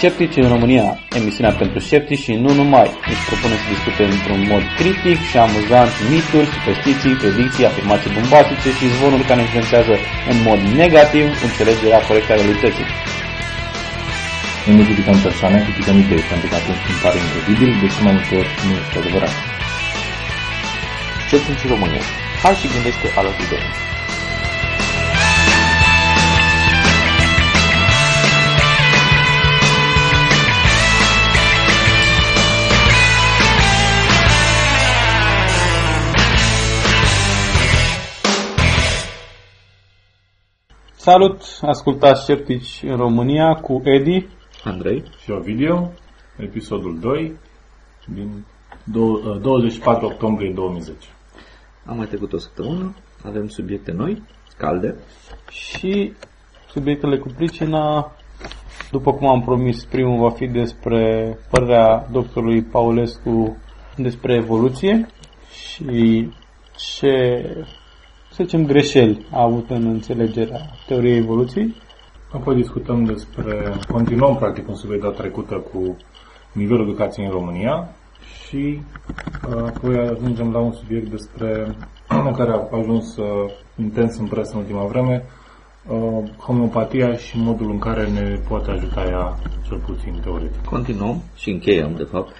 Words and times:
Sceptici 0.00 0.42
în 0.44 0.48
România, 0.54 0.86
emisiunea 1.20 1.52
pentru 1.62 1.78
sceptici 1.86 2.24
și 2.26 2.32
nu 2.44 2.50
numai, 2.60 2.88
își 3.12 3.24
propune 3.28 3.56
să 3.60 3.66
discute 3.74 4.02
într-un 4.14 4.40
mod 4.52 4.62
critic 4.78 5.18
și 5.30 5.36
amuzant 5.46 5.92
mituri, 6.12 6.52
superstiții, 6.56 7.20
predicții, 7.22 7.68
afirmații 7.70 8.14
bombatice 8.18 8.68
și 8.78 8.92
zvonuri 8.94 9.28
care 9.28 9.40
influențează 9.46 9.94
în 10.30 10.36
mod 10.48 10.60
negativ 10.82 11.26
înțelegerea 11.46 12.00
corectă 12.08 12.30
a 12.32 12.36
realității. 12.40 12.88
Noi 14.66 14.74
nu 14.78 14.82
criticăm 14.88 15.18
persoane, 15.26 15.56
criticăm 15.66 15.96
idei, 16.04 16.24
pentru 16.30 16.46
că 16.50 16.54
atunci 16.60 16.84
îmi 16.90 17.00
pare 17.04 17.18
incredibil, 17.24 17.70
deși 17.82 17.98
mai 18.06 18.14
multe 18.16 18.34
ori 18.40 18.50
nu 18.66 18.72
este 18.82 18.96
adevărat. 19.02 19.34
Sceptici 21.26 21.64
în 21.64 21.70
România. 21.74 22.04
Hai 22.42 22.54
și 22.60 22.66
gândește 22.74 23.06
alături 23.20 23.50
de 23.52 23.58
noi. 23.62 23.97
Salut, 41.08 41.42
ascultați 41.60 42.22
Sceptici 42.22 42.82
în 42.82 42.96
România 42.96 43.54
cu 43.54 43.82
Edi. 43.84 44.26
Andrei. 44.64 45.02
Și 45.22 45.30
Ovidiu, 45.30 45.92
episodul 46.36 46.98
2, 47.00 47.36
din 48.06 48.44
dou- 48.84 49.22
uh, 49.34 49.40
24 49.40 50.06
octombrie 50.06 50.52
2010. 50.52 51.08
Am 51.84 51.96
mai 51.96 52.06
trecut 52.06 52.32
o 52.32 52.38
săptămână, 52.38 52.94
avem 53.24 53.48
subiecte 53.48 53.92
noi, 53.92 54.22
calde. 54.56 54.94
Și 55.50 56.12
subiectele 56.70 57.18
cu 57.18 57.28
pricina, 57.36 58.12
după 58.90 59.12
cum 59.12 59.28
am 59.28 59.42
promis, 59.42 59.84
primul 59.84 60.20
va 60.20 60.30
fi 60.30 60.46
despre 60.46 61.34
părerea 61.50 62.06
doctorului 62.12 62.62
Paulescu 62.62 63.56
despre 63.96 64.34
evoluție 64.34 65.06
și 65.50 66.28
ce, 66.76 67.42
să 68.38 68.44
zicem, 68.44 68.66
greșeli 68.66 69.26
a 69.30 69.42
avut 69.42 69.70
în 69.70 69.86
înțelegerea 69.86 70.60
teoriei 70.86 71.16
evoluției. 71.16 71.74
Apoi 72.32 72.54
discutăm 72.54 73.04
despre, 73.04 73.72
continuăm 73.88 74.36
practic 74.36 74.68
un 74.68 74.74
subiect 74.74 75.02
data 75.02 75.16
trecută 75.16 75.54
cu 75.54 75.96
nivelul 76.52 76.88
educației 76.88 77.26
în 77.26 77.32
România 77.32 77.88
și 78.46 78.80
uh, 79.48 79.62
apoi 79.66 79.96
ajungem 79.96 80.52
la 80.52 80.58
un 80.58 80.72
subiect 80.72 81.10
despre 81.10 81.76
care 82.38 82.50
a 82.50 82.76
ajuns 82.76 83.16
uh, 83.16 83.50
intens 83.76 84.18
în 84.18 84.26
presă 84.26 84.50
în 84.54 84.60
ultima 84.60 84.84
vreme, 84.84 85.24
uh, 85.88 86.30
homeopatia 86.38 87.16
și 87.16 87.38
modul 87.38 87.70
în 87.70 87.78
care 87.78 88.08
ne 88.08 88.38
poate 88.48 88.70
ajuta 88.70 89.04
ea, 89.04 89.38
cel 89.66 89.78
puțin 89.78 90.20
teoretic. 90.22 90.64
Continuăm 90.64 91.22
și 91.34 91.50
încheiem, 91.50 91.94
de 91.96 92.02
fapt, 92.10 92.32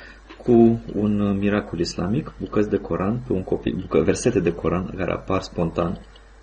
cu 0.49 0.81
un 1.01 1.39
miracol 1.41 1.79
islamic, 1.79 2.33
bucăți 2.41 2.71
de 2.71 2.77
Coran 2.77 3.21
pe 3.27 3.33
un 3.33 3.43
copil, 3.43 3.77
bucă, 3.81 4.03
versete 4.05 4.41
de 4.41 4.53
Coran 4.53 4.95
care 4.97 5.13
apar 5.13 5.41
spontan 5.41 5.99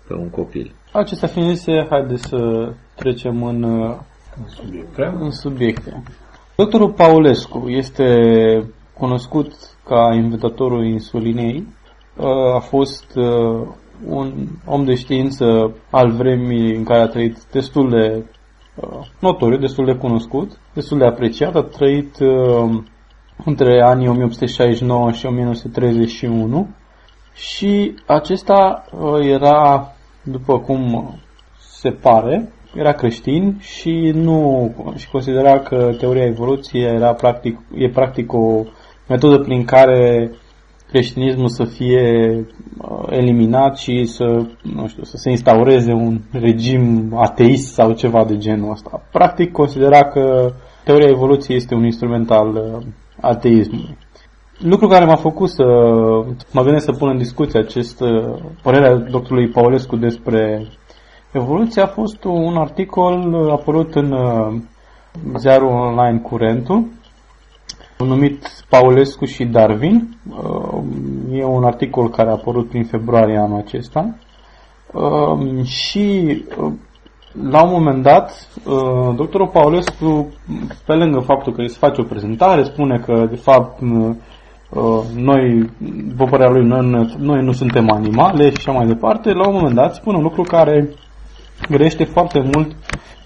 pe 0.06 0.14
un 0.14 0.28
copil. 0.30 0.74
Acestea 0.92 1.28
fiind 1.28 1.48
zise, 1.54 1.86
haideți 1.90 2.28
să 2.28 2.72
trecem 2.94 3.42
în, 3.44 3.62
uh, 3.62 3.96
În 4.36 4.48
subiecte. 4.48 5.14
în 5.18 5.30
subiecte. 5.30 6.02
Doctorul 6.56 6.92
Paulescu 6.92 7.68
este 7.68 8.04
cunoscut 8.98 9.52
ca 9.84 10.14
inventatorul 10.14 10.84
insulinei. 10.84 11.66
Uh, 12.16 12.54
A 12.54 12.58
fost 12.58 13.16
uh, 13.16 13.66
un 14.06 14.32
om 14.66 14.84
de 14.84 14.94
știință 14.94 15.74
al 15.90 16.10
vremii 16.10 16.76
în 16.76 16.84
care 16.84 17.00
a 17.00 17.06
trăit 17.06 17.44
destul 17.52 17.90
de 17.90 18.24
uh, 18.74 19.06
notoriu, 19.20 19.58
destul 19.58 19.84
de 19.84 19.94
cunoscut, 19.94 20.58
destul 20.74 20.98
de 20.98 21.04
apreciat. 21.04 21.54
A 21.54 21.62
trăit 21.62 22.18
uh, 22.20 22.78
între 23.44 23.82
anii 23.82 24.08
1869 24.08 25.10
și 25.10 25.26
1931 25.26 26.68
și 27.34 27.94
acesta 28.06 28.84
uh, 29.00 29.26
era, 29.26 29.92
după 30.22 30.58
cum 30.58 31.14
se 31.58 31.90
pare, 31.90 32.52
era 32.74 32.92
creștin 32.92 33.56
și 33.60 34.10
nu 34.14 34.74
și 34.96 35.10
considera 35.10 35.58
că 35.58 35.94
teoria 35.98 36.24
evoluției 36.24 36.82
era 36.82 37.12
practic, 37.12 37.58
e 37.74 37.88
practic 37.88 38.32
o 38.32 38.62
metodă 39.08 39.38
prin 39.38 39.64
care 39.64 40.30
creștinismul 40.88 41.48
să 41.48 41.64
fie 41.64 42.34
uh, 42.78 43.06
eliminat 43.10 43.76
și 43.76 44.04
să, 44.04 44.24
nu 44.62 44.86
știu, 44.86 45.02
să 45.02 45.16
se 45.16 45.30
instaureze 45.30 45.92
un 45.92 46.20
regim 46.32 47.12
ateist 47.16 47.72
sau 47.72 47.92
ceva 47.92 48.24
de 48.24 48.36
genul 48.36 48.70
ăsta. 48.70 49.02
Practic 49.12 49.52
considera 49.52 50.04
că 50.04 50.52
teoria 50.84 51.08
evoluției 51.08 51.56
este 51.56 51.74
un 51.74 51.84
instrument 51.84 52.30
al 52.30 52.48
uh, 52.48 52.86
ateismului. 53.20 53.96
Lucru 54.58 54.86
care 54.86 55.04
m-a 55.04 55.16
făcut 55.16 55.48
să 55.48 55.64
mă 56.52 56.62
gândesc 56.62 56.84
să 56.84 56.92
pun 56.92 57.08
în 57.08 57.18
discuție 57.18 57.60
acest 57.60 58.00
uh, 58.00 58.34
părerea 58.62 58.94
doctorului 58.94 59.48
Paulescu 59.48 59.96
despre 59.96 60.66
evoluție 61.32 61.82
a 61.82 61.86
fost 61.86 62.24
un 62.24 62.56
articol 62.56 63.34
apărut 63.50 63.94
în 63.94 64.12
uh, 64.12 64.54
ziarul 65.36 65.68
online 65.68 66.18
Curentul, 66.18 66.84
numit 67.98 68.64
Paulescu 68.68 69.24
și 69.24 69.44
Darwin. 69.44 70.18
Uh, 70.30 70.82
E 71.32 71.44
un 71.44 71.64
articol 71.64 72.10
care 72.10 72.28
a 72.28 72.32
apărut 72.32 72.68
prin 72.68 72.84
februarie 72.84 73.38
anul 73.38 73.58
acesta. 73.58 74.14
Uh, 74.92 75.64
Și 75.64 76.44
uh, 76.58 76.72
la 77.42 77.62
un 77.62 77.70
moment 77.70 78.02
dat, 78.02 78.48
uh, 78.64 79.14
doctorul 79.16 79.48
Paulescu, 79.48 80.34
pe 80.86 80.94
lângă 80.94 81.18
faptul 81.18 81.52
că 81.52 81.60
îi 81.60 81.70
se 81.70 81.78
face 81.78 82.00
o 82.00 82.04
prezentare, 82.04 82.62
spune 82.62 82.98
că, 82.98 83.26
de 83.30 83.36
fapt, 83.36 83.80
uh, 83.80 85.04
noi, 85.14 85.70
după 86.08 86.24
părerea 86.24 86.52
lui, 86.52 86.66
noi, 86.66 87.14
noi 87.18 87.42
nu 87.42 87.52
suntem 87.52 87.90
animale 87.90 88.44
și 88.48 88.56
așa 88.56 88.72
mai 88.72 88.86
departe, 88.86 89.32
la 89.32 89.48
un 89.48 89.54
moment 89.54 89.74
dat 89.74 89.94
spune 89.94 90.16
un 90.16 90.22
lucru 90.22 90.42
care 90.42 90.88
grește 91.70 92.04
foarte 92.04 92.50
mult 92.54 92.76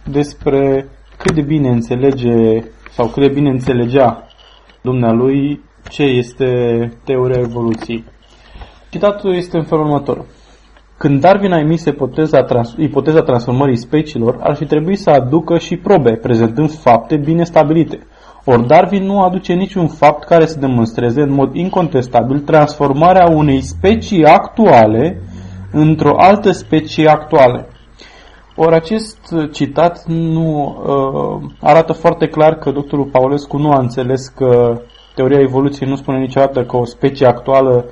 despre 0.05 0.89
cât 1.17 1.35
de 1.35 1.43
bine 1.43 1.69
înțelege 1.69 2.63
sau 2.91 3.07
cât 3.07 3.23
de 3.23 3.33
bine 3.35 3.51
înțelegea 3.51 4.27
dumnealui 4.83 5.61
ce 5.89 6.03
este 6.03 6.49
teoria 7.05 7.41
evoluției. 7.41 8.05
Citatul 8.91 9.35
este 9.35 9.57
în 9.57 9.65
felul 9.65 9.85
următor. 9.85 10.25
Când 11.03 11.21
Darwin 11.21 11.53
a 11.53 11.59
emis 11.59 11.85
ipoteza, 11.85 12.43
trans- 12.43 12.75
ipoteza 12.77 13.23
transformării 13.23 13.77
speciilor, 13.77 14.39
ar 14.41 14.55
fi 14.55 14.65
trebuit 14.65 14.99
să 14.99 15.11
aducă 15.11 15.59
și 15.59 15.77
probe, 15.77 16.13
prezentând 16.13 16.73
fapte 16.73 17.17
bine 17.17 17.45
stabilite. 17.45 18.07
Ori 18.45 18.67
Darwin 18.67 19.05
nu 19.05 19.21
aduce 19.21 19.53
niciun 19.53 19.87
fapt 19.87 20.25
care 20.25 20.47
să 20.47 20.59
demonstreze 20.59 21.21
în 21.21 21.33
mod 21.33 21.55
incontestabil 21.55 22.39
transformarea 22.39 23.29
unei 23.29 23.61
specii 23.61 24.25
actuale 24.25 25.23
într-o 25.73 26.15
altă 26.17 26.51
specie 26.51 27.09
actuală. 27.09 27.69
Ori 28.57 28.75
acest 28.75 29.35
citat 29.53 30.05
nu 30.07 30.77
uh, 30.87 31.51
arată 31.61 31.93
foarte 31.93 32.27
clar 32.27 32.55
că 32.55 32.71
doctorul 32.71 33.09
Paulescu 33.13 33.57
nu 33.59 33.71
a 33.71 33.79
înțeles 33.79 34.29
că 34.29 34.81
teoria 35.15 35.41
evoluției 35.41 35.89
nu 35.89 35.97
spune 35.97 36.19
niciodată 36.19 36.65
că 36.65 36.77
o 36.77 36.85
specie 36.85 37.27
actuală 37.27 37.85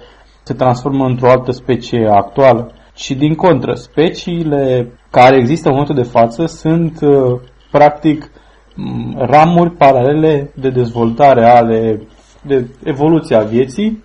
se 0.43 0.55
transformă 0.55 1.05
într-o 1.05 1.31
altă 1.31 1.51
specie 1.53 2.09
actuală, 2.13 2.73
ci 2.99 3.11
din 3.11 3.35
contră, 3.35 3.75
speciile 3.75 4.93
care 5.11 5.37
există 5.37 5.69
în 5.69 5.75
momentul 5.75 5.95
de 5.95 6.11
față 6.11 6.47
sunt 6.47 7.01
uh, 7.01 7.41
practic 7.71 8.31
m, 8.75 9.17
ramuri 9.19 9.71
paralele 9.71 10.51
de 10.55 10.71
dezvoltare 10.71 11.45
ale 11.45 12.01
de 12.43 12.67
evoluția 12.85 13.41
vieții. 13.41 14.05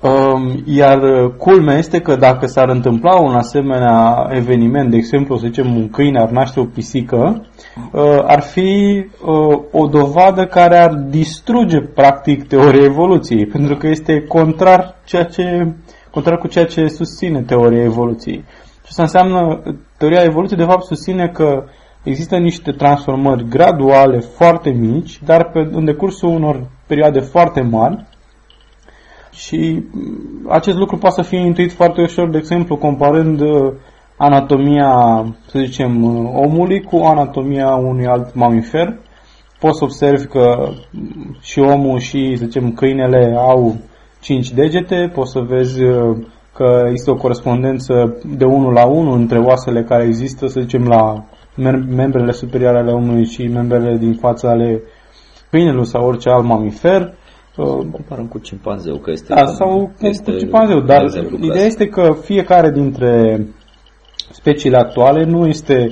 Um, 0.00 0.62
Iar 0.64 1.02
uh, 1.02 1.30
culmea 1.38 1.76
este 1.76 2.00
că 2.00 2.16
dacă 2.16 2.46
s-ar 2.46 2.68
întâmpla 2.68 3.20
un 3.20 3.34
asemenea 3.34 4.28
eveniment, 4.30 4.90
de 4.90 4.96
exemplu, 4.96 5.36
să 5.36 5.46
zicem, 5.46 5.76
un 5.76 5.88
câine 5.90 6.20
ar 6.20 6.30
naște 6.30 6.60
o 6.60 6.64
pisică, 6.64 7.46
uh, 7.92 8.22
ar 8.26 8.40
fi 8.40 9.04
uh, 9.24 9.58
o 9.72 9.86
dovadă 9.86 10.46
care 10.46 10.78
ar 10.78 10.94
distruge 10.94 11.80
practic 11.80 12.46
teoria 12.46 12.84
evoluției, 12.84 13.46
pentru 13.54 13.76
că 13.76 13.86
este 13.86 14.24
contrar, 14.28 15.00
ceea 15.04 15.24
ce, 15.24 15.74
contrar 16.16 16.38
cu 16.38 16.48
ceea 16.48 16.66
ce 16.66 16.88
susține 16.88 17.42
teoria 17.42 17.82
evoluției. 17.82 18.44
Și 18.84 18.88
asta 18.88 19.02
înseamnă, 19.02 19.62
teoria 19.98 20.22
evoluției 20.22 20.58
de 20.58 20.64
fapt 20.64 20.84
susține 20.84 21.28
că 21.28 21.64
există 22.02 22.36
niște 22.36 22.72
transformări 22.72 23.48
graduale 23.48 24.18
foarte 24.18 24.70
mici, 24.70 25.22
dar 25.24 25.50
pe, 25.50 25.68
în 25.72 25.84
decursul 25.84 26.28
unor 26.28 26.70
perioade 26.86 27.20
foarte 27.20 27.60
mari, 27.60 28.06
și 29.32 29.82
mm, 29.90 30.46
acest 30.48 30.76
lucru 30.76 30.96
poate 30.96 31.22
să 31.22 31.28
fie 31.28 31.38
intuit 31.38 31.72
foarte 31.72 32.02
ușor, 32.02 32.30
de 32.30 32.38
exemplu, 32.38 32.76
comparând 32.76 33.40
uh, 33.40 33.72
anatomia, 34.16 35.24
să 35.46 35.58
zicem, 35.58 36.04
uh, 36.04 36.30
omului 36.34 36.82
cu 36.82 36.96
anatomia 36.96 37.74
unui 37.74 38.06
alt 38.06 38.34
mamifer. 38.34 38.98
Poți 39.58 39.78
să 39.78 39.84
observi 39.84 40.26
că 40.26 40.68
mm, 40.90 41.36
și 41.40 41.58
omul 41.58 41.98
și, 41.98 42.36
să 42.36 42.44
zicem, 42.44 42.72
câinele 42.72 43.34
au 43.38 43.76
5 44.26 44.50
degete, 44.50 45.10
poți 45.14 45.30
să 45.30 45.40
vezi 45.40 45.82
uh, 45.82 46.16
că 46.52 46.84
există 46.88 47.10
o 47.10 47.16
corespondență 47.16 48.16
de 48.36 48.44
1 48.44 48.70
la 48.70 48.84
1 48.84 49.12
între 49.12 49.38
oasele 49.38 49.82
care 49.82 50.04
există, 50.04 50.46
să 50.46 50.60
zicem, 50.60 50.86
la 50.86 51.24
membrele 51.88 52.32
superioare 52.32 52.78
ale 52.78 52.92
omului 52.92 53.24
și 53.24 53.46
membrele 53.46 53.96
din 53.96 54.14
fața 54.14 54.50
ale 54.50 54.82
câinelui 55.50 55.86
sau 55.86 56.06
orice 56.06 56.28
alt 56.28 56.44
mamifer. 56.44 57.14
Comparăm 57.92 58.26
cu 58.26 58.38
cimpanzeu, 58.38 58.96
că 58.96 59.10
este... 59.10 59.34
Da, 59.34 59.46
sau 59.46 59.90
este 60.00 60.32
cu 60.32 60.38
cimpanzeu, 60.38 60.80
dar 60.80 61.04
ideea 61.40 61.64
este 61.64 61.88
că 61.88 62.16
fiecare 62.22 62.70
dintre 62.70 63.40
speciile 64.30 64.76
actuale 64.76 65.24
nu 65.24 65.46
este 65.46 65.90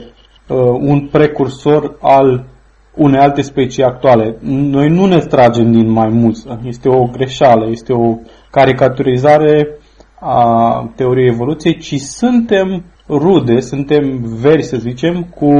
uh, 0.48 0.56
un 0.80 1.08
precursor 1.12 1.96
al 2.00 2.44
unei 2.94 3.20
alte 3.20 3.42
specii 3.42 3.82
actuale. 3.82 4.36
Noi 4.40 4.88
nu 4.88 5.06
ne 5.06 5.18
tragem 5.18 5.72
din 5.72 5.90
maimuță. 5.90 6.60
Este 6.64 6.88
o 6.88 7.04
greșeală, 7.04 7.70
este 7.70 7.92
o 7.92 8.18
caricaturizare 8.50 9.78
a 10.20 10.92
teoriei 10.96 11.28
evoluției, 11.28 11.78
ci 11.78 11.94
suntem 11.94 12.84
rude, 13.08 13.60
suntem 13.60 14.20
veri, 14.40 14.62
să 14.62 14.76
zicem, 14.76 15.22
cu 15.22 15.52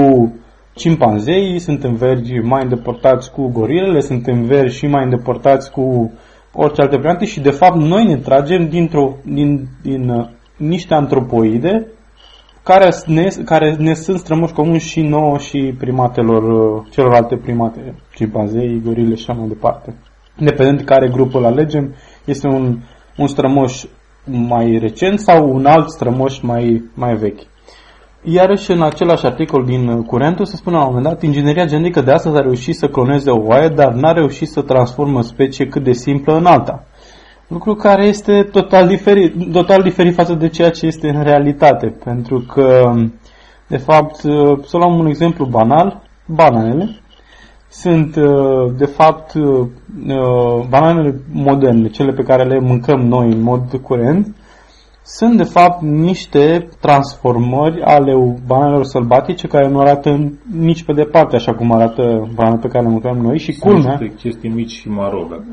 cimpanzei, 0.75 1.59
suntem 1.59 1.95
veri 1.95 2.41
mai 2.43 2.63
îndepărtați 2.63 3.33
cu 3.33 3.51
gorilele, 3.53 4.01
suntem 4.01 4.43
veri 4.43 4.73
și 4.73 4.87
mai 4.87 5.05
îndepărtați 5.05 5.71
cu 5.71 6.13
orice 6.53 6.81
alte 6.81 6.99
primate 6.99 7.25
și 7.25 7.41
de 7.41 7.51
fapt 7.51 7.77
noi 7.77 8.05
ne 8.05 8.17
tragem 8.17 8.69
dintr-o, 8.69 9.17
din, 9.25 9.67
din 9.83 10.09
uh, 10.09 10.27
niște 10.57 10.95
antropoide 10.95 11.87
care 12.65 12.91
ne, 13.07 13.29
care 13.45 13.75
ne 13.79 13.95
sunt 13.95 14.19
strămoși 14.19 14.53
comuni 14.53 14.79
și 14.79 15.01
nouă 15.01 15.39
și 15.39 15.75
primatelor, 15.79 16.43
uh, 16.43 16.87
celorlalte 16.91 17.37
primate, 17.37 17.95
cimpanzei, 18.15 18.81
gorile 18.85 19.15
și 19.15 19.25
așa 19.29 19.39
mai 19.39 19.49
departe. 19.49 19.95
Independent 20.39 20.79
de 20.79 20.85
care 20.85 21.09
grup 21.09 21.35
îl 21.35 21.45
alegem, 21.45 21.95
este 22.25 22.47
un, 22.47 22.79
un 23.17 23.27
strămoș 23.27 23.85
mai 24.25 24.79
recent 24.81 25.21
sau 25.21 25.55
un 25.55 25.67
alt 25.67 25.91
strămoș 25.91 26.41
mai, 26.41 26.91
mai 26.95 27.15
vechi. 27.15 27.41
Iarăși 28.23 28.71
în 28.71 28.83
același 28.83 29.27
articol 29.27 29.65
din 29.65 30.03
Curentul 30.03 30.45
se 30.45 30.57
spune 30.57 30.77
la 30.77 30.83
un 30.83 30.89
moment 30.89 31.07
dat, 31.07 31.23
ingineria 31.23 31.67
genetică 31.67 32.01
de 32.01 32.13
astăzi 32.13 32.37
a 32.37 32.41
reușit 32.41 32.77
să 32.77 32.89
cloneze 32.89 33.31
o 33.31 33.43
oaie, 33.45 33.69
dar 33.69 33.93
n-a 33.93 34.13
reușit 34.13 34.49
să 34.49 34.63
transformă 34.63 35.23
specie 35.23 35.67
cât 35.67 35.83
de 35.83 35.93
simplă 35.93 36.37
în 36.37 36.47
alta. 36.47 36.85
Lucru 37.49 37.75
care 37.75 38.05
este 38.07 38.43
total 38.43 38.87
diferit, 38.87 39.53
total 39.53 39.83
diferit 39.83 40.15
față 40.15 40.35
de 40.35 40.49
ceea 40.49 40.71
ce 40.71 40.87
este 40.87 41.09
în 41.09 41.23
realitate, 41.23 41.87
pentru 42.05 42.41
că, 42.41 42.93
de 43.67 43.77
fapt, 43.77 44.15
să 44.65 44.77
luăm 44.77 44.99
un 44.99 45.07
exemplu 45.07 45.45
banal, 45.45 46.03
bananele 46.27 46.99
sunt, 47.69 48.17
de 48.77 48.85
fapt, 48.85 49.33
bananele 50.69 51.21
moderne, 51.33 51.89
cele 51.89 52.13
pe 52.13 52.23
care 52.23 52.45
le 52.45 52.61
mâncăm 52.61 53.01
noi 53.01 53.33
în 53.33 53.41
mod 53.41 53.81
curent, 53.83 54.37
sunt 55.07 55.37
de 55.37 55.43
fapt 55.43 55.83
niște 55.83 56.69
transformări 56.81 57.83
ale 57.83 58.37
bananelor 58.47 58.85
sălbatice 58.85 59.47
care 59.47 59.69
nu 59.69 59.81
arată 59.81 60.33
nici 60.59 60.85
pe 60.85 60.93
departe 60.93 61.37
așa 61.37 61.55
cum 61.55 61.73
arată 61.73 62.29
bananele 62.35 62.61
pe 62.63 62.69
care 62.69 62.85
le 62.85 62.91
mâncăm 62.91 63.17
noi 63.17 63.39
și 63.39 63.53
Sunt 63.53 63.73
culmea. 63.73 63.99
chestii 64.17 64.49
mici 64.51 64.71
și 64.71 64.89
maro, 64.89 65.27
dacă 65.31 65.45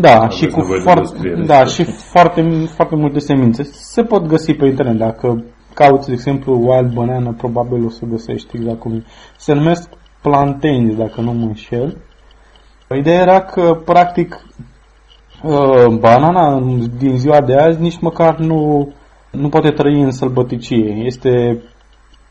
Da, 0.00 0.28
și 0.28 0.46
cu 0.46 0.56
nevoie 0.60 0.76
de 0.78 0.82
foarte, 0.82 1.00
descriere. 1.00 1.44
da, 1.44 1.64
și 1.64 1.84
foarte, 1.84 2.42
foarte 2.74 2.96
multe 2.96 3.18
semințe. 3.18 3.62
Se 3.62 4.02
pot 4.02 4.26
găsi 4.26 4.54
pe 4.54 4.66
internet. 4.66 4.96
Dacă 4.96 5.44
cauți, 5.74 6.06
de 6.06 6.12
exemplu, 6.12 6.52
wild 6.68 6.92
banana, 6.92 7.30
probabil 7.36 7.84
o 7.84 7.88
să 7.88 8.04
găsești 8.10 8.56
exact 8.56 8.78
cum 8.80 8.92
e. 8.92 9.02
Se 9.36 9.52
numesc 9.54 9.88
plantains, 10.22 10.94
dacă 10.96 11.20
nu 11.20 11.32
mă 11.32 11.44
înșel. 11.44 11.96
Ideea 12.98 13.20
era 13.20 13.40
că, 13.40 13.80
practic, 13.84 14.34
uh, 14.58 14.64
banana 15.98 16.60
din 16.98 17.16
ziua 17.18 17.40
de 17.40 17.54
azi 17.54 17.80
nici 17.80 17.98
măcar 18.00 18.36
nu, 18.38 18.92
nu 19.30 19.48
poate 19.48 19.70
trăi 19.70 20.00
în 20.00 20.10
sălbăticie. 20.10 21.02
Este 21.04 21.62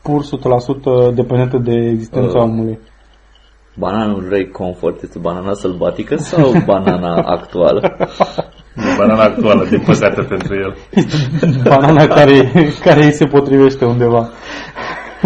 pur 0.02 0.22
100% 0.22 1.14
dependentă 1.14 1.58
de 1.58 1.74
existența 1.74 2.38
Uh. 2.38 2.44
omului. 2.44 2.78
Bananul 3.76 4.26
Ray 4.30 4.48
Comfort 4.48 5.02
este 5.02 5.18
banana 5.18 5.52
sălbatică 5.52 6.16
sau 6.16 6.52
banana 6.64 7.14
actuală? 7.36 7.96
E 8.76 8.96
banana 8.98 9.22
actuală, 9.22 9.64
din 9.64 9.80
păcate 9.86 10.22
pentru 10.22 10.54
el. 10.54 10.76
banana 11.68 12.06
care, 12.06 12.50
care 12.80 13.04
îi 13.04 13.12
se 13.12 13.24
potrivește 13.26 13.84
undeva. 13.84 14.28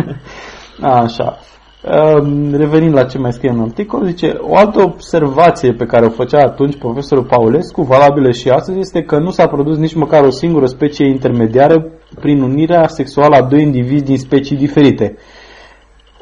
Așa. 0.80 1.38
Um, 1.84 2.54
Revenind 2.54 2.94
la 2.94 3.04
ce 3.04 3.18
mai 3.18 3.32
scrie 3.32 3.50
în 3.50 3.60
articol, 3.60 4.04
zice, 4.04 4.36
o 4.40 4.56
altă 4.56 4.82
observație 4.82 5.72
pe 5.72 5.84
care 5.84 6.06
o 6.06 6.10
făcea 6.10 6.38
atunci 6.42 6.78
profesorul 6.78 7.24
Paulescu, 7.24 7.82
valabilă 7.82 8.30
și 8.30 8.48
astăzi, 8.48 8.78
este 8.78 9.02
că 9.02 9.18
nu 9.18 9.30
s-a 9.30 9.46
produs 9.46 9.76
nici 9.76 9.94
măcar 9.94 10.24
o 10.24 10.30
singură 10.30 10.66
specie 10.66 11.08
intermediară 11.08 11.90
prin 12.20 12.42
unirea 12.42 12.86
sexuală 12.86 13.36
a 13.36 13.42
doi 13.42 13.62
indivizi 13.62 14.04
din 14.04 14.18
specii 14.18 14.56
diferite. 14.56 15.16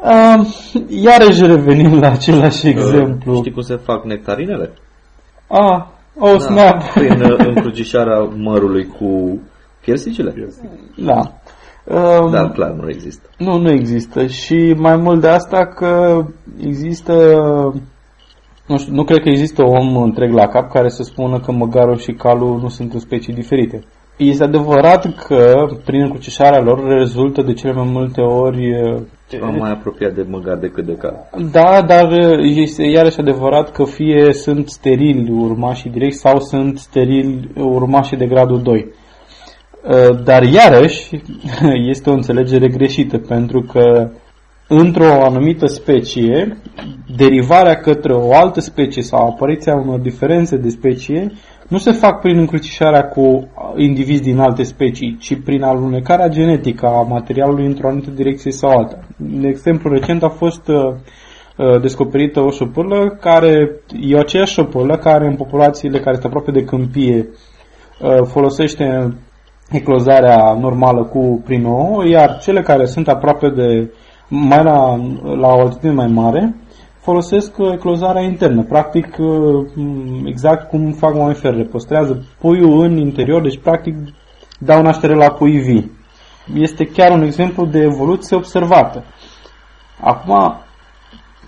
Um, 0.03 0.47
Iarăși 0.89 1.47
revenim 1.47 1.99
la 1.99 2.11
același 2.11 2.67
exemplu. 2.75 3.35
Știi 3.35 3.53
cum 3.53 3.63
se 3.63 3.77
fac 3.77 4.05
nectarinele? 4.05 4.73
Ah, 5.47 5.85
oh, 6.19 6.39
snap. 6.39 6.83
Prin 6.95 7.23
uh, 7.23 7.47
încrucișarea 7.55 8.19
mărului 8.37 8.87
cu 8.99 9.41
piersicile? 9.81 10.35
Da. 10.97 11.40
Um, 11.85 12.31
Dar 12.31 12.51
clar 12.51 12.71
nu 12.71 12.89
există. 12.89 13.29
Nu, 13.39 13.59
nu 13.59 13.71
există. 13.71 14.27
Și 14.27 14.75
mai 14.77 14.97
mult 14.97 15.21
de 15.21 15.29
asta 15.29 15.67
că 15.67 16.25
există... 16.67 17.15
Nu, 18.67 18.79
știu, 18.79 18.95
nu 18.95 19.05
cred 19.05 19.23
că 19.23 19.29
există 19.29 19.63
om 19.63 19.97
întreg 19.97 20.33
la 20.33 20.47
cap 20.47 20.71
care 20.73 20.89
să 20.89 21.03
spună 21.03 21.41
că 21.41 21.53
măgarul 21.53 21.99
și 21.99 22.13
calul 22.13 22.59
nu 22.61 22.69
sunt 22.69 22.93
în 22.93 22.99
specii 22.99 23.35
diferite. 23.35 23.85
Este 24.17 24.45
adevărat 24.45 25.25
că 25.27 25.67
prin 25.85 26.01
încrucișarea 26.01 26.61
lor 26.61 26.89
rezultă 26.89 27.43
de 27.43 27.53
cele 27.53 27.73
mai 27.73 27.89
multe 27.93 28.21
ori... 28.21 28.73
Ceva 29.29 29.47
mai 29.47 29.71
apropiat 29.71 30.15
de 30.15 30.27
măgar 30.29 30.57
decât 30.57 30.87
de 30.87 30.97
cal. 30.97 31.29
Da, 31.51 31.83
dar 31.87 32.13
este 32.41 32.83
iarăși 32.83 33.21
adevărat 33.21 33.73
că 33.73 33.85
fie 33.85 34.33
sunt 34.33 34.69
sterili 34.69 35.31
urmașii 35.31 35.91
direct 35.91 36.15
sau 36.15 36.41
sunt 36.41 36.79
sterili 36.79 37.49
urmașii 37.55 38.17
de 38.17 38.27
gradul 38.27 38.63
2. 38.63 38.87
Dar 40.25 40.43
iarăși 40.43 41.23
este 41.93 42.11
o 42.11 42.13
înțelegere 42.13 42.69
greșită 42.69 43.19
pentru 43.19 43.63
că 43.63 44.11
într-o 44.69 45.23
anumită 45.23 45.67
specie, 45.67 46.57
derivarea 47.17 47.75
către 47.75 48.13
o 48.13 48.35
altă 48.35 48.61
specie 48.61 49.03
sau 49.03 49.27
apariția 49.27 49.75
unor 49.75 49.99
diferențe 49.99 50.57
de 50.57 50.69
specie 50.69 51.33
nu 51.69 51.79
se 51.79 51.93
fac 51.93 52.21
prin 52.21 52.39
încrucișarea 52.39 53.09
cu 53.09 53.49
indivizi 53.77 54.23
din 54.23 54.39
alte 54.39 54.63
specii, 54.63 55.17
ci 55.21 55.41
prin 55.45 55.63
alunecarea 55.63 56.29
genetică 56.29 56.87
a 56.87 57.03
materialului 57.03 57.67
într-o 57.67 57.87
anumită 57.89 58.11
direcție 58.11 58.51
sau 58.51 58.71
alta. 58.71 58.99
De 59.17 59.49
exemplu, 59.49 59.93
recent 59.93 60.23
a 60.23 60.29
fost 60.29 60.69
uh, 60.69 60.77
uh, 61.57 61.81
descoperită 61.81 62.41
o 62.41 62.51
șopârlă 62.51 63.17
care 63.21 63.71
e 64.01 64.19
aceeași 64.19 64.53
șopârlă 64.53 64.97
care 64.97 65.27
în 65.27 65.37
populațiile 65.37 65.99
care 65.99 66.15
sunt 66.15 66.27
aproape 66.27 66.51
de 66.51 66.65
câmpie 66.65 67.29
uh, 68.01 68.23
folosește 68.25 69.15
eclozarea 69.71 70.57
normală 70.61 71.05
cu 71.05 71.43
prin 71.45 71.65
ouă, 71.65 72.07
iar 72.07 72.39
cele 72.39 72.63
care 72.63 72.85
sunt 72.85 73.09
aproape 73.09 73.49
de 73.49 73.93
mai 74.29 74.63
la, 74.63 74.97
la 75.37 75.47
o 75.47 75.61
altitudine 75.61 75.93
mai 75.93 76.07
mare 76.07 76.55
folosesc 77.01 77.53
eclozarea 77.73 78.23
internă. 78.23 78.63
Practic, 78.63 79.17
exact 80.25 80.69
cum 80.69 80.93
fac 80.93 81.15
mamiferele. 81.15 81.63
Păstrează 81.63 82.25
puiul 82.39 82.85
în 82.85 82.97
interior, 82.97 83.43
deci 83.43 83.59
practic 83.59 83.95
dau 84.59 84.83
naștere 84.83 85.15
la 85.15 85.31
pui 85.31 85.59
vii. 85.59 85.99
Este 86.55 86.85
chiar 86.85 87.11
un 87.13 87.23
exemplu 87.23 87.67
de 87.67 87.79
evoluție 87.79 88.37
observată. 88.37 89.05
Acum, 90.01 90.61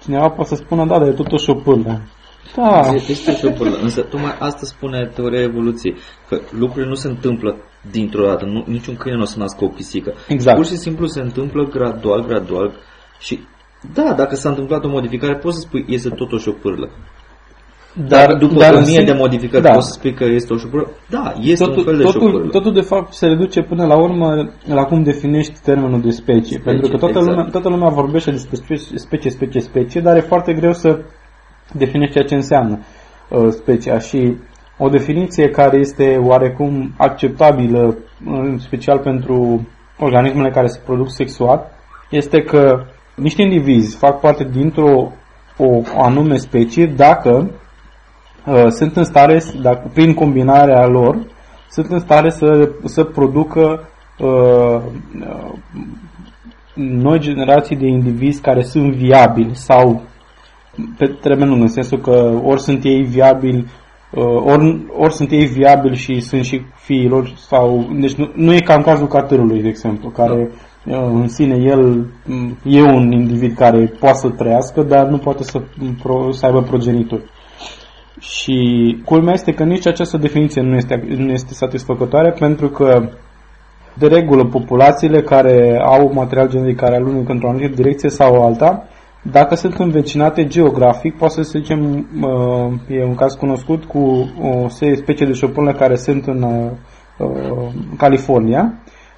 cineva 0.00 0.28
poate 0.28 0.54
să 0.54 0.54
spună, 0.54 0.86
da, 0.86 0.98
dar 0.98 1.08
e 1.08 1.12
totuși 1.12 1.50
o 1.50 1.54
pâlă. 1.54 2.00
Da. 2.56 2.92
Este 2.94 3.36
și 3.36 3.44
o 3.44 3.50
pârlă. 3.50 3.76
Însă 3.82 4.00
tocmai 4.02 4.36
asta 4.38 4.60
spune 4.62 5.10
teoria 5.14 5.40
evoluției. 5.42 5.96
Că 6.28 6.40
lucrurile 6.50 6.88
nu 6.88 6.94
se 6.94 7.08
întâmplă 7.08 7.56
dintr-o 7.90 8.26
dată. 8.26 8.44
Nu, 8.44 8.64
niciun 8.66 8.96
câine 8.96 9.16
nu 9.16 9.22
o 9.22 9.26
să 9.26 9.38
nască 9.38 9.64
o 9.64 9.68
pisică. 9.68 10.12
Exact. 10.28 10.56
Pur 10.56 10.66
și 10.66 10.76
simplu 10.76 11.06
se 11.06 11.20
întâmplă 11.20 11.64
gradual, 11.64 12.26
gradual 12.26 12.72
și 13.18 13.40
da, 13.94 14.12
dacă 14.16 14.34
s-a 14.34 14.48
întâmplat 14.48 14.84
o 14.84 14.88
modificare, 14.88 15.36
poți 15.36 15.56
să 15.56 15.60
spui 15.66 15.84
este 15.88 16.08
totuși 16.08 16.48
o 16.48 16.52
pârlă. 16.52 16.90
Dar 18.08 18.34
după 18.34 18.54
dar 18.54 18.74
o 18.74 18.80
mie 18.80 19.00
sim- 19.00 19.06
de 19.06 19.12
modificări 19.12 19.62
da. 19.62 19.70
poți 19.70 19.86
să 19.86 19.92
spui 19.92 20.14
că 20.14 20.24
este 20.24 20.52
o 20.52 20.56
șopârlă? 20.56 20.90
Da, 21.10 21.34
este 21.40 21.64
Totul, 21.64 21.78
un 21.78 21.84
fel 21.84 21.96
de 21.96 22.02
totul, 22.02 22.20
șopârlă. 22.20 22.50
totul, 22.50 22.72
de 22.72 22.80
fapt, 22.80 23.12
se 23.12 23.26
reduce 23.26 23.62
până 23.62 23.86
la 23.86 23.96
urmă 23.96 24.50
la 24.66 24.84
cum 24.84 25.02
definești 25.02 25.60
termenul 25.62 26.00
de 26.00 26.10
specie. 26.10 26.58
pentru 26.58 26.90
că 26.90 26.96
toată, 26.96 27.18
exact. 27.18 27.36
lumea, 27.36 27.50
toată 27.50 27.68
lumea 27.68 27.88
vorbește 27.88 28.30
despre 28.30 28.56
specie, 28.56 28.98
specie, 28.98 29.30
specie, 29.30 29.60
specie, 29.60 30.00
dar 30.00 30.16
e 30.16 30.20
foarte 30.20 30.52
greu 30.52 30.72
să 30.72 30.98
definești 31.72 32.12
ceea 32.12 32.24
ce 32.24 32.34
înseamnă 32.34 32.78
uh, 33.28 33.48
specia. 33.50 33.98
Și 33.98 34.36
o 34.78 34.88
definiție 34.88 35.48
care 35.50 35.78
este 35.78 36.20
oarecum 36.22 36.92
acceptabilă, 36.96 37.96
în 38.24 38.58
special 38.58 38.98
pentru 38.98 39.68
organismele 39.98 40.50
care 40.50 40.66
se 40.66 40.80
produc 40.84 41.10
sexual, 41.10 41.70
este 42.10 42.42
că 42.42 42.84
niște 43.14 43.42
indivizi 43.42 43.96
fac 43.96 44.20
parte 44.20 44.44
dintr-o 44.44 45.12
o 45.56 45.82
anume 45.96 46.36
specie 46.36 46.86
dacă 46.86 47.50
uh, 48.46 48.66
sunt 48.68 48.96
în 48.96 49.04
stare, 49.04 49.42
dacă, 49.62 49.90
prin 49.94 50.14
combinarea 50.14 50.86
lor, 50.86 51.18
sunt 51.70 51.86
în 51.90 51.98
stare 51.98 52.30
să, 52.30 52.70
să 52.84 53.04
producă 53.04 53.88
uh, 54.18 54.80
uh, 55.20 55.52
noi 56.74 57.18
generații 57.18 57.76
de 57.76 57.86
indivizi 57.86 58.40
care 58.40 58.62
sunt 58.62 58.92
viabili 58.92 59.54
sau 59.54 60.02
pe 60.98 61.06
termen 61.06 61.48
lung, 61.48 61.60
în 61.60 61.68
sensul 61.68 61.98
că 61.98 62.40
ori 62.44 62.60
sunt 62.60 62.84
ei 62.84 63.02
viabili 63.02 63.58
uh, 63.58 63.81
ori, 64.20 64.86
ori 64.96 65.14
sunt 65.14 65.30
ei 65.30 65.44
viabili 65.44 65.96
și 65.96 66.20
sunt 66.20 66.44
și 66.44 66.62
fiilor 66.74 67.32
sau 67.36 67.88
deci 68.00 68.14
nu, 68.14 68.30
nu 68.34 68.54
e 68.54 68.60
ca 68.60 68.74
în 68.74 68.82
cazul 68.82 69.06
catârului, 69.06 69.62
de 69.62 69.68
exemplu, 69.68 70.08
care 70.08 70.50
uh, 70.86 70.94
în 70.94 71.28
sine 71.28 71.56
el 71.56 72.06
mm, 72.26 72.58
e 72.64 72.82
un 72.82 73.12
individ 73.12 73.56
care 73.56 73.92
poate 74.00 74.18
să 74.18 74.28
trăiască, 74.28 74.82
dar 74.82 75.06
nu 75.06 75.18
poate 75.18 75.42
să, 75.42 75.62
pro, 76.02 76.32
să 76.32 76.46
aibă 76.46 76.62
progenitori. 76.62 77.24
Și 78.20 78.56
culmea 79.04 79.32
este 79.32 79.52
că 79.52 79.64
nici 79.64 79.86
această 79.86 80.16
definiție 80.16 80.62
nu 80.62 80.76
este, 80.76 81.04
nu 81.16 81.32
este 81.32 81.54
satisfăcătoare 81.54 82.34
pentru 82.38 82.68
că 82.68 83.08
de 83.94 84.06
regulă 84.06 84.44
populațiile 84.44 85.22
care 85.22 85.82
au 85.84 86.12
material 86.14 86.48
genetic 86.48 86.76
care 86.76 86.94
alunecă 86.94 87.32
într-o 87.32 87.48
anumită 87.48 87.74
direcție 87.74 88.08
sau 88.08 88.44
alta, 88.44 88.86
dacă 89.22 89.54
sunt 89.54 89.74
învecinate 89.74 90.46
geografic, 90.46 91.16
poate 91.16 91.34
să 91.34 91.42
zicem, 91.42 92.06
e 92.88 93.04
un 93.04 93.14
caz 93.14 93.34
cunoscut 93.34 93.84
cu 93.84 94.30
o 94.42 94.68
serie 94.68 94.96
specie 94.96 95.26
de 95.26 95.32
șopunle 95.32 95.72
care 95.72 95.96
sunt 95.96 96.26
în 96.26 96.70
California, 97.96 98.74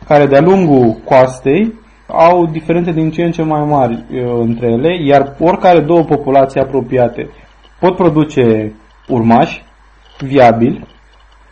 care 0.06 0.26
de-a 0.26 0.40
lungul 0.40 0.96
coastei 1.04 1.73
au 2.06 2.46
diferențe 2.46 2.92
din 2.92 3.11
ce 3.11 3.23
în 3.23 3.30
ce 3.30 3.42
mai 3.42 3.64
mari 3.64 4.04
între 4.40 4.66
ele, 4.66 5.04
iar 5.04 5.37
oricare 5.40 5.80
două 5.80 6.02
populații 6.02 6.61
apropiate 6.61 7.30
pot 7.80 7.96
produce 7.96 8.75
urmași 9.08 9.64
viabili, 10.18 10.87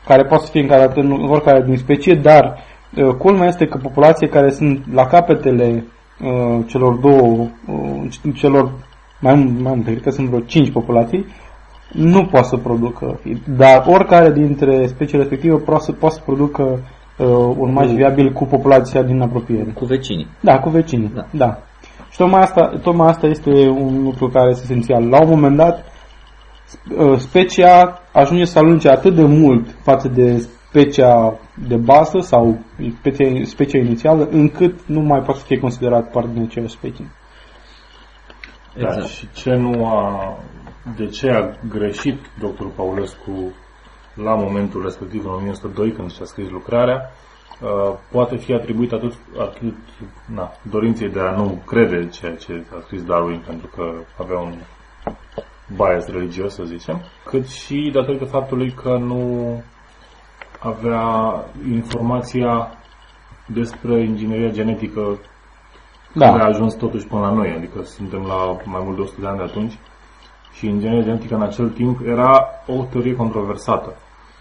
care 0.06 0.24
pot 0.24 0.40
să 0.40 0.50
fie 0.50 0.60
încadrate 0.60 1.00
în 1.00 1.12
oricare 1.30 1.62
din 1.62 1.76
specie, 1.76 2.14
dar 2.14 2.58
uh, 2.96 3.14
culmea 3.14 3.46
este 3.46 3.66
că 3.66 3.78
populații 3.82 4.28
care 4.28 4.50
sunt 4.50 4.94
la 4.94 5.06
capetele 5.06 5.84
uh, 6.22 6.64
celor 6.66 6.94
două, 6.94 7.46
uh, 7.66 8.32
celor 8.34 8.72
mai, 9.20 9.34
mai 9.34 9.74
multe, 9.74 9.90
cred 9.90 10.02
că 10.02 10.10
sunt 10.10 10.28
vreo 10.28 10.40
5 10.40 10.70
populații, 10.70 11.26
nu 11.92 12.24
poate 12.24 12.46
să 12.46 12.56
producă 12.56 13.20
Dar 13.56 13.84
oricare 13.86 14.32
dintre 14.32 14.86
speciile 14.86 15.22
respective 15.22 15.56
poate 15.56 15.84
să, 15.84 15.92
poate 15.92 16.14
să 16.14 16.20
producă 16.24 16.62
uh, 16.62 17.26
urmași 17.58 17.88
cu, 17.88 17.94
viabil 17.94 18.32
cu 18.32 18.44
populația 18.44 19.02
din 19.02 19.20
apropiere. 19.20 19.70
Cu 19.74 19.84
vecinii. 19.84 20.26
Da, 20.40 20.58
cu 20.58 20.68
vecinii. 20.68 21.12
Da. 21.14 21.26
da. 21.30 21.58
Și 22.10 22.18
tocmai 22.18 22.40
asta, 22.40 22.78
tocmai 22.82 23.08
asta 23.08 23.26
este 23.26 23.50
un 23.68 24.02
lucru 24.02 24.28
care 24.28 24.50
este 24.50 24.62
esențial. 24.64 25.08
La 25.08 25.22
un 25.22 25.28
moment 25.28 25.56
dat, 25.56 25.84
Uh, 26.96 27.18
specia 27.18 28.00
ajunge 28.12 28.44
să 28.44 28.58
alunge 28.58 28.88
atât 28.88 29.14
de 29.14 29.22
mult 29.22 29.76
față 29.82 30.08
de 30.08 30.48
specia 30.72 31.38
de 31.68 31.76
bază 31.76 32.18
sau 32.20 32.58
specia, 32.98 33.44
specia 33.44 33.78
inițială, 33.78 34.28
încât 34.30 34.86
nu 34.86 35.00
mai 35.00 35.20
poate 35.20 35.40
să 35.40 35.46
fie 35.46 35.58
considerat 35.58 36.10
parte 36.10 36.30
din 36.32 36.42
aceeași 36.42 36.72
specie. 36.74 37.10
Exact. 38.76 38.96
Da, 38.96 39.06
și 39.06 39.28
ce 39.32 39.54
nu 39.54 39.86
a, 39.86 40.36
de 40.96 41.06
ce 41.06 41.30
a 41.30 41.50
greșit 41.68 42.18
dr. 42.38 42.64
Paulescu 42.76 43.52
la 44.14 44.34
momentul 44.34 44.82
respectiv, 44.82 45.24
în 45.24 45.30
1902, 45.30 45.92
când 45.92 46.12
și-a 46.12 46.24
scris 46.24 46.48
lucrarea, 46.50 47.10
uh, 47.60 47.98
poate 48.10 48.36
fi 48.36 48.52
atribuit 48.52 48.92
atât, 48.92 49.12
atât 49.38 49.74
na, 50.34 50.52
dorinței 50.70 51.08
de 51.08 51.20
a 51.20 51.30
nu 51.30 51.62
crede 51.66 52.08
ceea 52.08 52.36
ce 52.36 52.64
a 52.76 52.80
scris 52.84 53.04
Darwin, 53.04 53.42
pentru 53.46 53.66
că 53.66 53.92
avea 54.18 54.38
un 54.38 54.54
bias 55.76 56.06
religios, 56.06 56.54
să 56.54 56.64
zicem, 56.64 57.00
cât 57.24 57.46
și 57.48 57.90
datorită 57.92 58.24
faptului 58.24 58.70
că 58.70 58.96
nu 58.96 59.62
avea 60.62 61.34
informația 61.70 62.68
despre 63.46 64.02
ingineria 64.02 64.50
genetică 64.50 65.18
da. 66.14 66.26
care 66.30 66.42
a 66.42 66.46
ajuns 66.46 66.74
totuși 66.74 67.06
până 67.06 67.20
la 67.20 67.32
noi, 67.32 67.54
adică 67.56 67.82
suntem 67.82 68.22
la 68.22 68.56
mai 68.64 68.80
mult 68.84 68.96
de 68.96 69.02
100 69.02 69.20
de 69.20 69.26
ani 69.26 69.36
de 69.36 69.42
atunci 69.42 69.78
și 70.52 70.66
ingineria 70.66 71.02
genetică 71.02 71.34
în 71.34 71.42
acel 71.42 71.70
timp 71.70 72.00
era 72.06 72.46
o 72.66 72.84
teorie 72.90 73.16
controversată. 73.16 73.94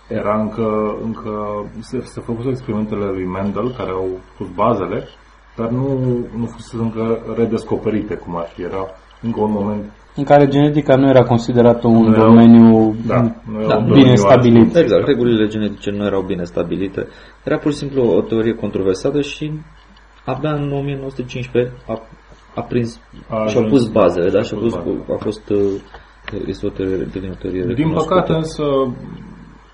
Era 0.08 0.40
încă, 0.40 0.96
încă 1.04 1.66
se, 1.80 2.02
se 2.02 2.22
făcuse 2.22 2.50
experimentele 2.50 3.06
lui 3.06 3.26
Mendel, 3.26 3.74
care 3.78 3.90
au 3.90 4.08
pus 4.38 4.48
bazele, 4.50 5.08
dar 5.56 5.70
nu, 5.70 6.00
nu 6.36 6.46
fusese 6.46 6.84
încă 6.84 7.20
redescoperite 7.36 8.16
cum 8.16 8.36
ar 8.38 8.48
fi. 8.48 8.62
Era 8.62 8.86
încă 9.22 9.40
un 9.40 9.52
moment 9.52 9.92
în 10.16 10.24
care 10.24 10.48
genetica 10.48 10.96
nu 10.96 11.08
era 11.08 11.24
considerată 11.24 11.88
un 11.88 12.06
nu 12.06 12.16
domeniu 12.16 12.96
da, 13.08 13.32
da, 13.68 13.78
bine 13.94 14.16
stabilit. 14.16 14.76
Exact, 14.76 15.06
regulile 15.06 15.48
genetice 15.48 15.92
nu 15.92 16.06
erau 16.06 16.22
bine 16.22 16.44
stabilite. 16.44 17.08
Era 17.44 17.58
pur 17.58 17.72
și 17.72 17.78
simplu 17.78 18.04
o 18.04 18.22
teorie 18.22 18.54
controversată 18.54 19.22
și 19.22 19.52
abia 20.26 20.52
în 20.52 20.72
1915 20.72 21.74
a, 21.88 22.02
a 22.56 22.62
prins 22.62 23.00
a 23.30 23.46
și 23.48 23.58
a 23.58 23.62
pus 23.62 23.88
bazele, 23.88 24.30
da? 24.30 24.42
Și 24.42 24.54
a, 24.56 24.58
pus, 24.58 24.74
a 25.14 25.18
fost 25.20 25.50
uh, 25.50 25.60
este 26.48 26.66
o 26.66 26.70
teorie, 26.70 27.08
o 27.32 27.36
teorie 27.42 27.74
Din 27.74 27.92
păcate 27.94 28.34
însă 28.34 28.64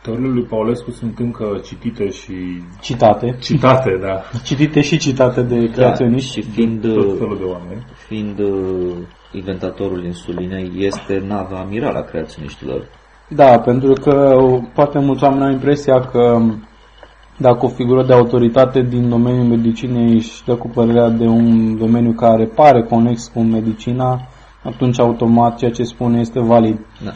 teoriile 0.08 0.34
lui 0.34 0.44
Paulescu 0.44 0.92
sunt 0.92 1.20
încă 1.20 1.62
citite 1.66 2.10
și... 2.10 2.34
Citate. 2.82 3.38
Citate, 3.42 3.98
da. 4.02 4.22
Citite 4.44 4.82
și 4.82 4.98
citate 4.98 5.42
de 5.42 5.60
da, 5.60 5.72
creaționiști. 5.72 6.32
și 6.32 6.42
fiind, 6.42 6.82
tot 6.82 7.12
uh, 7.12 7.16
felul 7.18 7.38
de 7.38 7.44
oameni. 7.44 7.86
Fiind 8.08 8.40
uh, 8.40 8.94
inventatorul 9.32 10.06
insulinei, 10.06 10.72
este 10.76 11.24
nava 11.28 11.58
amiral 11.60 11.96
a 11.96 12.02
creaționiștilor. 12.02 12.88
Da, 13.30 13.60
pentru 13.60 13.94
că 13.94 14.38
poate 14.74 15.00
mulți 15.00 15.24
oameni 15.24 15.44
au 15.44 15.52
impresia 15.52 16.00
că 16.00 16.42
dacă 17.38 17.66
o 17.66 17.68
figură 17.68 18.04
de 18.04 18.14
autoritate 18.14 18.82
din 18.82 19.10
domeniul 19.10 19.46
medicinei 19.46 20.14
își 20.14 20.44
dă 20.46 20.56
cu 20.56 20.68
părerea 20.68 21.10
de 21.10 21.26
un 21.26 21.78
domeniu 21.78 22.12
care 22.12 22.46
pare 22.46 22.84
conex 22.84 23.28
cu 23.34 23.40
medicina, 23.40 24.22
atunci 24.64 25.00
automat 25.00 25.58
ceea 25.58 25.72
ce 25.72 25.84
spune 25.84 26.20
este 26.20 26.40
valid. 26.40 26.80
Da. 27.04 27.12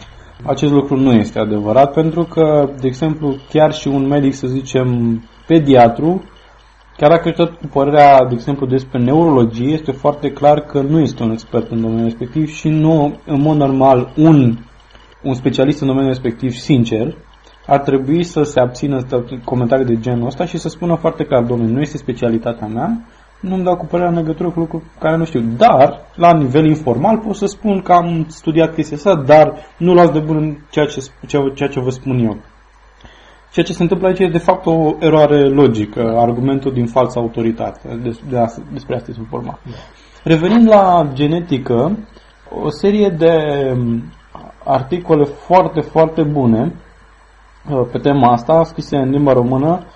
Acest 0.45 0.71
lucru 0.71 0.95
nu 0.95 1.11
este 1.13 1.39
adevărat 1.39 1.93
pentru 1.93 2.23
că, 2.23 2.69
de 2.79 2.87
exemplu, 2.87 3.35
chiar 3.49 3.73
și 3.73 3.87
un 3.87 4.07
medic, 4.07 4.33
să 4.33 4.47
zicem, 4.47 5.21
pediatru, 5.47 6.23
chiar 6.97 7.09
dacă 7.09 7.29
își 7.29 7.49
cu 7.49 7.67
părerea, 7.73 8.25
de 8.25 8.33
exemplu, 8.33 8.65
despre 8.65 8.99
neurologie, 8.99 9.73
este 9.73 9.91
foarte 9.91 10.31
clar 10.31 10.59
că 10.59 10.81
nu 10.81 10.99
este 10.99 11.23
un 11.23 11.31
expert 11.31 11.71
în 11.71 11.81
domeniul 11.81 12.03
respectiv 12.03 12.47
și 12.47 12.69
nu, 12.69 13.19
în 13.25 13.41
mod 13.41 13.57
normal, 13.57 14.13
un, 14.17 14.57
un 15.23 15.33
specialist 15.33 15.81
în 15.81 15.87
domeniul 15.87 16.11
respectiv, 16.13 16.51
sincer, 16.51 17.17
ar 17.67 17.79
trebui 17.79 18.23
să 18.23 18.43
se 18.43 18.59
abțină 18.59 19.05
comentarii 19.43 19.85
de 19.85 19.99
genul 19.99 20.25
ăsta 20.27 20.45
și 20.45 20.57
să 20.57 20.69
spună 20.69 20.95
foarte 20.95 21.23
clar, 21.23 21.43
domnule, 21.43 21.71
nu 21.71 21.81
este 21.81 21.97
specialitatea 21.97 22.67
mea, 22.67 23.05
nu-mi 23.41 23.63
dau 23.63 23.77
cu 23.77 23.85
părerea 23.85 24.11
în 24.11 24.17
legătură 24.17 24.49
cu 24.49 24.59
lucruri 24.59 24.83
care 24.99 25.17
nu 25.17 25.25
știu. 25.25 25.39
Dar, 25.39 26.05
la 26.15 26.33
nivel 26.33 26.65
informal, 26.65 27.17
pot 27.17 27.35
să 27.35 27.45
spun 27.45 27.81
că 27.81 27.93
am 27.93 28.25
studiat 28.29 28.73
chestia 28.73 28.97
asta, 28.97 29.15
dar 29.15 29.53
nu 29.77 29.93
luați 29.93 30.11
de 30.11 30.19
bun 30.19 30.65
ceea 30.69 30.85
ce, 30.85 31.01
ceea 31.55 31.69
ce 31.69 31.79
vă 31.79 31.89
spun 31.89 32.19
eu. 32.19 32.37
Ceea 33.51 33.65
ce 33.65 33.73
se 33.73 33.81
întâmplă 33.81 34.07
aici 34.07 34.19
este 34.19 34.31
de 34.31 34.43
fapt 34.43 34.65
o 34.65 34.95
eroare 34.99 35.49
logică, 35.49 36.15
argumentul 36.17 36.73
din 36.73 36.85
falsa 36.85 37.19
autoritate. 37.19 37.99
De, 38.03 38.19
de 38.29 38.37
asta, 38.37 38.61
despre 38.71 38.95
asta 38.95 39.07
este 39.09 39.27
vorba. 39.29 39.59
Revenind 40.23 40.67
la 40.67 41.09
genetică, 41.13 41.97
o 42.63 42.69
serie 42.69 43.09
de 43.09 43.35
articole 44.63 45.23
foarte, 45.23 45.79
foarte 45.79 46.23
bune 46.23 46.75
uh, 47.69 47.87
pe 47.91 47.97
tema 47.97 48.31
asta, 48.31 48.63
scrise 48.63 48.97
în 48.97 49.09
limba 49.09 49.33
română, 49.33 49.69
Uh, 49.69 49.87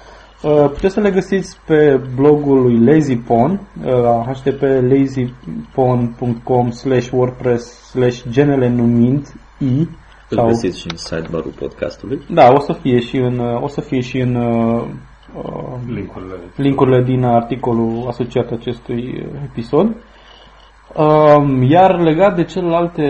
puteți 0.42 0.94
să 0.94 1.00
le 1.00 1.12
găsiți 1.12 1.60
pe 1.66 2.02
blogul 2.16 2.62
lui 2.62 2.86
LazyPon, 2.86 3.68
uh, 3.86 3.94
http 4.26 4.62
lazypon.com 4.92 6.70
slash 6.70 7.10
wordpress 7.12 7.90
slash 7.90 8.24
genele 8.30 8.70
numind 8.70 9.34
i 9.58 9.88
îl 10.30 10.38
sau... 10.38 10.48
găsiți 10.48 10.80
și 10.80 10.88
în 10.92 10.98
sidebar-ul 10.98 11.54
podcastului. 11.60 12.22
Da, 12.30 12.52
o 12.54 12.60
să 12.60 12.74
fie 12.74 13.00
și 13.00 13.18
în, 13.18 13.40
uh, 13.40 13.62
o 13.62 13.68
să 13.68 13.82
fie 13.82 14.00
și 14.00 14.20
în 14.20 14.36
uh, 14.36 14.84
linkurile. 15.88 16.36
linkurile 16.56 17.04
din 17.04 17.24
articolul 17.24 18.06
asociat 18.08 18.52
acestui 18.52 19.28
episod. 19.44 19.96
Uh, 20.96 21.68
iar 21.70 22.00
legat 22.00 22.36
de 22.36 22.44
celelalte 22.44 23.04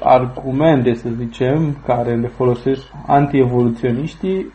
argumente, 0.00 0.94
să 0.94 1.08
zicem, 1.08 1.76
care 1.86 2.14
le 2.14 2.28
folosesc 2.28 2.82
antievoluționiștii, 3.06 4.52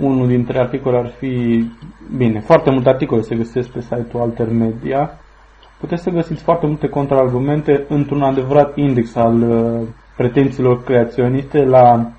unul 0.00 0.26
dintre 0.26 0.58
articole 0.58 0.96
ar 0.98 1.10
fi, 1.18 1.64
bine, 2.16 2.40
foarte 2.40 2.70
multe 2.70 2.88
articole 2.88 3.20
se 3.20 3.34
găsesc 3.36 3.68
pe 3.68 3.80
site-ul 3.80 4.22
Altermedia. 4.22 5.10
Puteți 5.80 6.02
să 6.02 6.10
găsiți 6.10 6.42
foarte 6.42 6.66
multe 6.66 6.88
contraargumente 6.88 7.84
într-un 7.88 8.22
adevărat 8.22 8.76
index 8.76 9.14
al 9.16 9.42
uh, 9.42 9.80
pretențiilor 10.16 10.82
creaționiste 10.84 11.64
la 11.64 12.10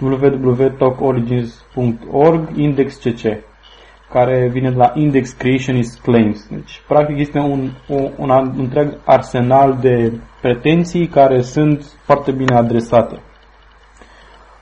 www.talkorigins.org 0.00 2.48
index 2.56 2.96
CC 2.96 3.22
care 4.12 4.48
vine 4.52 4.70
de 4.70 4.76
la 4.76 4.92
Index 4.94 5.32
Creationist 5.32 6.00
Claims. 6.00 6.46
Deci, 6.50 6.82
practic, 6.88 7.18
este 7.18 7.38
un, 7.38 7.70
un, 7.88 8.10
un 8.16 8.52
întreg 8.56 8.96
arsenal 9.04 9.78
de 9.80 10.12
pretenții 10.40 11.06
care 11.06 11.42
sunt 11.42 11.84
foarte 12.04 12.32
bine 12.32 12.54
adresate. 12.56 13.18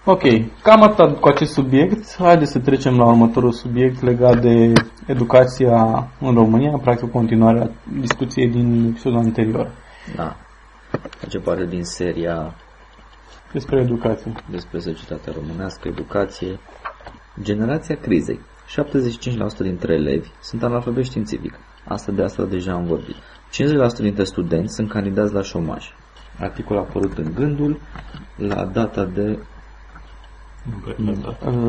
Ok, 0.08 0.22
cam 0.62 0.82
atât 0.82 1.20
cu 1.20 1.28
acest 1.28 1.52
subiect. 1.52 2.16
Haideți 2.18 2.52
să 2.52 2.58
trecem 2.58 2.96
la 2.96 3.04
următorul 3.04 3.52
subiect 3.52 4.02
legat 4.02 4.40
de 4.40 4.72
educația 5.06 6.08
în 6.20 6.34
România, 6.34 6.78
practic 6.82 7.10
continuarea 7.10 7.70
discuției 8.00 8.48
din 8.48 8.86
episodul 8.90 9.18
anterior. 9.18 9.70
Da. 10.16 10.36
Face 11.18 11.38
parte 11.38 11.66
din 11.66 11.84
seria 11.84 12.54
despre 13.52 13.80
educație. 13.80 14.32
Despre 14.50 14.78
societatea 14.78 15.32
românească, 15.36 15.88
educație. 15.88 16.58
Generația 17.42 17.96
crizei. 17.96 18.40
75% 18.68 19.58
dintre 19.58 19.94
elevi 19.94 20.28
sunt 20.40 20.62
analfabeti 20.62 21.06
științific. 21.06 21.58
Asta 21.88 22.12
de 22.12 22.22
asta 22.22 22.44
deja 22.44 22.72
am 22.72 22.84
vorbit. 22.84 23.16
50% 23.16 23.98
dintre 23.98 24.24
studenți 24.24 24.74
sunt 24.74 24.90
candidați 24.90 25.32
la 25.32 25.42
șomaj. 25.42 25.84
Articol 26.40 26.76
apărut 26.76 27.18
în 27.18 27.32
gândul 27.34 27.80
la 28.36 28.64
data 28.64 29.04
de 29.04 29.38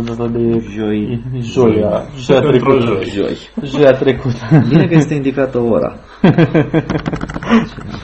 data 0.05 0.27
de 0.27 0.59
joi, 0.59 1.23
joia, 1.39 2.03
joia 2.17 2.41
trecută. 2.41 2.99
Joi. 3.03 3.37
Joia 3.63 3.91
trecută. 3.91 4.63
Bine 4.67 4.87
că 4.87 4.93
este 4.93 5.13
indicată 5.13 5.59
ora. 5.59 5.95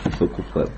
Ce 0.03 0.09
făcut 0.09 0.43
fără. 0.51 0.69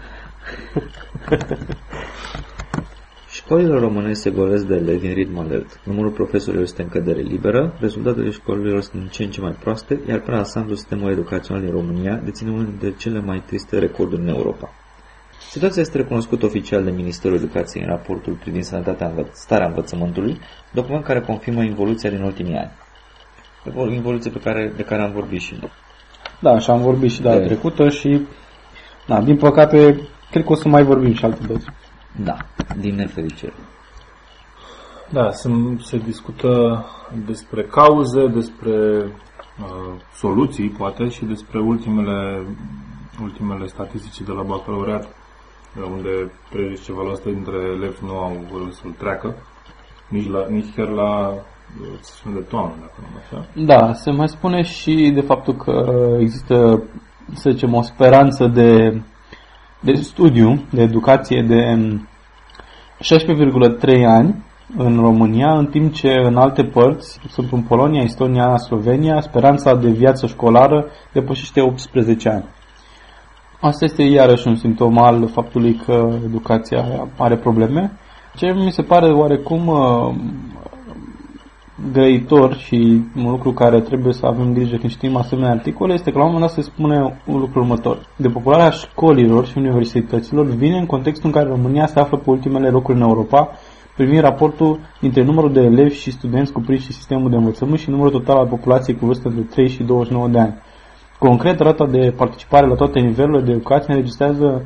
Școlile 3.29 3.79
române 3.79 4.13
se 4.13 4.29
golesc 4.29 4.65
de 4.65 4.75
elevi 4.75 5.07
în 5.07 5.13
ritm 5.13 5.38
alert. 5.38 5.79
Numărul 5.84 6.12
profesorilor 6.12 6.63
este 6.63 6.81
în 6.81 6.89
cădere 6.89 7.22
liberă, 7.22 7.77
rezultatele 7.79 8.29
școlilor 8.29 8.81
sunt 8.81 9.01
în 9.01 9.07
ce 9.07 9.24
în 9.24 9.29
ce 9.29 9.41
mai 9.41 9.55
proaste, 9.60 10.00
iar 10.07 10.19
pe 10.19 10.31
ansamblu 10.31 10.75
sistemul 10.75 11.12
educațional 11.12 11.62
din 11.63 11.72
România 11.72 12.22
deține 12.24 12.50
unul 12.50 12.65
dintre 12.65 12.93
cele 12.98 13.19
mai 13.19 13.43
triste 13.45 13.79
recorduri 13.79 14.22
în 14.22 14.27
Europa. 14.27 14.74
Situația 15.50 15.82
este 15.82 15.98
recunoscută 15.98 16.46
oficial 16.46 16.84
de 16.84 16.92
Ministerul 16.92 17.38
Educației 17.38 17.84
în 17.84 17.90
raportul 17.90 18.34
privind 18.34 18.64
sănătatea 18.64 19.08
învăț- 19.08 19.34
starea 19.34 19.68
învățământului, 19.68 20.40
document 20.72 21.04
care 21.04 21.22
confirmă 21.22 21.64
involuția 21.64 22.10
din 22.10 22.22
ultimii 22.22 22.56
ani. 22.56 22.72
Involuție 23.94 24.32
pe 24.32 24.40
care, 24.40 24.74
de 24.75 24.84
care 24.84 25.02
am 25.02 25.12
vorbit 25.12 25.42
și 25.42 25.58
noi. 25.60 25.72
Da, 26.40 26.60
și 26.60 26.70
am 26.70 26.82
vorbit 26.82 27.12
și 27.12 27.22
data 27.22 27.46
trecută 27.46 27.90
și, 27.90 28.22
da, 29.08 29.22
din 29.22 29.38
păcate, 29.38 30.08
cred 30.32 30.44
că 30.44 30.52
o 30.52 30.56
să 30.56 30.68
mai 30.68 30.84
vorbim 30.84 31.14
și 31.14 31.25
alte 31.25 31.48
dăți. 31.48 31.66
Da, 32.24 32.38
din 32.78 32.96
nefericire. 32.96 33.54
Da, 35.10 35.32
se, 35.32 35.50
se 35.82 35.98
discută 35.98 36.86
despre 37.25 37.64
cauze, 37.64 38.28
despre 38.28 38.72
uh, 39.60 40.02
soluții, 40.16 40.70
poate, 40.70 41.10
și 41.10 41.25
despre 41.25 41.60
ultimele, 41.60 42.46
ultimele 43.22 43.68
statistici 43.68 44.25
de 44.25 44.32
la 44.32 44.42
bacalaureat, 44.42 45.08
unde 45.84 46.32
30 46.50 46.84
ceva 46.84 47.01
la 47.03 47.12
asta 47.12 47.29
dintre 47.29 47.58
elevi 47.75 48.05
nu 48.05 48.17
au 48.17 48.46
vrut 48.51 48.74
să-l 48.74 48.91
treacă, 48.98 49.36
nici, 50.10 50.29
la, 50.29 50.46
nici 50.50 50.74
chiar 50.75 50.88
la 50.88 51.34
sesiunea 52.01 52.39
de 52.39 52.46
toamnă, 52.46 52.75
dacă 52.79 52.94
nu 53.00 53.20
așa. 53.20 53.46
Da, 53.53 53.94
se 53.94 54.12
mai 54.12 54.27
spune 54.29 54.62
și 54.62 55.12
de 55.13 55.22
faptul 55.22 55.53
că 55.53 55.96
există, 56.20 56.84
să 57.34 57.50
zicem, 57.50 57.74
o 57.74 57.82
speranță 57.82 58.48
de 58.48 59.01
de 59.86 59.94
studiu, 59.94 60.65
de 60.70 60.82
educație 60.82 61.46
de 61.48 61.77
16,3 63.00 64.05
ani 64.05 64.44
în 64.77 65.00
România, 65.00 65.58
în 65.58 65.65
timp 65.65 65.94
ce 65.94 66.08
în 66.08 66.38
alte 66.38 66.63
părți, 66.63 67.20
sunt 67.29 67.51
în 67.51 67.62
Polonia, 67.62 68.01
Estonia, 68.01 68.58
Slovenia, 68.58 69.22
speranța 69.22 69.75
de 69.75 69.89
viață 69.89 70.27
școlară 70.27 70.86
depășește 71.13 71.62
18 71.62 72.29
ani. 72.29 72.44
Asta 73.65 73.86
este 73.86 74.03
iarăși 74.03 74.48
un 74.48 74.55
simptom 74.55 74.98
al 74.98 75.27
faptului 75.27 75.74
că 75.85 76.09
educația 76.25 77.07
are 77.18 77.35
probleme. 77.35 77.92
Ce 78.35 78.53
mi 78.53 78.72
se 78.72 78.81
pare 78.81 79.11
oarecum 79.11 79.68
uh, 79.68 80.16
grăitor 81.92 82.55
și 82.55 83.01
un 83.18 83.29
lucru 83.29 83.51
care 83.51 83.81
trebuie 83.81 84.13
să 84.13 84.25
avem 84.25 84.53
grijă 84.53 84.75
când 84.75 84.92
știm 84.92 85.16
asemenea 85.16 85.51
articole 85.51 85.94
este 85.94 86.11
că 86.11 86.18
la 86.18 86.24
un 86.25 86.31
moment 86.31 86.48
dat 86.48 86.63
se 86.63 86.72
spune 86.72 87.22
un 87.25 87.40
lucru 87.40 87.59
următor. 87.59 88.07
Depopularea 88.16 88.70
școlilor 88.70 89.46
și 89.46 89.57
universităților 89.57 90.46
vine 90.46 90.77
în 90.77 90.85
contextul 90.85 91.25
în 91.25 91.31
care 91.31 91.50
România 91.50 91.85
se 91.85 92.00
află 92.00 92.18
pe 92.18 92.29
ultimele 92.29 92.70
locuri 92.70 92.98
în 92.98 93.03
Europa 93.03 93.50
privind 93.96 94.22
raportul 94.22 94.79
dintre 95.00 95.24
numărul 95.24 95.53
de 95.53 95.61
elevi 95.61 95.96
și 95.96 96.11
studenți 96.11 96.51
cuprinși 96.51 96.85
în 96.87 96.94
sistemul 96.94 97.29
de 97.29 97.35
învățământ 97.35 97.79
și 97.79 97.90
numărul 97.90 98.11
total 98.11 98.37
al 98.37 98.48
populației 98.48 98.98
cu 98.98 99.05
vârstă 99.05 99.27
între 99.27 99.44
3 99.44 99.70
și 99.70 99.83
29 99.83 100.27
de 100.27 100.40
ani. 100.40 100.55
Concret, 101.20 101.60
rata 101.60 101.86
de 101.86 102.14
participare 102.18 102.68
la 102.68 102.75
toate 102.75 103.00
nivelurile 103.00 103.46
de 103.46 103.51
educație 103.51 103.94
înregistrează 103.94 104.66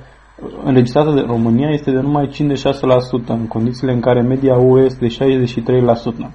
înregistrată 0.64 1.12
de 1.12 1.22
România 1.22 1.70
este 1.70 1.92
de 1.92 2.00
numai 2.00 2.28
56%, 2.28 3.28
în 3.28 3.48
condițiile 3.48 3.94
în 3.94 4.00
care 4.00 4.22
media 4.22 4.56
UE 4.58 4.84
este 4.84 5.08
de 5.08 5.42
63%. 5.72 6.32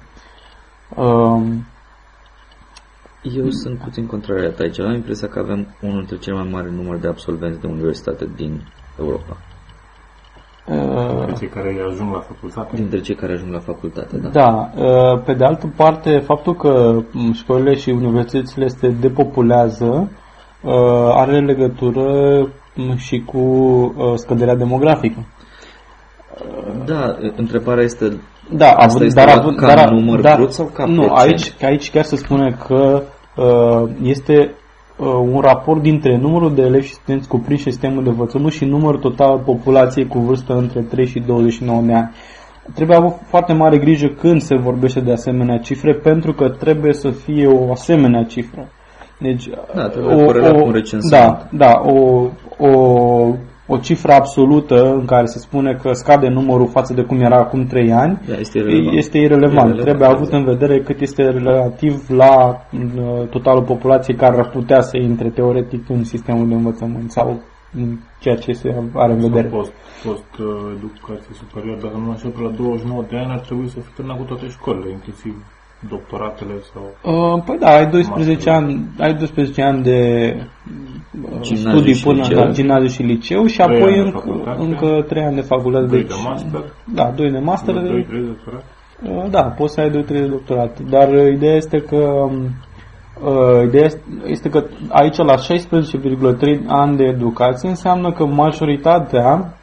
Um, 0.95 1.65
eu 3.21 3.49
sunt 3.49 3.79
puțin 3.79 4.05
contrariat 4.05 4.59
aici. 4.59 4.79
Am 4.79 4.93
impresia 4.93 5.27
că 5.27 5.39
avem 5.39 5.75
unul 5.81 5.97
dintre 5.97 6.17
cele 6.17 6.35
mai 6.35 6.49
mari 6.51 6.73
număr 6.73 6.97
de 6.97 7.07
absolvenți 7.07 7.59
de 7.59 7.67
universitate 7.67 8.29
din 8.35 8.61
Europa. 8.99 9.37
Dintre 10.67 11.33
cei 11.37 11.47
care 11.47 11.75
ajung 11.91 12.13
la 12.13 12.19
facultate? 12.19 12.75
Dintre 12.75 12.99
cei 12.99 13.15
care 13.15 13.33
ajung 13.33 13.53
la 13.53 13.59
facultate, 13.59 14.17
da. 14.17 14.29
Da. 14.29 14.69
Uh, 14.83 15.21
pe 15.25 15.33
de 15.33 15.45
altă 15.45 15.73
parte, 15.75 16.17
faptul 16.17 16.55
că 16.55 17.01
școlile 17.33 17.75
și 17.75 17.89
universitățile 17.89 18.67
se 18.67 18.89
depopulează 18.89 20.11
uh, 20.61 20.71
are 21.13 21.39
legătură 21.39 22.47
și 22.95 23.23
cu 23.25 23.37
uh, 23.37 24.13
scăderea 24.15 24.55
demografică. 24.55 25.25
Da, 26.85 27.17
întrebarea 27.35 27.83
este 27.83 28.21
da, 28.49 28.65
Asta 28.65 28.83
având, 28.83 29.01
este 29.01 29.25
dar, 29.25 29.37
având, 29.37 29.57
ca 29.57 29.75
dar, 29.75 29.89
număr 29.89 30.21
dar, 30.21 30.35
brut 30.35 30.51
sau 30.51 30.65
ca 30.65 30.85
Nu, 30.85 31.05
procent? 31.05 31.17
aici, 31.19 31.53
aici 31.63 31.91
chiar 31.91 32.03
se 32.03 32.15
spune 32.15 32.57
că 32.67 33.03
uh, 33.35 33.89
este 34.01 34.33
uh, 34.39 34.64
un 35.03 35.39
raport 35.39 35.81
dintre 35.81 36.17
numărul 36.17 36.55
de 36.55 36.61
elevi 36.61 36.85
și 36.85 36.93
studenți 36.93 37.27
cuprinși 37.27 37.65
în 37.65 37.71
sistemul 37.71 38.03
de 38.03 38.09
învățământ 38.09 38.51
și 38.51 38.65
numărul 38.65 38.99
total 38.99 39.29
al 39.29 39.39
populației 39.39 40.07
cu 40.07 40.19
vârstă 40.19 40.53
între 40.53 40.81
3 40.81 41.05
și 41.05 41.19
29 41.19 41.81
de 41.81 41.93
ani. 41.93 42.11
Trebuie 42.73 42.97
avut 42.97 43.13
foarte 43.25 43.53
mare 43.53 43.77
grijă 43.77 44.07
când 44.07 44.41
se 44.41 44.55
vorbește 44.55 44.99
de 44.99 45.11
asemenea 45.11 45.57
cifre, 45.57 45.93
pentru 45.93 46.33
că 46.33 46.49
trebuie 46.49 46.93
să 46.93 47.09
fie 47.09 47.47
o 47.47 47.71
asemenea 47.71 48.23
cifră. 48.23 48.67
Deci, 49.19 49.49
da, 49.75 49.87
trebuie 49.87 50.15
o, 50.15 50.49
o, 50.49 50.63
cu 50.63 50.71
Da, 51.09 51.47
da, 51.51 51.81
o, 51.85 52.27
o 52.57 53.33
o 53.67 53.77
cifră 53.77 54.13
absolută 54.13 54.93
în 54.93 55.05
care 55.05 55.25
se 55.25 55.39
spune 55.39 55.73
că 55.81 55.93
scade 55.93 56.27
numărul 56.27 56.67
față 56.67 56.93
de 56.93 57.01
cum 57.01 57.21
era 57.21 57.37
acum 57.37 57.65
3 57.65 57.91
ani, 57.91 58.21
da, 58.27 58.37
este 58.37 58.57
irrelevant. 58.57 58.97
Este 58.97 59.17
irrelevant. 59.17 59.53
irrelevant. 59.53 59.81
Trebuie 59.81 60.07
avut 60.07 60.31
în 60.31 60.43
vedere 60.43 60.81
cât 60.81 60.99
este 60.99 61.23
relativ 61.29 62.09
la 62.09 62.61
uh, 62.73 63.27
totalul 63.29 63.63
populației 63.63 64.17
care 64.17 64.37
ar 64.37 64.49
putea 64.49 64.81
să 64.81 64.97
intre 64.97 65.29
teoretic 65.29 65.89
în 65.89 66.03
sistemul 66.03 66.47
de 66.47 66.53
învățământ 66.53 67.11
sau 67.11 67.41
în 67.77 67.97
ceea 68.19 68.35
ce 68.35 68.51
se 68.51 68.75
are 68.93 69.13
în 69.13 69.19
vedere. 69.19 69.47
Post, 69.47 69.71
post 70.05 70.31
uh, 70.39 70.75
educație 70.77 71.33
superioară, 71.33 71.79
dacă 71.81 71.97
nu 71.97 72.11
așa, 72.11 72.31
la 72.41 72.49
29 72.49 73.03
de 73.09 73.17
ani 73.17 73.31
ar 73.31 73.39
trebui 73.39 73.69
să 73.69 73.79
fi 73.79 73.91
terminat 73.91 74.17
cu 74.17 74.23
toate 74.23 74.47
școlile, 74.47 74.91
inclusiv 74.91 75.35
doctoratele 75.89 76.53
sau... 76.73 77.13
Uh, 77.13 77.43
păi 77.45 77.57
da, 77.57 77.67
ai 77.67 77.89
12 77.89 78.49
ani, 78.49 78.87
ai 78.99 79.13
12 79.13 79.61
ani 79.61 79.83
de 79.83 79.99
uh, 81.31 81.41
studii 81.41 82.01
până 82.03 82.21
liceu. 82.21 82.37
la 82.37 82.51
gimnaziu 82.51 82.87
și 82.87 83.01
liceu 83.01 83.45
și 83.45 83.61
apoi 83.61 83.99
încă, 83.99 84.55
încă 84.59 85.05
3 85.07 85.23
ani 85.23 85.35
de 85.35 85.41
facultate. 85.41 85.85
2 85.85 85.99
deci, 85.99 86.07
de 86.07 86.15
master. 86.23 86.63
Da, 86.93 87.13
2 87.15 87.31
de 87.31 87.39
master. 87.39 87.75
2-3 87.75 87.77
de 88.09 88.17
doctorat. 88.17 88.63
Uh, 89.03 89.29
da, 89.29 89.41
poți 89.41 89.73
să 89.73 89.81
ai 89.81 89.89
2-3 89.89 89.91
de 90.05 90.27
doctorat. 90.27 90.79
Dar 90.89 91.09
uh, 91.09 91.33
ideea 91.33 91.55
este 91.55 91.77
că 91.77 92.27
uh, 93.23 93.63
ideea 93.63 93.89
este 94.25 94.49
că 94.49 94.63
aici 94.89 95.17
la 95.17 95.35
16,3 95.35 96.65
ani 96.67 96.97
de 96.97 97.03
educație 97.03 97.69
înseamnă 97.69 98.11
că 98.11 98.25
majoritatea 98.25 99.57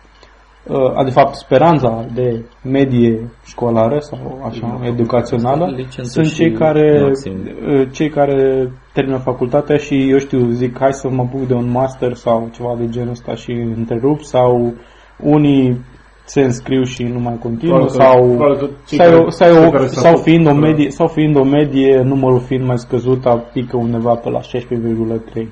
uh, 0.66 1.05
de 1.05 1.11
fapt 1.11 1.35
speranța 1.35 2.07
de 2.14 2.44
medie 2.64 3.31
școlară 3.44 3.98
sau 3.98 4.42
așa, 4.44 4.79
da, 4.81 4.87
educațională 4.87 5.87
sunt 6.03 6.33
cei 6.33 6.53
care, 6.53 7.03
maxim. 7.03 7.33
Uh, 7.66 7.88
cei 7.92 8.09
care 8.09 8.70
termină 8.92 9.18
facultatea 9.18 9.77
și 9.77 10.11
eu 10.11 10.18
știu, 10.18 10.48
zic 10.51 10.79
hai 10.79 10.92
să 10.92 11.09
mă 11.09 11.29
buc 11.31 11.46
de 11.46 11.55
un 11.55 11.70
master 11.70 12.14
sau 12.14 12.48
ceva 12.53 12.75
de 12.79 12.88
genul 12.88 13.11
ăsta 13.11 13.35
și 13.35 13.51
întrerup 13.51 14.20
sau 14.20 14.75
unii 15.20 15.81
se 16.25 16.40
înscriu 16.40 16.83
și 16.83 17.03
nu 17.03 17.18
mai 17.18 17.38
continuă 17.38 17.88
sau, 17.88 18.38
sau, 18.85 19.29
sau, 19.31 19.31
sau, 19.31 19.87
sau, 19.87 20.16
fiind 20.16 20.46
o 20.46 20.55
medie, 20.55 20.90
sau 20.90 21.07
fiind 21.07 21.37
o 21.37 21.44
medie, 21.44 22.01
numărul 22.03 22.40
fiind 22.40 22.66
mai 22.66 22.79
scăzut, 22.79 23.22
pică 23.53 23.77
undeva 23.77 24.14
pe 24.14 24.31
la 24.31 24.40
16,3. 24.40 25.46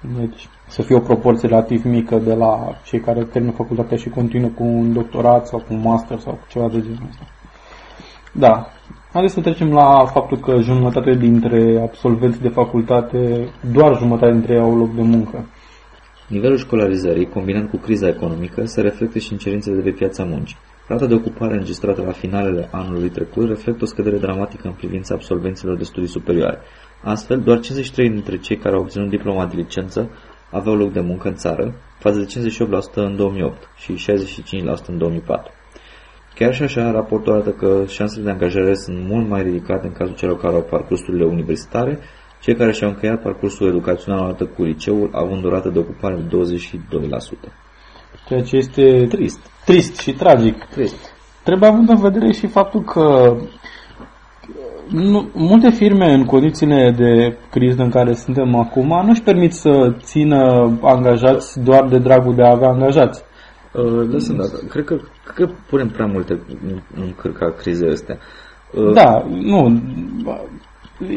Da. 0.00 0.18
Deci, 0.18 0.48
să 0.68 0.82
fie 0.82 0.96
o 0.96 1.00
proporție 1.00 1.48
relativ 1.48 1.84
mică 1.84 2.16
de 2.16 2.34
la 2.34 2.80
cei 2.84 3.00
care 3.00 3.24
termină 3.24 3.52
facultatea 3.52 3.96
și 3.96 4.08
continuă 4.08 4.48
cu 4.48 4.62
un 4.62 4.92
doctorat 4.92 5.46
sau 5.46 5.58
cu 5.58 5.74
un 5.74 5.80
master 5.80 6.18
sau 6.18 6.32
cu 6.32 6.46
ceva 6.48 6.68
de 6.68 6.80
genul 6.80 7.06
ăsta. 7.08 7.24
Da. 8.32 8.66
Haideți 9.12 9.34
să 9.34 9.40
trecem 9.40 9.72
la 9.72 10.04
faptul 10.04 10.38
că 10.38 10.60
jumătate 10.60 11.14
dintre 11.14 11.80
absolvenții 11.82 12.40
de 12.40 12.48
facultate, 12.48 13.48
doar 13.72 13.96
jumătate 13.96 14.32
dintre 14.32 14.52
ei 14.54 14.60
au 14.60 14.76
loc 14.76 14.94
de 14.94 15.02
muncă. 15.02 15.46
Nivelul 16.28 16.56
școlarizării, 16.56 17.28
combinat 17.28 17.70
cu 17.70 17.76
criza 17.76 18.08
economică, 18.08 18.64
se 18.64 18.80
reflectă 18.80 19.18
și 19.18 19.32
în 19.32 19.38
cerințele 19.38 19.76
de 19.76 19.82
pe 19.82 19.96
piața 19.96 20.24
muncii. 20.24 20.56
Rata 20.88 21.06
de 21.06 21.14
ocupare 21.14 21.52
înregistrată 21.52 22.02
la 22.02 22.12
finalele 22.12 22.68
anului 22.72 23.08
trecut 23.08 23.48
reflectă 23.48 23.84
o 23.84 23.86
scădere 23.86 24.16
dramatică 24.18 24.66
în 24.66 24.72
privința 24.72 25.14
absolvenților 25.14 25.76
de 25.76 25.84
studii 25.84 26.08
superioare. 26.08 26.58
Astfel, 27.02 27.40
doar 27.40 27.60
53 27.60 28.10
dintre 28.10 28.38
cei 28.38 28.56
care 28.56 28.74
au 28.74 28.80
obținut 28.80 29.08
diploma 29.08 29.46
de 29.46 29.56
licență 29.56 30.10
aveau 30.50 30.76
loc 30.76 30.92
de 30.92 31.00
muncă 31.00 31.28
în 31.28 31.34
țară, 31.34 31.74
față 31.98 32.18
de 32.18 32.52
58% 32.92 32.94
în 32.94 33.16
2008 33.16 33.68
și 33.76 33.94
65% 33.94 34.86
în 34.86 34.98
2004. 34.98 35.52
Chiar 36.34 36.54
și 36.54 36.62
așa, 36.62 36.90
raportul 36.90 37.32
arată 37.32 37.50
că 37.50 37.84
șansele 37.88 38.24
de 38.24 38.30
angajare 38.30 38.74
sunt 38.74 38.98
mult 39.08 39.28
mai 39.28 39.42
ridicate 39.42 39.86
în 39.86 39.92
cazul 39.92 40.14
celor 40.14 40.38
care 40.40 40.54
au 40.54 40.62
parcursurile 40.62 41.24
universitare, 41.24 41.98
cei 42.40 42.54
care 42.54 42.72
și-au 42.72 42.90
încheiat 42.90 43.22
parcursul 43.22 43.68
educațional 43.68 44.20
odată 44.20 44.44
cu 44.44 44.62
liceul, 44.62 45.10
având 45.12 45.42
durată 45.42 45.68
de 45.68 45.78
ocupare 45.78 46.14
de 46.14 46.36
22%. 47.48 47.52
Ceea 48.26 48.42
ce 48.42 48.56
este 48.56 49.06
Trist. 49.08 49.40
trist 49.64 50.00
și 50.00 50.12
tragic. 50.12 50.64
Trist. 50.64 51.14
Trebuie 51.44 51.68
având 51.68 51.88
în 51.88 52.00
vedere 52.00 52.32
și 52.32 52.46
faptul 52.46 52.82
că 52.82 53.36
nu, 54.90 55.28
multe 55.34 55.70
firme 55.70 56.12
în 56.12 56.24
condițiile 56.24 56.94
de 56.96 57.36
criză 57.50 57.82
în 57.82 57.90
care 57.90 58.12
suntem 58.12 58.54
acum 58.54 58.86
nu 58.86 59.08
își 59.08 59.22
permit 59.22 59.52
să 59.52 59.94
țină 59.98 60.70
angajați 60.82 61.60
doar 61.60 61.88
de 61.88 61.98
dragul 61.98 62.34
de 62.34 62.42
a 62.42 62.50
avea 62.50 62.68
angajați. 62.68 63.22
Uh, 63.72 64.08
lăsând 64.10 64.40
asta, 64.40 64.58
cred 64.68 64.84
că, 64.84 64.96
cred 65.34 65.48
că 65.48 65.54
punem 65.68 65.88
prea 65.88 66.06
multe 66.06 66.32
în, 66.32 66.80
în 66.96 67.14
cârca 67.20 67.50
crizei 67.50 67.90
astea. 67.90 68.18
Uh, 68.74 68.92
Da, 68.92 69.24
nu. 69.28 69.82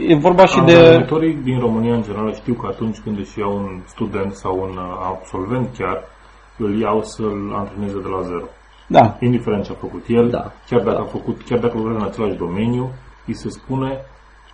E 0.08 0.16
vorba 0.16 0.46
și 0.46 0.62
de... 0.66 0.76
Angajatorii 0.76 1.40
din 1.44 1.60
România, 1.60 1.94
în 1.94 2.02
general, 2.02 2.34
știu 2.34 2.54
că 2.54 2.68
atunci 2.72 3.00
când 3.00 3.18
își 3.18 3.40
iau 3.40 3.58
un 3.58 3.82
student 3.86 4.32
sau 4.34 4.60
un 4.62 4.78
uh, 4.78 5.14
absolvent 5.14 5.70
chiar, 5.78 6.04
îl 6.58 6.80
iau 6.80 7.02
să-l 7.04 7.54
antreneze 7.56 8.00
de 8.02 8.08
la 8.08 8.22
zero. 8.22 8.46
Da, 8.88 9.18
Indiferent 9.20 9.64
ce 9.64 9.72
a 9.72 9.76
făcut 9.76 10.04
el, 10.08 10.30
Da, 10.30 10.52
chiar 10.70 10.82
dacă 10.82 10.98
da. 10.98 11.02
a 11.02 11.06
făcut, 11.06 11.42
chiar 11.48 11.60
dacă 11.60 11.74
lucrează 11.76 12.00
în 12.00 12.10
același 12.12 12.38
domeniu, 12.38 12.92
îi 13.28 13.34
se 13.34 13.50
spune 13.50 13.98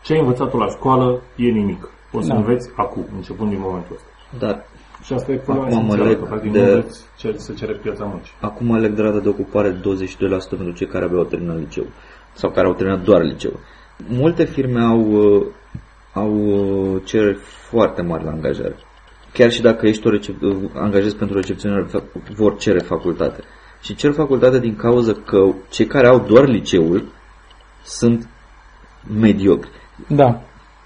ce 0.03 0.13
ai 0.13 0.19
învățat 0.19 0.53
la 0.53 0.67
școală 0.67 1.21
e 1.36 1.49
nimic. 1.49 1.89
O 2.12 2.21
să 2.21 2.27
Da. 2.27 2.36
înveți 2.36 2.69
acum, 2.75 3.05
începând 3.15 3.49
din 3.49 3.60
momentul 3.60 3.95
ăsta. 3.95 4.08
Dar 4.45 4.65
Și 5.03 5.13
asta 5.13 5.32
e 5.32 5.36
problema 5.36 5.67
Acum 5.67 5.86
mă 5.86 5.93
esențială, 5.93 6.10
leg 6.10 6.19
că 6.19 6.25
practic 6.25 6.51
de- 6.51 6.60
nu 6.60 6.65
înveți 6.73 7.01
ce 7.17 7.34
se 7.38 7.53
cere 7.53 7.71
pe 7.71 7.77
piața 7.77 8.03
muncii. 8.05 8.34
acum 8.41 8.71
aleg 8.71 8.91
de 8.93 9.01
rată 9.01 9.19
de 9.19 9.29
ocupare 9.29 9.69
de 9.69 9.77
22% 9.77 10.55
pentru 10.55 10.73
cei 10.75 10.88
care 10.88 11.05
aveau 11.05 11.23
terminat 11.23 11.58
liceu 11.58 11.86
sau 12.34 12.49
care 12.51 12.67
au 12.67 12.73
terminat 12.73 13.01
doar 13.03 13.21
liceu. 13.23 13.60
Multe 14.08 14.43
firme 14.45 14.82
au, 14.82 15.12
uh, 15.12 15.45
au 16.13 16.34
uh, 16.36 17.01
cereri 17.05 17.38
foarte 17.69 18.01
mari 18.01 18.23
la 18.23 18.32
angajare. 18.32 18.75
Chiar 19.34 19.51
și 19.51 19.62
dacă 19.62 19.88
ești 19.88 20.08
o 20.08 20.10
recep- 20.10 20.41
uh, 20.41 20.55
angajezi 20.73 21.15
pentru 21.15 21.36
recepționare, 21.38 21.86
fa- 21.88 22.34
vor 22.36 22.58
cere 22.58 22.79
facultate. 22.79 23.43
Și 23.82 23.95
cer 23.95 24.12
facultate 24.12 24.60
din 24.60 24.75
cauza 24.75 25.13
că 25.25 25.51
cei 25.69 25.86
care 25.86 26.08
au 26.08 26.19
doar 26.19 26.47
liceul 26.47 27.03
sunt 27.84 28.29
mediocri. 29.20 29.70
da. 30.08 30.42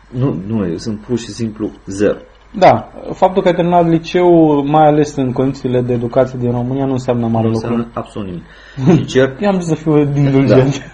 Nu, 0.09 0.41
nu, 0.47 0.77
sunt 0.77 0.99
pur 0.99 1.17
și 1.17 1.27
simplu 1.29 1.71
zero. 1.85 2.17
Da, 2.57 2.91
faptul 3.13 3.41
că 3.41 3.47
ai 3.47 3.53
terminat 3.53 3.87
liceu, 3.89 4.63
mai 4.65 4.87
ales 4.87 5.15
în 5.15 5.31
condițiile 5.31 5.81
de 5.81 5.93
educație 5.93 6.39
din 6.39 6.51
România, 6.51 6.85
nu 6.85 6.91
înseamnă 6.91 7.27
mare 7.27 7.47
Nu 7.47 7.51
lucru. 7.51 7.67
înseamnă 7.67 7.91
absolut 7.93 8.27
nimic. 8.27 8.43
Și 8.99 9.05
cer 9.05 9.35
Eu 9.39 9.49
am 9.49 9.59
zis 9.59 9.67
să 9.67 9.75
fiu 9.75 9.97
indulgent. 9.99 10.91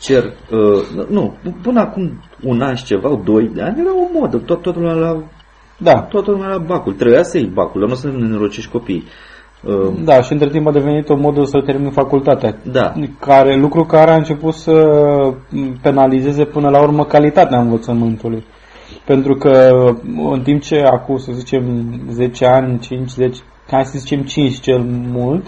cer, 0.00 0.24
uh, 0.24 1.06
nu, 1.08 1.36
până 1.62 1.80
acum 1.80 2.22
un 2.42 2.60
an 2.60 2.74
și 2.74 2.84
ceva, 2.84 3.20
doi 3.24 3.50
de 3.54 3.62
ani, 3.62 3.80
era 3.80 3.94
o 3.94 4.20
modă, 4.20 4.36
tot, 4.38 4.62
toată 4.62 4.78
lumea 4.78 4.94
la, 4.94 5.22
Da, 5.78 6.00
toată 6.02 6.30
lumea 6.30 6.48
la 6.48 6.58
bacul, 6.58 6.92
trebuia 6.92 7.22
să 7.22 7.38
iei 7.38 7.50
bacul, 7.54 7.80
dar 7.80 7.88
nu 7.88 7.94
să 7.94 8.08
ne 8.08 8.26
nerocești 8.26 8.70
copiii. 8.70 9.04
Uh, 9.62 9.92
da, 10.04 10.20
și 10.20 10.32
între 10.32 10.48
timp 10.48 10.66
a 10.66 10.72
devenit 10.72 11.08
o 11.08 11.16
modă 11.16 11.44
să 11.44 11.60
termin 11.60 11.90
facultatea. 11.90 12.56
Da. 12.62 12.92
Care, 13.20 13.56
lucru 13.56 13.84
care 13.84 14.10
a 14.10 14.16
început 14.16 14.54
să 14.54 14.74
penalizeze 15.82 16.44
până 16.44 16.68
la 16.68 16.82
urmă 16.82 17.04
calitatea 17.04 17.60
învățământului. 17.60 18.44
Pentru 19.04 19.34
că 19.34 19.70
în 20.30 20.40
timp 20.42 20.62
ce 20.62 20.80
acum, 20.80 21.18
să 21.18 21.32
zicem, 21.32 21.92
10 22.10 22.46
ani, 22.46 22.78
5, 22.78 23.10
10, 23.10 23.42
hai 23.70 23.84
să 23.84 23.98
zicem 23.98 24.22
5 24.22 24.60
cel 24.60 24.82
mult, 25.12 25.46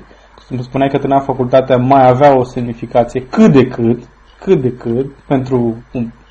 când 0.48 0.62
spuneai 0.62 0.90
că 0.90 0.98
termina 0.98 1.20
facultatea 1.20 1.76
mai 1.76 2.08
avea 2.08 2.36
o 2.38 2.44
semnificație 2.44 3.26
cât 3.30 3.52
de 3.52 3.66
cât, 3.66 4.02
cât 4.40 4.60
de 4.60 4.72
cât, 4.72 5.06
pentru 5.26 5.76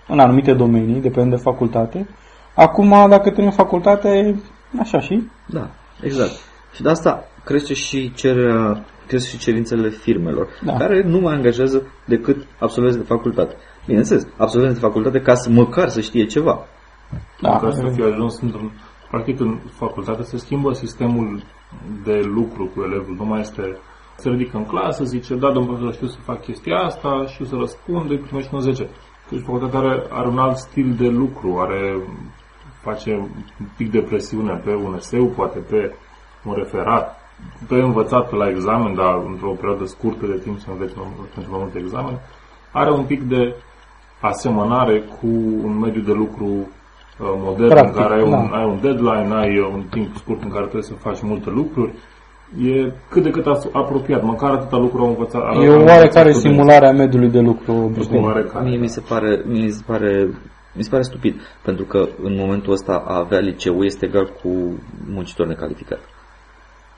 în 0.07 0.19
anumite 0.19 0.53
domenii, 0.53 1.01
depinde 1.01 1.35
de 1.35 1.41
facultate. 1.41 2.07
Acum, 2.55 2.89
dacă 3.09 3.29
termin 3.29 3.51
facultatea, 3.51 4.11
e 4.11 4.35
așa 4.79 4.99
și? 4.99 5.27
Da, 5.45 5.67
exact. 6.01 6.31
Și 6.73 6.81
de 6.81 6.89
asta 6.89 7.28
crește 7.43 7.73
și 7.73 8.13
cererea, 8.13 8.85
crește 9.07 9.29
și 9.29 9.37
cerințele 9.37 9.89
firmelor, 9.89 10.47
Da. 10.65 10.73
care 10.73 11.03
nu 11.03 11.19
mai 11.19 11.33
angajează 11.35 11.87
decât 12.05 12.47
absolvenți 12.59 12.97
de 12.97 13.03
facultate. 13.03 13.55
Bineînțeles, 13.85 14.27
absolvenți 14.37 14.79
de 14.79 14.85
facultate 14.85 15.19
ca 15.21 15.33
să 15.33 15.49
măcar 15.49 15.89
să 15.89 16.01
știe 16.01 16.25
ceva. 16.25 16.65
Da, 17.41 17.57
ca 17.57 17.71
să 17.71 17.91
fie 17.93 18.05
ajuns 18.05 18.39
într-un... 18.41 18.71
Practic, 19.09 19.39
în 19.39 19.59
facultate 19.71 20.23
se 20.23 20.37
schimbă 20.37 20.73
sistemul 20.73 21.43
de 22.03 22.21
lucru 22.23 22.71
cu 22.75 22.81
elevul. 22.81 23.15
Nu 23.17 23.25
mai 23.25 23.39
este... 23.39 23.77
Se 24.15 24.29
ridică 24.29 24.57
în 24.57 24.65
clasă, 24.65 25.03
zice, 25.03 25.35
da, 25.35 25.51
domnul 25.51 25.65
profesor, 25.65 25.93
știu 25.93 26.07
să 26.07 26.17
fac 26.23 26.41
chestia 26.41 26.77
asta, 26.77 27.25
știu 27.27 27.45
să 27.45 27.55
răspund, 27.55 28.09
îi 28.09 28.17
primești 28.17 28.53
un 28.53 28.59
10. 28.59 28.89
Deci 29.29 29.41
facultatea 29.41 29.79
are, 29.79 30.05
are 30.09 30.27
un 30.27 30.37
alt 30.37 30.57
stil 30.57 30.95
de 30.97 31.07
lucru, 31.07 31.57
are 31.59 32.01
face 32.81 33.13
un 33.59 33.67
pic 33.77 33.91
de 33.91 34.01
presiune 34.01 34.61
pe 34.63 34.73
un 34.73 34.95
eseu, 34.95 35.25
poate 35.25 35.59
pe 35.59 35.95
un 36.43 36.53
referat, 36.53 37.19
pe 37.67 37.75
învățat 37.75 38.29
pe 38.29 38.35
la 38.35 38.49
examen, 38.49 38.95
dar 38.95 39.21
într-o 39.27 39.49
perioadă 39.51 39.85
scurtă 39.85 40.25
de 40.25 40.39
timp 40.43 40.59
să 40.59 40.67
înveți 40.71 40.93
mai 40.97 41.07
mult- 41.15 41.29
pentru 41.29 41.51
mai 41.51 41.59
multe 41.63 41.79
examene, 41.79 42.19
are 42.71 42.91
un 42.91 43.03
pic 43.03 43.21
de 43.23 43.55
asemănare 44.21 44.99
cu 45.19 45.27
un 45.63 45.79
mediu 45.79 46.01
de 46.01 46.11
lucru 46.13 46.45
uh, 46.45 46.65
modern 47.19 47.69
Practic, 47.69 47.95
în 47.95 48.01
care 48.01 48.13
ai 48.13 48.21
un, 48.21 48.29
da. 48.29 48.57
ai 48.57 48.65
un 48.65 48.79
deadline, 48.81 49.33
ai 49.35 49.57
uh, 49.59 49.69
un 49.73 49.83
timp 49.89 50.15
scurt 50.15 50.43
în 50.43 50.49
care 50.49 50.61
trebuie 50.61 50.83
să 50.83 50.93
faci 50.93 51.21
multe 51.21 51.49
lucruri. 51.49 51.93
E 52.65 52.91
cât 53.09 53.23
de 53.23 53.29
cât 53.29 53.45
as- 53.45 53.69
apropiat, 53.71 54.23
măcar 54.23 54.51
atâta 54.51 54.77
lucru 54.77 55.01
au 55.01 55.07
învățat. 55.07 55.41
au 55.41 55.61
E 55.61 55.69
o 55.69 55.73
învățat 55.73 55.95
oarecare 55.97 56.31
studenții. 56.31 56.49
simulare 56.49 56.87
a 56.87 56.91
mediului 56.91 57.29
de 57.29 57.39
lucru 57.39 57.71
O 57.73 57.83
obișnuit. 57.83 58.23
oarecare. 58.23 58.65
Mie 58.69 58.77
mi 58.77 58.87
se 58.87 59.01
pare, 59.09 59.43
mie 59.47 59.63
mi 59.63 59.69
se 59.71 59.83
pare, 59.85 60.27
mi 60.75 60.83
se 60.83 60.89
pare 60.89 61.01
stupid, 61.03 61.35
pentru 61.61 61.85
că 61.85 62.07
în 62.23 62.35
momentul 62.35 62.71
ăsta 62.73 63.03
a 63.07 63.17
avea 63.17 63.39
liceu 63.39 63.83
este 63.83 64.05
egal 64.05 64.29
cu 64.43 64.49
muncitor 65.13 65.47
necalificat. 65.47 65.99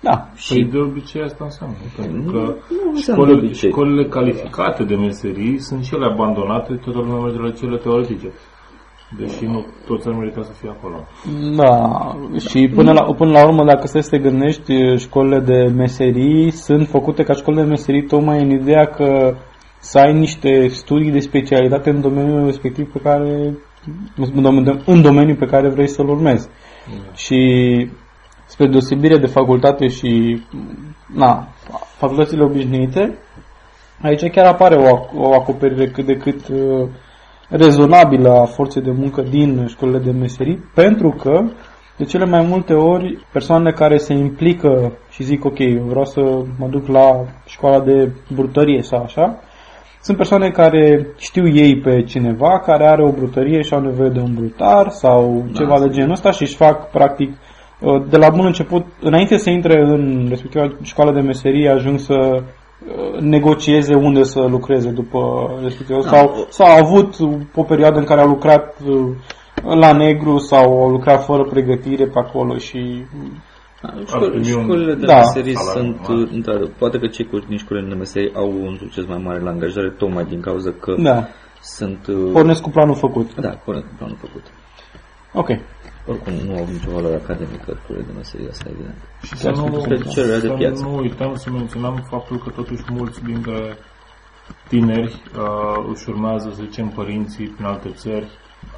Da, 0.01 0.29
Și 0.35 0.53
Păi 0.53 0.63
de 0.63 0.77
obicei 0.77 1.21
asta 1.21 1.43
înseamnă. 1.43 1.75
Pentru 1.95 2.31
că 2.31 2.55
nu 2.69 2.91
înseamnă 2.93 3.25
de 3.25 3.31
școlile, 3.31 3.47
obicei. 3.47 3.69
școlile 3.69 4.05
calificate 4.07 4.83
de 4.83 4.95
meserii 4.95 5.59
sunt 5.59 5.83
și 5.83 5.95
ele 5.95 6.05
abandonate, 6.05 6.73
toată 6.73 6.99
lumea 6.99 7.19
merge 7.19 7.39
la 7.39 7.51
cele 7.51 7.77
teoretice. 7.77 8.31
Deși 9.17 9.45
nu 9.45 9.65
toți 9.87 10.07
ar 10.07 10.13
merita 10.13 10.41
să 10.41 10.51
fie 10.51 10.69
acolo. 10.69 10.97
Da, 11.55 11.71
și 12.49 12.71
până 12.75 12.91
la, 12.91 13.13
până 13.13 13.31
la 13.31 13.45
urmă, 13.47 13.63
dacă 13.63 13.87
să 13.87 14.07
te 14.09 14.17
gândești, 14.17 14.97
școlile 14.97 15.39
de 15.39 15.71
meserii 15.75 16.51
sunt 16.51 16.87
făcute 16.87 17.23
ca 17.23 17.33
școlile 17.33 17.63
de 17.63 17.69
meserii 17.69 18.05
tocmai 18.05 18.41
în 18.41 18.49
ideea 18.49 18.85
că 18.85 19.35
să 19.79 19.99
ai 19.99 20.13
niște 20.13 20.67
studii 20.67 21.11
de 21.11 21.19
specialitate 21.19 21.89
în 21.89 22.01
domeniul 22.01 22.45
respectiv 22.45 22.91
pe 22.91 22.99
care 22.99 23.57
în 24.15 24.41
domeniul, 24.41 24.81
în 24.85 25.01
domeniul 25.01 25.37
pe 25.37 25.45
care 25.45 25.69
vrei 25.69 25.87
să-l 25.87 26.09
urmezi. 26.09 26.49
Și 27.15 27.39
spre 28.51 28.67
deosebire 28.67 29.17
de 29.17 29.27
facultate 29.27 29.87
și 29.87 30.41
na, 31.15 31.47
facultățile 31.97 32.43
obișnuite, 32.43 33.17
aici 34.01 34.29
chiar 34.29 34.45
apare 34.45 34.75
o, 34.75 34.97
ac- 34.97 35.13
o 35.15 35.33
acoperire 35.33 35.87
cât 35.87 36.05
de 36.05 36.17
cât 36.17 36.47
uh, 36.47 36.87
rezonabilă 37.49 38.29
a 38.29 38.45
forței 38.45 38.81
de 38.81 38.91
muncă 38.91 39.21
din 39.21 39.65
școlile 39.67 39.97
de 39.97 40.11
meserii, 40.11 40.63
pentru 40.73 41.09
că 41.09 41.43
de 41.97 42.03
cele 42.03 42.25
mai 42.25 42.45
multe 42.49 42.73
ori 42.73 43.25
persoanele 43.31 43.71
care 43.71 43.97
se 43.97 44.13
implică 44.13 44.91
și 45.09 45.23
zic 45.23 45.45
ok, 45.45 45.59
eu 45.59 45.83
vreau 45.83 46.05
să 46.05 46.21
mă 46.57 46.67
duc 46.67 46.87
la 46.87 47.25
școala 47.45 47.79
de 47.79 48.11
brutărie 48.35 48.81
sau 48.81 49.03
așa, 49.03 49.39
sunt 50.01 50.17
persoane 50.17 50.49
care 50.49 51.07
știu 51.17 51.47
ei 51.47 51.77
pe 51.77 52.03
cineva 52.03 52.59
care 52.59 52.87
are 52.87 53.03
o 53.03 53.11
brutărie 53.11 53.61
și 53.61 53.73
au 53.73 53.81
nevoie 53.81 54.09
de 54.09 54.19
un 54.19 54.33
brutar 54.33 54.89
sau 54.89 55.45
ceva 55.53 55.79
de 55.79 55.89
genul 55.89 56.11
ăsta 56.11 56.31
și 56.31 56.41
își 56.41 56.55
fac 56.55 56.89
practic 56.89 57.29
uh, 57.29 57.50
de 58.09 58.17
la 58.17 58.29
bun 58.29 58.45
început, 58.45 58.85
înainte 59.01 59.37
să 59.37 59.49
intre 59.49 59.81
în 59.81 60.25
respectiva 60.29 60.71
școală 60.81 61.11
de 61.11 61.19
meserie, 61.19 61.69
ajung 61.69 61.99
să 61.99 62.13
uh, 62.43 63.19
negocieze 63.19 63.95
unde 63.95 64.23
să 64.23 64.39
lucreze 64.41 64.89
după 64.89 65.49
respectiv. 65.63 65.95
Da. 66.03 66.09
Sau, 66.09 66.45
sau 66.49 66.67
au 66.67 66.77
avut 66.77 67.15
o 67.55 67.63
perioadă 67.63 67.97
în 67.99 68.05
care 68.05 68.21
au 68.21 68.27
lucrat 68.27 68.75
uh, 68.87 69.07
la 69.75 69.91
negru 69.91 70.37
sau 70.37 70.81
au 70.81 70.89
lucrat 70.89 71.25
fără 71.25 71.43
pregătire 71.43 72.05
pe 72.05 72.19
acolo 72.19 72.57
și 72.57 73.03
Școl- 74.07 74.29
primi 74.29 74.53
un- 74.53 74.63
școlile 74.63 74.93
de 74.93 75.05
Da. 75.05 75.15
meserii 75.15 75.55
salariu 75.57 75.81
sunt, 75.81 76.07
mare. 76.07 76.29
într-adevăr, 76.35 76.69
poate 76.77 76.97
că 76.99 77.07
cei 77.07 77.25
cu 77.25 77.39
din 77.47 77.57
școlile 77.57 77.87
de 77.87 77.93
meserii 77.95 78.31
au 78.35 78.47
un 78.65 78.75
succes 78.79 79.05
mai 79.05 79.21
mare 79.25 79.39
la 79.39 79.49
angajare, 79.49 79.89
tocmai 79.97 80.25
din 80.25 80.39
cauza 80.41 80.71
că 80.79 80.95
da, 80.99 81.27
sunt... 81.61 82.07
uh, 82.07 82.29
pornesc 82.33 82.61
cu 82.61 82.69
planul 82.69 82.95
făcut. 82.95 83.35
Da, 83.35 83.49
pornesc 83.49 83.87
cu 83.87 83.93
planul 83.97 84.17
făcut. 84.19 84.43
Ok. 85.33 85.47
Oricum, 86.05 86.33
nu 86.33 86.57
au 86.57 86.65
nicio 86.65 86.91
valoare 86.91 87.15
academică 87.15 87.77
școlile 87.83 88.05
de 88.05 88.11
meserii, 88.15 88.49
asta 88.49 88.65
e 88.67 88.71
evident. 88.71 88.95
Și 89.21 89.37
să 89.37 89.49
nu, 89.49 89.79
spre 89.79 89.97
cererea 89.97 90.39
de 90.39 90.47
să 90.47 90.53
piață. 90.53 90.83
nu 90.83 90.97
uităm 90.97 91.35
să 91.35 91.49
menționăm 91.49 91.95
faptul 92.09 92.37
că 92.37 92.49
totuși 92.49 92.83
mulți 92.89 93.23
dintre 93.23 93.77
tineri 94.67 95.21
uh, 95.37 95.85
își 95.93 96.09
urmează, 96.09 96.49
să 96.49 96.61
zicem, 96.63 96.87
părinții 96.87 97.47
prin 97.47 97.65
alte 97.65 97.89
țări, 97.89 98.27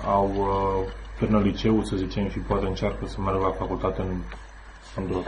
au 0.06 0.32
uh, 0.38 0.92
termină 1.20 1.42
liceul, 1.42 1.84
să 1.84 1.96
zicem, 1.96 2.30
și 2.30 2.40
poate 2.40 2.66
încearcă 2.66 3.06
să 3.06 3.22
meargă 3.22 3.44
la 3.44 3.52
facultate 3.52 4.02
în, 4.02 4.16
într-o 4.96 5.22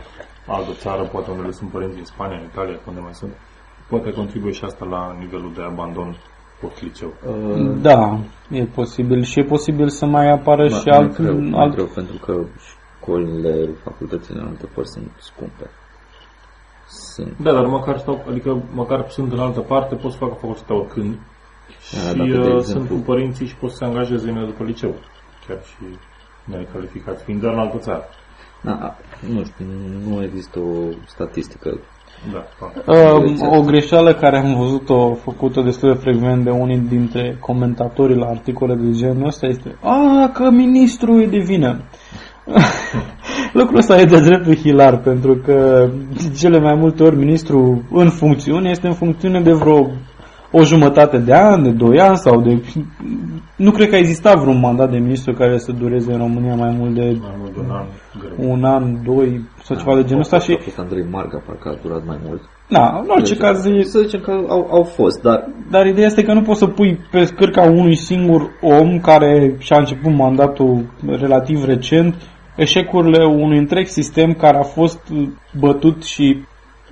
altă 0.47 0.71
țară, 0.73 1.03
poate 1.03 1.31
unde 1.31 1.51
sunt 1.51 1.69
părinți 1.71 1.95
din 1.95 2.05
Spania, 2.05 2.38
în 2.38 2.43
Italia, 2.43 2.79
unde 2.88 2.99
mai 2.99 3.13
sunt, 3.13 3.34
poate 3.89 4.12
contribuie 4.12 4.51
și 4.51 4.63
asta 4.63 4.86
la 4.86 5.15
nivelul 5.19 5.53
de 5.53 5.62
abandon 5.62 6.17
post-liceu. 6.67 7.13
Uh, 7.28 7.78
da, 7.82 8.19
e 8.49 8.63
posibil 8.63 9.23
și 9.23 9.39
e 9.39 9.43
posibil 9.43 9.89
să 9.89 10.06
mai 10.06 10.32
apară 10.32 10.69
Ma, 10.69 10.78
și 10.78 10.89
alt... 10.89 11.15
greu, 11.15 11.36
alt... 11.36 11.54
alt... 11.56 11.73
greu, 11.73 11.86
pentru 11.86 12.17
că 12.17 12.45
școlile, 12.99 13.69
facultățile 13.84 14.39
în 14.39 14.47
alte 14.47 14.65
părți 14.65 14.91
sunt 14.91 15.12
scumpe. 15.19 15.69
Sunt. 16.88 17.34
Da, 17.38 17.51
dar 17.51 17.65
măcar, 17.65 17.97
stau, 17.97 18.25
adică 18.30 18.63
măcar 18.73 19.10
sunt 19.10 19.32
în 19.32 19.39
altă 19.39 19.60
parte, 19.60 19.95
pot 19.95 20.12
să 20.12 20.17
facă 20.17 20.34
facultatea 20.34 20.75
oricând. 20.75 21.13
Da, 21.13 22.10
și 22.10 22.17
dacă, 22.17 22.30
de 22.30 22.38
uh, 22.38 22.56
exemplu- 22.58 22.62
sunt 22.62 22.89
cu 22.89 22.95
părinții 22.95 23.45
și 23.47 23.56
pot 23.56 23.69
să 23.69 23.75
se 23.75 23.86
angajeze 23.86 24.28
imediat 24.28 24.49
după 24.49 24.63
liceu. 24.63 24.95
Chiar 25.47 25.62
și 25.63 25.97
necalificați, 26.43 27.23
fiind 27.23 27.41
doar 27.41 27.54
în 27.54 27.60
altă 27.60 27.78
țară. 27.78 28.04
Da, 28.62 28.95
nu 29.34 29.43
știu, 29.43 29.65
nu 30.08 30.23
există 30.23 30.60
o 30.60 30.89
statistică. 31.06 31.80
Da, 32.34 32.43
fac. 32.58 32.71
Uh, 32.88 33.58
o 33.58 33.62
greșeală 33.62 34.13
care 34.13 34.38
am 34.38 34.56
văzut-o 34.58 35.13
făcută 35.13 35.62
destul 35.62 35.93
de 35.93 35.99
frecvent 35.99 36.43
de 36.43 36.49
unii 36.49 36.78
dintre 36.78 37.38
comentatorii 37.39 38.15
la 38.15 38.25
articole 38.25 38.75
de 38.75 38.91
genul 38.91 39.25
ăsta 39.25 39.45
este 39.47 39.75
A, 39.82 40.30
că 40.34 40.49
ministrul 40.51 41.21
e 41.21 41.25
de 41.25 41.38
vină. 41.38 41.80
Lucrul 43.54 43.78
ăsta 43.78 43.99
e 43.99 44.06
de 44.06 44.19
dreptul 44.21 44.56
hilar, 44.56 44.97
pentru 44.97 45.36
că 45.36 45.89
de 46.13 46.32
cele 46.38 46.60
mai 46.60 46.75
multe 46.75 47.04
ori 47.04 47.15
ministrul 47.17 47.84
în 47.91 48.10
funcțiune 48.10 48.69
este 48.69 48.88
în 48.88 48.93
funcțiune 48.93 49.41
de 49.41 49.51
vreo 49.51 49.89
o 50.51 50.63
jumătate 50.63 51.17
de 51.17 51.34
an, 51.34 51.63
de 51.63 51.69
doi 51.69 51.99
ani 51.99 52.17
sau 52.17 52.41
de... 52.41 52.62
Nu 53.56 53.71
cred 53.71 53.89
că 53.89 53.95
a 53.95 53.97
existat 53.97 54.39
vreun 54.39 54.60
mandat 54.60 54.91
de 54.91 54.97
ministru 54.97 55.34
care 55.34 55.58
să 55.58 55.71
dureze 55.71 56.12
în 56.12 56.17
România 56.17 56.56
mai 56.56 56.75
mult 56.80 56.93
de 56.93 57.17
Mai 57.21 57.36
mult 57.39 57.54
de 57.54 57.60
un 57.60 57.71
an 57.71 57.86
greu. 58.19 58.51
un 58.51 58.63
an, 58.63 59.04
doi 59.04 59.41
sau 59.65 59.78
ceva 59.78 59.95
de 59.95 60.04
genul 60.04 60.21
ăsta 60.21 60.39
și... 60.39 60.51
A 60.51 60.63
fost 60.63 60.80
Andrei 60.80 61.06
Marga, 61.12 61.43
parcă 61.45 61.69
a 61.69 61.80
durat 61.82 62.06
mai 62.06 62.19
mult. 62.25 62.41
Na, 62.67 62.99
în 62.99 63.10
orice 63.10 63.36
caz, 63.36 63.65
e- 63.65 63.82
Să 63.84 63.99
zicem 63.99 64.19
că 64.19 64.32
au, 64.47 64.67
au 64.71 64.84
fost, 64.84 65.21
dar 65.21 65.49
Dar 65.69 65.86
ideea 65.86 66.06
este 66.06 66.23
că 66.23 66.34
nu 66.34 66.41
poți 66.41 66.60
să 66.60 66.67
pui 66.67 66.99
pe 67.12 67.23
scârca 67.23 67.62
unui 67.62 67.95
singur 67.95 68.49
om 68.62 68.99
care 68.99 69.56
și-a 69.60 69.78
început 69.78 70.13
mandatul 70.13 70.86
relativ 71.06 71.65
recent 71.65 72.15
eșecurile 72.56 73.25
unui 73.25 73.58
întreg 73.58 73.88
sistem 73.88 74.34
care 74.34 74.58
a 74.58 74.63
fost 74.63 74.99
bătut 75.60 76.04
și 76.04 76.43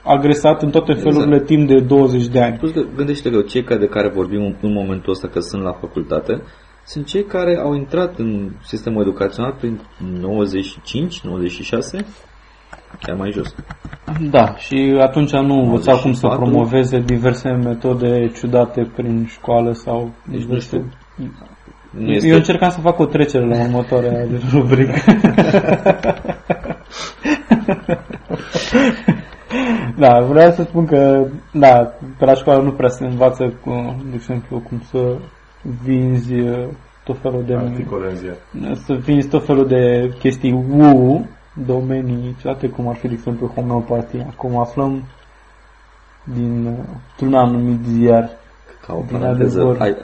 agresat 0.03 0.61
în 0.61 0.69
toate 0.69 0.91
Exact. 0.91 1.13
felurile 1.13 1.39
timp 1.43 1.67
de 1.67 1.79
20 1.79 2.27
de 2.27 2.41
ani. 2.41 2.57
Plus 2.57 2.71
că 2.71 2.81
gândește 2.95 3.29
că 3.29 3.41
cei 3.41 3.63
care 3.63 3.79
de 3.79 3.87
care 3.87 4.09
vorbim 4.09 4.41
în, 4.41 4.55
în 4.61 4.73
momentul 4.73 5.11
ăsta 5.11 5.27
că 5.27 5.39
sunt 5.39 5.63
la 5.63 5.71
facultate 5.71 6.41
sunt 6.85 7.05
cei 7.05 7.23
care 7.23 7.59
au 7.63 7.73
intrat 7.73 8.17
în 8.17 8.51
sistemul 8.63 9.01
educațional 9.01 9.55
prin 9.59 9.79
95, 10.19 11.19
96, 11.19 12.05
chiar 12.99 13.15
mai 13.15 13.31
jos. 13.31 13.55
Da, 14.29 14.55
și 14.55 14.97
atunci 14.99 15.31
nu 15.31 15.59
învățau 15.63 15.97
cum 15.97 16.13
să 16.13 16.25
94. 16.25 16.39
promoveze 16.39 16.99
diverse 16.99 17.49
metode 17.49 18.31
ciudate 18.35 18.91
prin 18.95 19.25
școală 19.27 19.71
sau 19.71 20.11
Deci 20.25 20.39
nu 20.39 20.45
diverse... 20.45 20.83
Nu 21.97 22.07
Eu 22.07 22.13
este, 22.13 22.33
încercam 22.33 22.69
să 22.69 22.79
fac 22.79 22.99
o 22.99 23.05
trecere 23.05 23.45
la 23.45 23.63
următoarea 23.63 24.25
rubrică. 24.53 24.93
da, 29.97 30.19
vreau 30.19 30.51
să 30.51 30.63
spun 30.63 30.85
că, 30.85 31.27
da, 31.51 31.93
pe 32.17 32.25
la 32.25 32.33
școală 32.33 32.61
nu 32.61 32.71
prea 32.71 32.89
se 32.89 33.05
învață, 33.05 33.53
cu, 33.63 33.95
de 34.09 34.15
exemplu, 34.15 34.59
cum 34.59 34.81
să 34.89 35.17
vinzi 35.83 36.33
uh, 36.33 36.67
tot 37.03 37.17
felul 37.21 37.43
de... 37.45 37.53
Articole 37.55 38.09
în 38.09 38.15
ziar. 38.15 38.35
Să 38.75 38.93
vinzi 38.93 39.27
tot 39.27 39.45
felul 39.45 39.67
de 39.67 40.13
chestii 40.19 40.65
woo, 40.69 41.25
domenii 41.53 42.35
ciudate, 42.39 42.69
cum 42.69 42.87
ar 42.87 42.95
fi, 42.95 43.07
de 43.07 43.13
exemplu, 43.13 43.47
homeopatia. 43.47 44.27
Acum 44.29 44.57
aflăm 44.57 45.03
din 46.23 46.65
uh, 46.65 47.27
un 47.27 47.33
anumit 47.33 47.85
ziar 47.85 48.29
ca 48.85 48.93
o 48.93 49.03
din 49.07 49.17
paranteză, 49.17 49.59
adevăr. 49.59 49.81
ai, 49.81 49.95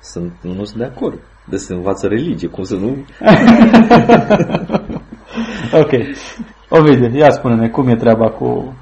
sunt, 0.00 0.32
nu 0.40 0.64
sunt 0.64 0.78
de 0.78 0.84
acord. 0.84 1.18
De 1.44 1.56
se 1.56 1.74
învață 1.74 2.06
religie, 2.06 2.48
cum 2.48 2.64
să 2.64 2.76
nu... 2.76 2.96
Ok. 5.72 5.90
Ovidiu, 6.68 7.16
ia 7.16 7.30
spune-ne 7.30 7.68
cum 7.68 7.88
e 7.88 7.96
treaba 7.96 8.30
cu 8.30 8.74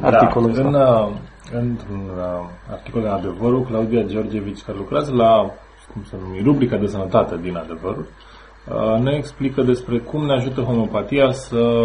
articolul 0.00 0.52
da, 0.52 0.60
în, 0.60 0.66
ăsta. 0.66 1.08
uh, 1.08 1.16
într-un 1.52 2.10
uh, 2.16 2.48
articol 2.70 3.00
din 3.00 3.10
Adevărul, 3.10 3.64
Claudia 3.64 4.02
Georgevici, 4.02 4.62
care 4.62 4.78
lucrează 4.78 5.14
la, 5.14 5.50
cum 5.92 6.02
să 6.04 6.16
numi, 6.22 6.42
rubrica 6.42 6.76
de 6.76 6.86
sănătate 6.86 7.36
din 7.42 7.56
Adevărul, 7.56 8.06
uh, 8.08 8.39
ne 9.02 9.14
explică 9.16 9.62
despre 9.62 9.98
cum 9.98 10.24
ne 10.26 10.32
ajută 10.32 10.60
homeopatia 10.60 11.30
să 11.30 11.82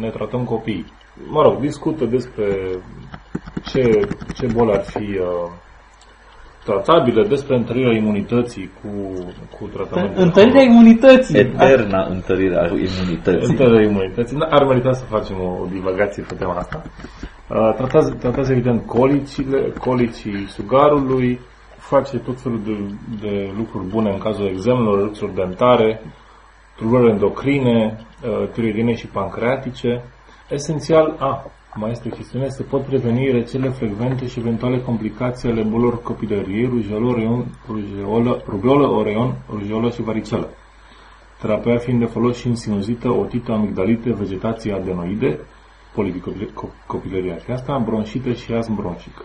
ne 0.00 0.08
tratăm 0.08 0.44
copiii. 0.44 0.92
Mă 1.28 1.42
rog, 1.42 1.60
discută 1.60 2.04
despre 2.04 2.44
ce, 3.64 4.08
ce 4.34 4.46
boli 4.54 4.72
ar 4.72 4.82
fi 4.84 5.18
uh, 5.18 5.50
tratabile, 6.64 7.26
despre 7.26 7.56
întărirea 7.56 7.96
imunității 7.96 8.70
cu, 8.82 8.88
cu 9.58 9.66
tratamentul. 9.66 10.22
Întărirea 10.22 10.62
imunității. 10.62 11.38
Eterna 11.38 12.06
întărire 12.10 12.56
a 12.56 12.66
imunității. 12.66 13.48
Întărirea 13.48 13.88
imunității. 13.88 14.38
Da, 14.38 14.46
Ar 14.50 14.64
merita 14.64 14.92
să 14.92 15.04
facem 15.04 15.36
o, 15.40 15.62
o 15.62 15.66
divagație 15.70 16.22
pe 16.28 16.34
tema 16.34 16.54
asta. 16.54 16.82
Uh, 17.48 17.74
Tratați, 17.76 18.16
tratați 18.16 18.50
evident 18.50 18.86
colicile, 18.86 19.72
colicii 19.78 20.46
sugarului, 20.48 21.40
face 21.94 22.18
tot 22.18 22.40
felul 22.40 22.60
de, 22.64 22.76
de 23.20 23.52
lucruri 23.56 23.86
bune 23.86 24.10
în 24.10 24.18
cazul 24.18 24.46
examenelor, 24.46 25.02
lucruri 25.02 25.34
dentare, 25.34 26.00
tulburări 26.76 27.10
endocrine, 27.10 27.98
uh, 27.98 28.48
tiroidine 28.52 28.94
și 28.94 29.06
pancreatice. 29.06 30.04
Esențial, 30.50 31.16
a, 31.18 31.44
mai 31.74 31.90
este 31.90 32.08
o 32.12 32.14
chestiune, 32.14 32.48
se 32.48 32.62
pot 32.62 32.82
preveni 32.84 33.30
rețele 33.30 33.68
frecvente 33.68 34.26
și 34.26 34.38
eventuale 34.38 34.80
complicații 34.80 35.48
ale 35.48 35.62
bolilor 35.62 36.02
copilăriei, 36.02 36.66
rujolă, 36.66 37.06
oreion, 37.06 37.46
rujeolă, 37.68 38.42
rubeolă, 38.48 38.86
oreion, 38.86 39.34
rujolă 39.50 39.90
și 39.90 40.02
varicelă. 40.02 40.48
Terapia 41.40 41.76
fiind 41.76 41.98
de 41.98 42.04
folos 42.04 42.36
și 42.36 42.46
în 42.46 42.54
sinuzită, 42.54 43.10
otită, 43.10 43.52
amigdalite, 43.52 44.12
vegetație 44.12 44.72
adenoide, 44.72 45.38
polipicopilăria 45.94 47.36
asta, 47.52 47.82
bronșită 47.84 48.32
și 48.32 48.52
astm 48.52 48.74
bronșic. 48.74 49.24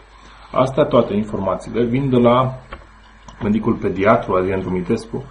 Astea 0.51 0.83
toate 0.83 1.13
informațiile 1.13 1.83
vin 1.83 2.09
de 2.09 2.17
la 2.17 2.53
medicul 3.43 3.73
pediatru 3.73 4.33
Adrian 4.33 4.61
Dumitescu, 4.61 5.23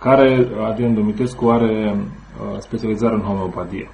care 0.00 0.48
Adrian 0.64 0.94
Dumitescu 0.94 1.48
are 1.48 1.94
uh, 1.94 2.58
specializare 2.58 3.14
în 3.14 3.20
homeopatie. 3.20 3.90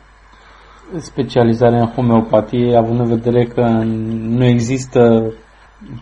Specializarea 0.97 1.81
în 1.81 1.87
homeopatie, 1.87 2.77
având 2.77 3.01
în 3.01 3.07
vedere 3.07 3.45
că 3.45 3.63
nu 4.29 4.45
există 4.45 5.33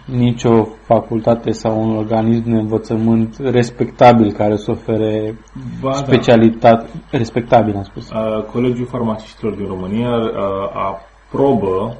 nicio 0.04 0.68
facultate 0.82 1.50
sau 1.50 1.82
un 1.82 1.96
organism 1.96 2.50
de 2.50 2.56
învățământ 2.56 3.36
respectabil 3.38 4.32
care 4.32 4.56
să 4.56 4.70
ofere 4.70 5.38
Ba, 5.80 5.92
specialitate, 5.92 6.86
respectabil 7.10 7.76
am 7.76 7.82
spus. 7.82 8.10
Uh, 8.10 8.44
Colegiul 8.52 8.86
Farmaciștilor 8.86 9.54
din 9.54 9.66
România 9.66 10.16
uh, 10.16 10.30
aprobă 10.74 11.96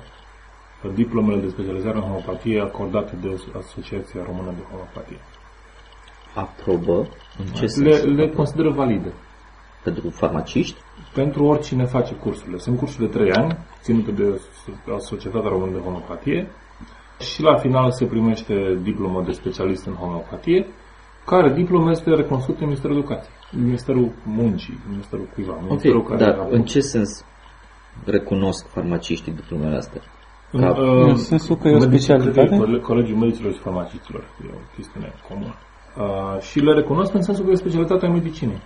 diplomele 0.89 1.41
de 1.41 1.49
specializare 1.49 1.97
în 1.97 2.03
homeopatie 2.03 2.61
acordate 2.61 3.17
de 3.23 3.41
Asociația 3.59 4.21
Română 4.27 4.51
de 4.57 4.63
Homeopatie. 4.71 5.19
Aprobă? 6.35 7.09
În 7.39 7.45
ce 7.55 7.61
Le, 7.63 7.69
sens? 7.69 8.03
le 8.17 8.29
consideră 8.29 8.71
valide. 8.71 9.13
Pentru 9.85 10.11
farmaciști? 10.11 10.77
Pentru 11.15 11.45
oricine 11.45 11.85
face 11.85 12.15
cursurile. 12.15 12.59
Sunt 12.59 12.79
cursuri 12.79 13.07
de 13.11 13.19
3 13.19 13.33
ani, 13.33 13.59
ținute 13.83 14.11
de 14.11 14.41
Societatea 14.99 15.49
Română 15.49 15.73
de 15.73 15.79
Homeopatie 15.79 16.51
și 17.21 17.43
la 17.43 17.57
final 17.57 17.91
se 17.93 18.05
primește 18.05 18.79
diplomă 18.83 19.23
de 19.23 19.33
specialist 19.33 19.87
în 19.87 19.93
homeopatie, 19.95 20.67
care 21.27 21.53
diplomă 21.53 21.91
este 21.91 22.15
recunoscută 22.15 22.59
în 22.61 22.67
Ministerul 22.67 22.97
Educației, 22.97 23.35
în 23.53 23.65
Ministerul 23.65 24.13
Muncii, 24.25 24.79
în 24.87 24.91
Ministerul 24.91 25.29
cuiva. 25.35 25.59
Ministerul 25.63 25.99
Ok, 25.99 26.09
care 26.09 26.25
dar 26.25 26.39
a- 26.39 26.47
în 26.51 26.63
ce 26.65 26.81
sens 26.81 27.25
recunosc 28.05 28.67
farmaciștii 28.69 29.33
diplomele 29.33 29.77
astea? 29.77 30.01
În, 30.53 30.61
Ca- 30.61 30.77
uh, 30.81 31.07
în 31.09 31.17
sensul 31.17 31.57
că 31.57 31.69
e 31.69 31.75
o 31.75 31.79
medici- 31.79 31.89
specialitate? 31.89 32.57
cole- 32.57 32.79
Colegiul 32.79 33.17
Medicilor 33.19 33.53
și 33.53 33.59
Farmacistilor. 33.59 34.23
E 34.45 34.51
o 34.55 34.75
chestiune 34.77 35.13
comună. 35.29 35.55
Uh, 35.99 36.41
și 36.41 36.59
le 36.61 36.73
recunosc 36.75 37.15
în 37.15 37.23
sensul 37.23 37.45
că 37.45 37.51
e 37.51 37.55
specialitatea 37.55 38.09
medicinei. 38.09 38.61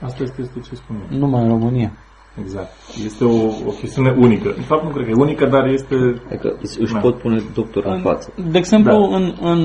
Asta 0.00 0.22
este, 0.22 0.40
este 0.42 0.60
ce 0.68 0.74
spun 0.74 0.96
eu. 1.10 1.18
Numai 1.18 1.42
în 1.42 1.48
România. 1.48 1.92
Exact. 2.40 2.70
Este 3.04 3.24
o, 3.24 3.44
o 3.66 3.70
chestiune 3.80 4.14
unică. 4.18 4.52
În 4.56 4.62
fapt, 4.62 4.82
nu 4.84 4.88
cred 4.90 5.04
că 5.04 5.10
e 5.10 5.14
unică, 5.22 5.46
dar 5.46 5.66
este... 5.66 5.94
Adică 6.28 6.56
își 6.62 6.80
își 6.80 6.92
Da. 6.92 6.98
pot 6.98 7.18
pune 7.18 7.42
doctor 7.54 7.84
în 7.84 7.92
În- 7.92 8.00
față. 8.00 8.32
De 8.50 8.58
exemplu, 8.58 8.92
Da. 8.92 9.16
în, 9.16 9.34
în, 9.40 9.58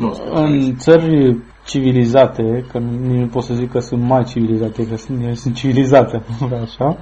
Nu, 0.00 0.14
în 0.34 0.74
țări 0.76 1.36
civilizate, 1.64 2.64
că 2.72 2.78
nici 2.78 3.20
nu 3.20 3.26
pot 3.26 3.42
să 3.42 3.54
zic 3.54 3.70
că 3.70 3.78
sunt 3.78 4.02
mai 4.02 4.24
civilizate, 4.24 4.86
că 4.88 4.96
sunt, 4.96 5.22
ele 5.22 5.34
sunt 5.34 5.54
civilizate, 5.54 6.22
așa, 6.62 6.96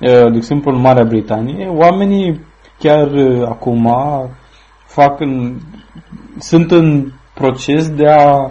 de 0.00 0.36
exemplu 0.36 0.74
în 0.74 0.80
Marea 0.80 1.04
Britanie, 1.04 1.66
oamenii 1.68 2.40
chiar 2.78 3.08
acum 3.44 3.88
fac 4.84 5.20
în, 5.20 5.56
sunt 6.38 6.70
în 6.70 7.12
proces 7.34 7.90
de 7.90 8.06
a 8.08 8.50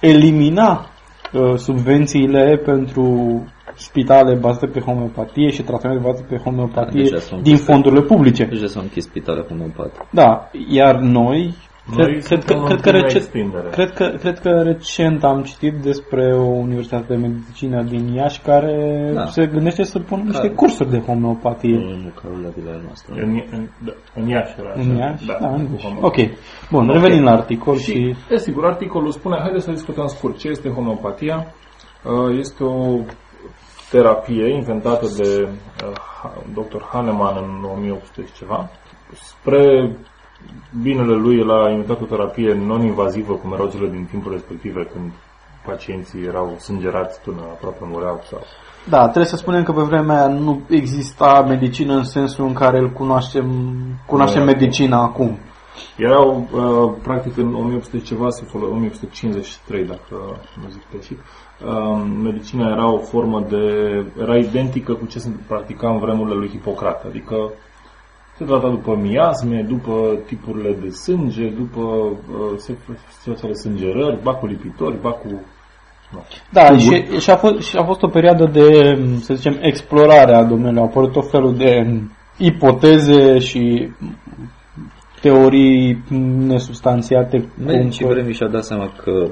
elimina 0.00 0.86
uh, 1.32 1.56
subvențiile 1.56 2.56
pentru 2.64 3.44
spitale 3.74 4.34
bazate 4.34 4.66
pe 4.66 4.80
homeopatie 4.80 5.50
și 5.50 5.62
tratamente 5.62 6.02
bazate 6.06 6.26
pe 6.28 6.36
homeopatie 6.36 7.02
Deja 7.02 7.18
sunt 7.18 7.42
din 7.42 7.52
peste- 7.52 7.72
fondurile 7.72 8.02
publice. 8.02 8.44
Deja 8.44 8.66
s-au 8.66 8.82
închis 8.82 9.04
spitale 9.04 9.44
homeopate. 9.48 9.98
Da, 10.10 10.50
iar 10.68 10.96
noi, 10.96 11.54
Noi 11.96 12.06
cred, 12.06 12.24
cred, 12.24 12.44
că, 12.44 12.52
suntem 12.52 12.64
cred, 12.64 12.70
în 12.70 12.76
că 12.82 12.90
plină 12.90 13.02
recent, 13.02 13.22
extindere. 13.22 13.68
cred, 13.70 13.90
că, 13.92 14.06
cred 14.20 14.38
că 14.38 14.48
recent 14.62 15.24
am 15.24 15.42
citit 15.42 15.74
despre 15.74 16.34
o 16.34 16.42
universitate 16.44 17.04
de 17.08 17.16
medicină 17.16 17.82
din 17.82 18.12
Iași 18.14 18.40
care 18.40 19.10
Da. 19.14 19.26
se 19.26 19.46
gândește 19.46 19.82
să 19.82 19.98
pună 19.98 20.22
niște 20.22 20.48
Da. 20.48 20.54
cursuri 20.54 20.90
de 20.90 20.98
homeopatie. 20.98 21.76
Nu 21.76 22.10
Carol 22.22 22.40
la 22.42 22.48
vila 22.56 22.80
noastră. 22.84 23.14
În, 23.16 23.42
în, 23.50 23.68
da, 23.84 23.92
în 24.14 24.28
Iași 24.28 24.54
era 24.58 24.68
așa. 24.70 24.80
În 24.80 24.96
Iași? 24.96 25.26
Da, 25.26 25.36
în 25.48 25.66
cu 25.66 25.72
Iași. 25.72 25.84
homeopatie. 25.86 26.24
Ok. 26.30 26.70
Bun, 26.70 26.88
Ok. 26.88 26.94
revenim 26.94 27.22
la 27.22 27.30
articol 27.30 27.76
și... 27.76 27.90
Și, 27.92 28.14
desigur, 28.28 28.64
articolul 28.64 29.10
spune, 29.10 29.38
haideți 29.42 29.64
să 29.64 29.70
discutăm 29.70 30.06
scurt, 30.06 30.38
ce 30.38 30.48
este 30.48 30.68
homeopatia. 30.68 31.46
Uh, 32.04 32.38
Este 32.38 32.64
o 32.64 32.98
terapie 33.90 34.54
inventată 34.54 35.06
de 35.16 35.48
uh, 35.84 36.30
dr. 36.54 36.82
Hahnemann 36.92 37.36
în 37.36 37.70
1800 37.76 38.26
și 38.26 38.32
ceva. 38.32 38.70
Spre 39.14 39.96
binele 40.82 41.14
lui, 41.14 41.38
el 41.38 41.50
a 41.50 41.70
inventat 41.70 42.00
o 42.00 42.04
terapie 42.04 42.54
non-invazivă, 42.54 43.32
cum 43.32 43.52
erau 43.52 43.68
cele 43.68 43.88
din 43.88 44.06
timpul 44.10 44.32
respective, 44.32 44.88
când 44.92 45.10
pacienții 45.66 46.24
erau 46.24 46.56
sângerați 46.58 47.20
până 47.20 47.40
aproape 47.52 47.84
mureau 47.90 48.20
sau 48.30 48.40
Da, 48.88 49.02
trebuie 49.02 49.24
să 49.24 49.36
spunem 49.36 49.62
că 49.62 49.72
pe 49.72 49.80
vremea 49.82 50.16
aia 50.16 50.28
nu 50.34 50.60
exista 50.68 51.44
medicină 51.48 51.94
în 51.94 52.04
sensul 52.04 52.46
în 52.46 52.52
care 52.52 52.78
îl 52.78 52.90
cunoaștem, 52.90 53.46
cunoaștem 54.06 54.44
Da. 54.44 54.52
medicina 54.52 55.02
acum. 55.02 55.38
Erau, 55.96 56.48
uh, 56.52 56.92
practic, 57.02 57.36
în 57.36 57.54
1800 57.54 57.98
și 57.98 58.04
ceva, 58.04 58.30
se 58.30 58.44
folo- 58.44 58.70
1853, 58.70 59.84
dacă 59.84 60.38
nu 60.62 60.68
zic 60.70 60.82
greșit, 60.90 61.18
uh, 61.18 62.02
medicina 62.22 62.68
era 62.68 62.92
o 62.92 62.98
formă 62.98 63.44
de... 63.48 63.64
era 64.20 64.36
identică 64.36 64.92
cu 64.94 65.06
ce 65.06 65.18
se 65.18 65.30
practica 65.46 65.88
în 65.90 65.98
vremurile 65.98 66.34
lui 66.36 66.48
Hipocrat, 66.48 67.04
adică 67.04 67.50
se 68.40 68.46
trata 68.46 68.68
după 68.68 68.96
miasme, 68.96 69.64
după 69.68 70.18
tipurile 70.26 70.76
de 70.82 70.88
sânge, 70.88 71.46
după 71.48 71.80
uh, 71.80 72.56
se 72.56 72.76
situația 73.18 73.48
de 73.48 73.54
sângerări, 73.54 74.22
ba 74.22 74.34
cu 74.34 74.46
lipitori, 74.46 75.00
ba 75.00 75.10
cu... 75.10 75.28
Nu. 76.12 76.24
Da, 76.52 76.78
și, 76.78 77.18
și, 77.18 77.30
a 77.30 77.36
fost, 77.36 77.68
și 77.68 77.76
a 77.76 77.84
fost 77.84 78.02
o 78.02 78.08
perioadă 78.08 78.44
de, 78.46 78.98
să 79.20 79.34
zicem, 79.34 79.58
explorare 79.60 80.34
a 80.34 80.44
domeniului. 80.44 80.80
Au 80.80 80.84
apărut 80.84 81.12
tot 81.12 81.30
felul 81.30 81.56
de 81.56 82.00
ipoteze 82.38 83.38
și 83.38 83.88
teorii 85.20 86.04
nesubstanțiate. 86.46 87.38
cum 87.38 87.64
Medicii 87.64 88.04
că- 88.04 88.12
vremii 88.12 88.34
și-au 88.34 88.50
dat 88.50 88.64
seama 88.64 88.92
că 89.02 89.30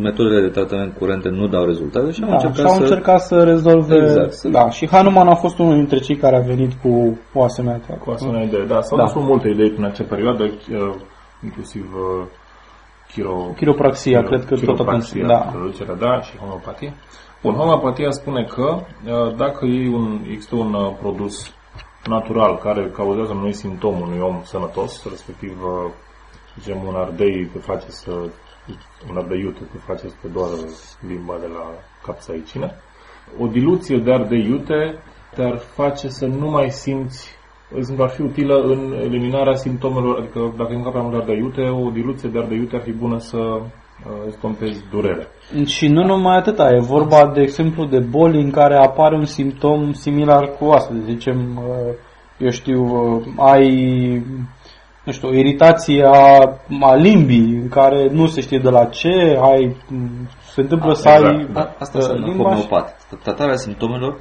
metodele 0.00 0.40
de 0.40 0.48
tratament 0.48 0.96
curente 0.98 1.28
nu 1.28 1.46
dau 1.46 1.64
rezultate 1.64 2.10
și 2.10 2.22
au 2.22 2.28
Da, 2.28 2.34
încercat 2.34 2.56
și 2.58 2.66
au 2.66 2.74
să... 2.74 2.80
încercat 2.82 3.20
să 3.20 3.42
rezolve... 3.44 3.96
Exact, 3.96 4.32
să- 4.32 4.48
Da, 4.48 4.70
și 4.70 4.88
Hanuman 4.88 5.28
a 5.28 5.34
fost 5.34 5.58
unul 5.58 5.74
dintre 5.74 5.98
cei 5.98 6.16
care 6.16 6.36
a 6.36 6.40
venit 6.40 6.72
cu 6.82 7.18
o 7.34 7.42
asemenea 7.42 7.78
treabă. 7.78 8.02
Cu 8.04 8.10
asemenea 8.10 8.42
idee. 8.42 8.64
Da, 8.64 8.80
s-au 8.80 8.96
Da. 8.98 9.04
da. 9.14 9.20
multe 9.20 9.48
idei 9.48 9.70
prin 9.70 9.84
acea 9.84 10.04
perioadă, 10.08 10.42
uh, 10.44 10.94
inclusiv 11.44 11.84
uh, 11.94 12.26
chiro, 13.12 13.52
Chiropraxia, 13.56 14.22
cred 14.22 14.44
că 14.44 14.54
tot 14.54 14.58
chiropraxia, 14.58 15.24
atunci, 15.24 15.42
da. 15.44 15.50
traducerea, 15.50 15.94
da, 15.94 16.20
și 16.20 16.36
homeopatie. 16.36 16.94
Bun, 17.42 17.54
homeopatia 17.54 18.10
spune 18.10 18.44
că 18.44 18.62
uh, 18.74 19.34
dacă 19.36 19.64
iei 19.64 19.88
un, 19.88 20.20
există 20.30 20.54
un 20.56 20.74
uh, 20.74 20.92
produs 21.00 21.50
natural 22.06 22.58
care 22.58 22.90
cauzează 22.94 23.32
noi 23.32 23.52
simptom 23.52 24.00
unui 24.00 24.18
om 24.20 24.40
sănătos, 24.44 25.06
respectiv, 25.08 25.56
uh, 25.64 25.90
zicem, 26.60 26.76
un 26.86 26.94
ardei 26.94 27.48
te 27.52 27.58
face 27.58 27.86
să 27.88 28.10
un 29.10 29.16
ardei 29.16 29.40
iute 29.40 29.60
te 29.72 29.78
face 29.78 30.08
să 30.08 30.14
te 30.20 30.28
doară 30.28 30.56
limba 31.08 31.36
de 31.40 31.46
la 31.46 31.64
capsaicină. 32.02 32.70
O 33.38 33.46
diluție 33.46 33.98
de 33.98 34.12
ardei 34.12 34.44
iute 34.44 35.02
te-ar 35.34 35.58
face 35.58 36.08
să 36.08 36.26
nu 36.26 36.50
mai 36.50 36.70
simți 36.70 37.40
de 37.72 37.78
exemplu, 37.78 38.04
ar 38.04 38.10
fi 38.10 38.22
utilă 38.22 38.54
în 38.62 38.92
eliminarea 39.00 39.54
simptomelor, 39.54 40.18
adică 40.18 40.54
dacă 40.56 40.72
încă 40.72 40.90
prea 40.90 41.02
mult 41.02 41.14
de 41.14 41.20
ardei 41.20 41.38
iute, 41.38 41.62
o 41.62 41.90
diluție 41.90 42.28
de 42.28 42.38
ardei 42.38 42.58
iute 42.58 42.76
ar 42.76 42.82
fi 42.82 42.92
bună 42.92 43.18
să 43.18 43.38
uh, 43.38 43.62
estompezi 44.26 44.84
durerea. 44.90 45.26
Și 45.64 45.88
nu 45.88 46.04
numai 46.04 46.36
atâta, 46.36 46.68
e 46.70 46.80
vorba, 46.80 47.30
de 47.34 47.40
exemplu, 47.40 47.84
de 47.84 47.98
boli 47.98 48.42
în 48.42 48.50
care 48.50 48.76
apare 48.76 49.16
un 49.16 49.24
simptom 49.24 49.92
similar 49.92 50.50
cu 50.58 50.64
asta. 50.64 50.94
De 50.94 51.12
zicem, 51.12 51.56
uh, 51.56 51.94
eu 52.38 52.50
știu, 52.50 52.82
uh, 52.82 53.22
ai 53.36 53.66
nu 55.04 55.12
știu, 55.12 55.28
o 55.28 55.32
iritație 55.32 56.04
a, 56.04 56.50
a 56.80 56.94
limbii, 56.94 57.58
în 57.62 57.68
care 57.68 58.08
nu 58.10 58.26
se 58.26 58.40
știe 58.40 58.58
de 58.58 58.70
la 58.70 58.84
ce, 58.84 59.38
ai, 59.42 59.76
se 60.54 60.60
întâmplă 60.60 60.90
A, 60.90 60.94
să 60.94 61.08
exact, 61.08 61.34
ai 61.34 61.48
da. 61.52 61.60
A- 61.60 61.74
Asta 61.78 61.98
uh, 61.98 62.04
înseamnă 62.04 62.26
limba 62.26 62.42
și- 62.42 62.50
homeopat. 62.54 63.06
Tratarea 63.22 63.56
simptomelor 63.56 64.20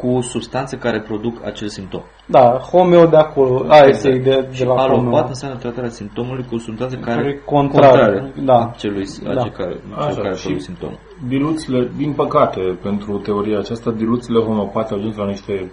cu 0.00 0.20
substanțe 0.20 0.76
care 0.76 1.00
produc 1.00 1.46
acel 1.46 1.68
simptom. 1.68 2.00
Da, 2.26 2.58
homeo 2.72 3.06
de 3.06 3.16
acolo, 3.16 3.64
aia 3.68 3.86
este 3.86 4.08
ideea 4.08 4.40
de 4.40 4.46
Exact. 4.50 4.54
Și 4.54 4.64
la 4.64 4.74
homeo. 4.74 4.98
alopat 4.98 5.28
înseamnă 5.28 5.58
tratarea 5.58 5.90
simptomului 5.90 6.44
cu 6.50 6.56
substanțe 6.58 6.96
care, 6.96 7.20
Care 7.22 7.40
contrare, 7.44 8.32
da. 8.44 8.70
celui, 8.76 9.04
Da. 9.24 9.34
da. 9.34 9.42
care, 9.48 9.80
Așa, 9.96 10.12
cel 10.12 10.22
care 10.22 10.34
și- 10.36 10.42
produc 10.42 10.62
simptomul. 10.62 10.98
Diluțiile, 11.28 11.90
din 11.96 12.12
păcate, 12.12 12.60
pentru 12.82 13.18
teoria 13.18 13.58
aceasta, 13.58 13.90
diluțiile 13.90 14.40
homopate 14.44 14.92
au 14.92 14.98
ajuns 14.98 15.16
la 15.16 15.26
niște... 15.26 15.70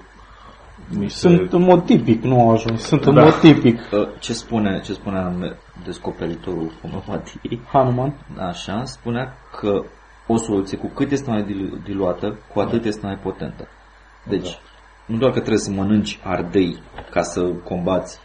niște 0.90 1.18
Sunt 1.20 1.54
în 1.54 1.62
mod 1.62 1.86
tipic, 1.86 2.24
nu 2.24 2.40
au 2.42 2.52
ajuns, 2.52 2.82
sunt 2.82 3.06
în 3.06 3.14
Da. 3.14 3.24
mod 3.24 3.40
tipic. 3.40 3.80
Uh, 3.92 4.08
Ce 4.20 4.34
spune, 4.34 4.82
ce 4.86 4.94
spune 4.94 5.18
anume 5.18 5.58
descoperitorul 5.86 6.72
homeopatiei? 6.82 7.62
Hanuman. 7.72 8.14
Așa, 8.50 8.84
spunea 8.84 9.34
că 9.60 9.84
o 10.28 10.38
soluție 10.38 10.78
cu 10.78 10.88
cât 10.88 11.12
este 11.12 11.30
mai 11.30 11.44
dilu- 11.44 11.78
diluată, 11.86 12.38
cu 12.54 12.60
atât 12.60 12.86
este 12.86 13.06
mai 13.06 13.18
potentă. 13.24 13.68
Deci, 14.30 14.40
Exact. 14.40 14.62
nu 15.06 15.18
doar 15.18 15.32
că 15.32 15.38
trebuie 15.40 15.60
să 15.60 15.72
mănânci 15.72 16.20
ardei 16.24 16.78
ca 17.12 17.22
să 17.22 17.42
combați 17.64 18.20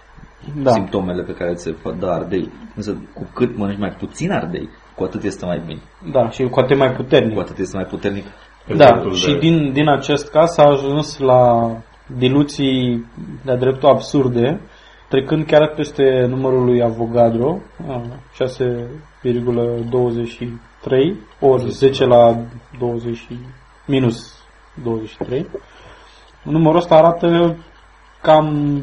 Da. 0.62 0.70
simptomele 0.70 1.22
pe 1.22 1.32
care 1.34 1.54
ți 1.54 1.62
se 1.62 1.74
dă 1.98 2.06
ardei, 2.06 2.52
însă 2.76 2.96
cu 3.14 3.26
cât 3.34 3.56
mănânci 3.56 3.78
mai 3.78 3.90
puțin 3.98 4.30
ardei, 4.32 4.68
cu 4.96 5.04
atât 5.04 5.22
este 5.22 5.44
mai 5.44 5.62
bine, 5.66 5.80
Da, 6.12 6.30
și 6.30 6.42
cu 6.48 6.60
atât 6.60 6.76
mai 6.78 6.92
puternic. 6.92 7.34
cu 7.34 7.40
atât 7.40 7.58
este 7.58 7.76
mai 7.76 7.84
puternic. 7.86 8.24
Da, 8.76 8.84
efectul 8.84 9.14
și 9.14 9.26
de- 9.32 9.38
din, 9.38 9.72
din 9.72 9.88
acest 9.88 10.30
caz 10.30 10.50
s-a 10.50 10.62
ajuns 10.62 11.18
la 11.18 11.70
diluții 12.16 13.06
de-a 13.44 13.56
dreptul 13.56 13.88
absurde, 13.88 14.60
trecând 15.08 15.46
chiar 15.46 15.68
peste 15.68 16.26
numărul 16.28 16.64
lui 16.64 16.82
Avogadro, 16.82 17.58
a, 17.88 18.02
6,23, 18.32 21.16
ori 21.40 21.70
10 21.70 22.04
la 22.04 22.36
20, 22.78 23.16
și- 23.16 23.38
minus 23.86 24.34
23. 24.82 25.46
Numărul 26.42 26.78
ăsta 26.78 26.94
arată 26.94 27.56
cam 28.22 28.76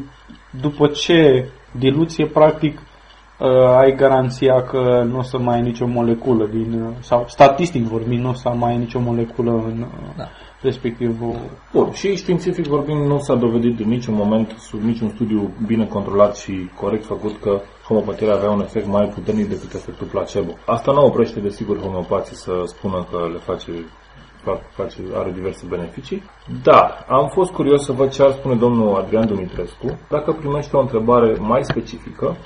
după 0.60 0.86
ce 0.86 1.48
diluție, 1.78 2.26
practic, 2.26 2.78
uh, 2.78 3.76
ai 3.76 3.94
garanția 3.94 4.62
că 4.62 5.04
nu 5.08 5.18
o 5.18 5.22
să 5.22 5.38
mai 5.38 5.54
ai 5.54 5.62
nicio 5.62 5.86
moleculă 5.86 6.46
din, 6.46 6.82
uh, 6.82 6.92
sau 7.00 7.24
statistic 7.28 7.82
vorbind, 7.82 8.22
nu 8.22 8.28
o 8.28 8.32
să 8.32 8.48
mai 8.48 8.70
ai 8.70 8.78
nicio 8.78 9.00
moleculă 9.00 9.50
în 9.50 9.80
uh, 9.80 9.86
Da. 10.16 10.28
Respectivul 10.62 11.36
Bun, 11.72 11.92
și 11.92 12.16
științific 12.16 12.66
vorbind, 12.66 13.06
nu 13.06 13.18
s-a 13.18 13.34
dovedit 13.34 13.80
în 13.80 13.88
niciun 13.88 14.14
moment, 14.14 14.54
sub 14.58 14.80
niciun 14.80 15.08
studiu 15.08 15.54
bine 15.66 15.86
controlat 15.86 16.36
și 16.36 16.70
corect 16.80 17.04
făcut, 17.04 17.40
că 17.40 17.60
homeopatia 17.86 18.32
avea 18.32 18.50
un 18.50 18.60
efect 18.60 18.86
mai 18.86 19.08
puternic 19.14 19.48
decât 19.48 19.74
efectul 19.74 20.06
placebo. 20.06 20.52
Asta 20.66 20.92
nu 20.92 21.04
oprește, 21.04 21.40
desigur, 21.40 21.78
homeopații 21.78 22.36
să 22.36 22.62
spună 22.64 23.06
că 23.10 23.28
le 23.32 23.38
face, 23.38 23.72
fac, 24.42 24.60
face 24.70 24.96
are 25.14 25.30
diverse 25.30 25.66
beneficii. 25.68 26.22
Dar 26.62 27.06
am 27.08 27.28
fost 27.28 27.50
curios 27.50 27.84
să 27.84 27.92
văd 27.92 28.10
ce 28.10 28.22
ar 28.22 28.32
spune 28.32 28.54
domnul 28.54 28.94
Adrian 28.96 29.26
Dumitrescu 29.26 29.98
dacă 30.08 30.32
primește 30.32 30.76
o 30.76 30.80
întrebare 30.80 31.36
mai 31.38 31.64
specifică 31.64 32.36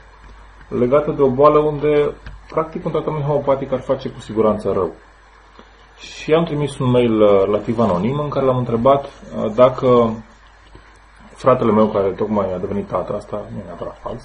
legată 0.69 1.13
de 1.17 1.23
o 1.23 1.31
boală 1.31 1.59
unde, 1.59 2.15
practic, 2.49 2.85
un 2.85 2.91
tratament 2.91 3.25
homeopatic 3.25 3.73
ar 3.73 3.81
face 3.81 4.09
cu 4.09 4.21
siguranță 4.21 4.73
rău. 4.73 4.95
Și 5.99 6.33
am 6.33 6.45
trimis 6.45 6.79
un 6.79 6.91
mail 6.91 7.21
uh, 7.21 7.43
relativ 7.45 7.79
anonim 7.79 8.19
în 8.19 8.29
care 8.29 8.47
l-am 8.47 8.57
întrebat 8.57 9.05
uh, 9.05 9.53
dacă 9.55 10.15
fratele 11.35 11.73
meu, 11.73 11.87
care 11.87 12.09
tocmai 12.09 12.53
a 12.55 12.59
devenit 12.59 12.87
tată, 12.87 13.15
asta 13.15 13.45
nu 13.53 13.59
e 13.59 13.63
neapărat 13.65 13.99
fals, 14.03 14.23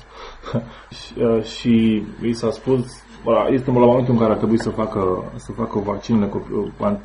și, 1.00 1.14
uh, 1.18 1.44
și 1.44 2.04
i 2.22 2.34
s-a 2.34 2.52
spus, 2.52 3.04
bă, 3.24 3.48
este 3.52 3.72
la 3.72 3.80
momentul 3.80 4.14
în 4.14 4.20
care 4.20 4.32
ar 4.32 4.38
trebui 4.38 4.60
să 4.60 4.70
facă, 4.70 5.32
să 5.36 5.52
facă 5.52 5.80
vaccinele 5.80 6.30
copi- 6.30 6.80
an- 6.80 7.00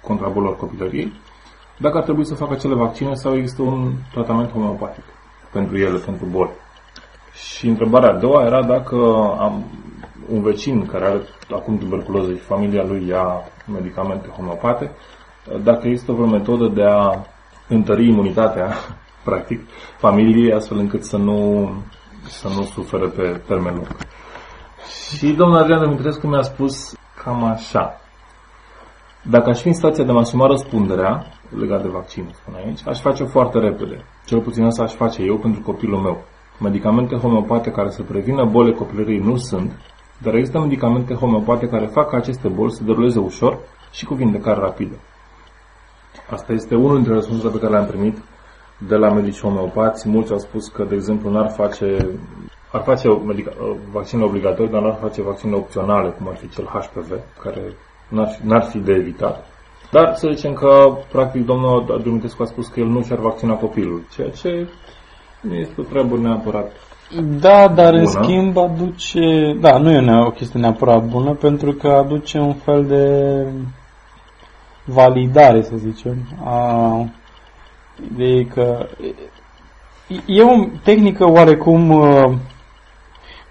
contra 0.00 0.28
bolilor 0.28 0.56
copilăriei, 0.56 1.12
dacă 1.78 1.96
ar 1.96 2.02
trebui 2.02 2.26
să 2.26 2.34
facă 2.34 2.52
acele 2.52 2.74
vaccine 2.74 3.14
sau 3.14 3.36
există 3.36 3.62
un 3.62 3.92
tratament 4.12 4.50
homeopatic 4.50 5.02
pentru 5.52 5.76
ele, 5.78 5.98
pentru 5.98 6.26
boli. 6.26 6.50
Și 7.32 7.66
întrebarea 7.66 8.08
a 8.08 8.18
doua 8.18 8.44
era 8.44 8.62
dacă 8.62 8.96
am 9.38 9.64
un 10.28 10.42
vecin 10.42 10.86
care 10.86 11.04
are 11.04 11.22
acum 11.50 11.78
tuberculoză 11.78 12.32
și 12.32 12.38
familia 12.38 12.84
lui 12.84 13.06
ia 13.06 13.42
medicamente 13.72 14.28
homeopate, 14.28 14.90
dacă 15.62 15.86
există 15.86 16.12
vreo 16.12 16.26
metodă 16.26 16.68
de 16.68 16.82
a 16.82 17.24
întări 17.68 18.08
imunitatea, 18.08 18.72
practic, 19.24 19.60
familiei, 19.98 20.52
astfel 20.52 20.78
încât 20.78 21.04
să 21.04 21.16
nu, 21.16 21.70
să 22.26 22.48
nu 22.48 22.62
sufere 22.62 23.06
pe 23.06 23.40
termen 23.46 23.74
lung. 23.74 23.96
Și 25.16 25.32
domnul 25.32 25.58
Adrian 25.58 25.80
Dumitrescu 25.80 26.26
mi-a 26.26 26.42
spus 26.42 26.94
cam 27.24 27.44
așa. 27.44 28.00
Dacă 29.22 29.48
aș 29.48 29.60
fi 29.60 29.68
în 29.68 29.74
stația 29.74 30.04
de 30.04 30.10
a 30.12 30.14
asuma 30.14 30.46
răspunderea 30.46 31.26
legat 31.58 31.82
de 31.82 31.88
vaccin, 31.88 32.28
spun 32.32 32.54
aici, 32.54 32.86
aș 32.86 33.00
face 33.00 33.24
foarte 33.24 33.58
repede. 33.58 34.04
Cel 34.26 34.40
puțin 34.40 34.64
asta 34.64 34.82
aș 34.82 34.92
face 34.92 35.22
eu 35.22 35.36
pentru 35.36 35.60
copilul 35.60 36.00
meu. 36.00 36.24
Medicamente 36.58 37.16
homeopate 37.16 37.70
care 37.70 37.90
să 37.90 38.02
prevină 38.02 38.44
boli 38.44 38.74
copilării 38.74 39.18
nu 39.18 39.36
sunt, 39.36 39.72
dar 40.22 40.34
există 40.34 40.58
medicamente 40.58 41.14
homeopate 41.14 41.68
care 41.68 41.86
fac 41.86 42.10
ca 42.10 42.16
aceste 42.16 42.48
boli 42.48 42.72
să 42.72 42.84
deruleze 42.84 43.18
ușor 43.18 43.58
și 43.92 44.04
cu 44.04 44.14
vindecare 44.14 44.60
rapidă. 44.60 44.94
Asta 46.30 46.52
este 46.52 46.74
unul 46.74 46.94
dintre 46.94 47.14
răspunsurile 47.14 47.52
pe 47.52 47.58
care 47.58 47.72
le-am 47.72 47.86
primit 47.86 48.18
de 48.78 48.96
la 48.96 49.12
medici 49.12 49.40
homeopați. 49.40 50.08
Mulți 50.08 50.32
au 50.32 50.38
spus 50.38 50.68
că, 50.68 50.84
de 50.84 50.94
exemplu, 50.94 51.30
n-ar 51.30 51.50
face, 51.50 52.10
ar 52.72 52.82
face 52.82 53.08
medica- 53.08 53.56
vaccinul 53.90 54.26
obligatoriu, 54.26 54.72
dar 54.72 54.82
n-ar 54.82 54.98
face 55.00 55.22
vaccine 55.22 55.54
opționale, 55.54 56.08
cum 56.10 56.28
ar 56.28 56.36
fi 56.36 56.48
cel 56.48 56.64
HPV, 56.64 57.12
care 57.42 57.72
n-ar 58.08 58.28
fi, 58.28 58.46
n-ar 58.46 58.62
fi 58.62 58.78
de 58.78 58.92
evitat. 58.92 59.46
Dar 59.90 60.14
să 60.14 60.30
zicem 60.34 60.52
că, 60.52 60.96
practic, 61.10 61.44
domnul 61.46 62.00
Dumitrescu 62.02 62.42
a 62.42 62.46
spus 62.46 62.68
că 62.68 62.80
el 62.80 62.86
nu 62.86 63.02
și-ar 63.02 63.18
vaccina 63.18 63.54
copilul, 63.54 64.02
ceea 64.12 64.30
ce 64.30 64.68
nu 65.40 65.54
este 65.54 65.80
o 65.80 65.84
treabă 65.84 66.16
neapărat 66.16 66.72
Da, 67.40 67.68
dar 67.68 67.90
bună. 67.90 67.98
în 68.00 68.06
schimb 68.06 68.56
aduce... 68.56 69.56
Da, 69.60 69.78
nu 69.78 69.90
e 69.90 70.24
o 70.24 70.30
chestie 70.30 70.60
neapărat 70.60 71.04
bună, 71.04 71.32
pentru 71.32 71.72
că 71.72 71.88
aduce 71.88 72.38
un 72.38 72.54
fel 72.54 72.84
de 72.84 73.46
validare, 74.84 75.62
să 75.62 75.76
zicem, 75.76 76.16
a 76.44 77.08
ideii 78.14 78.44
că 78.46 78.86
e 80.26 80.42
o 80.42 80.64
tehnică 80.82 81.30
oarecum 81.30 81.90
uh, 81.90 82.32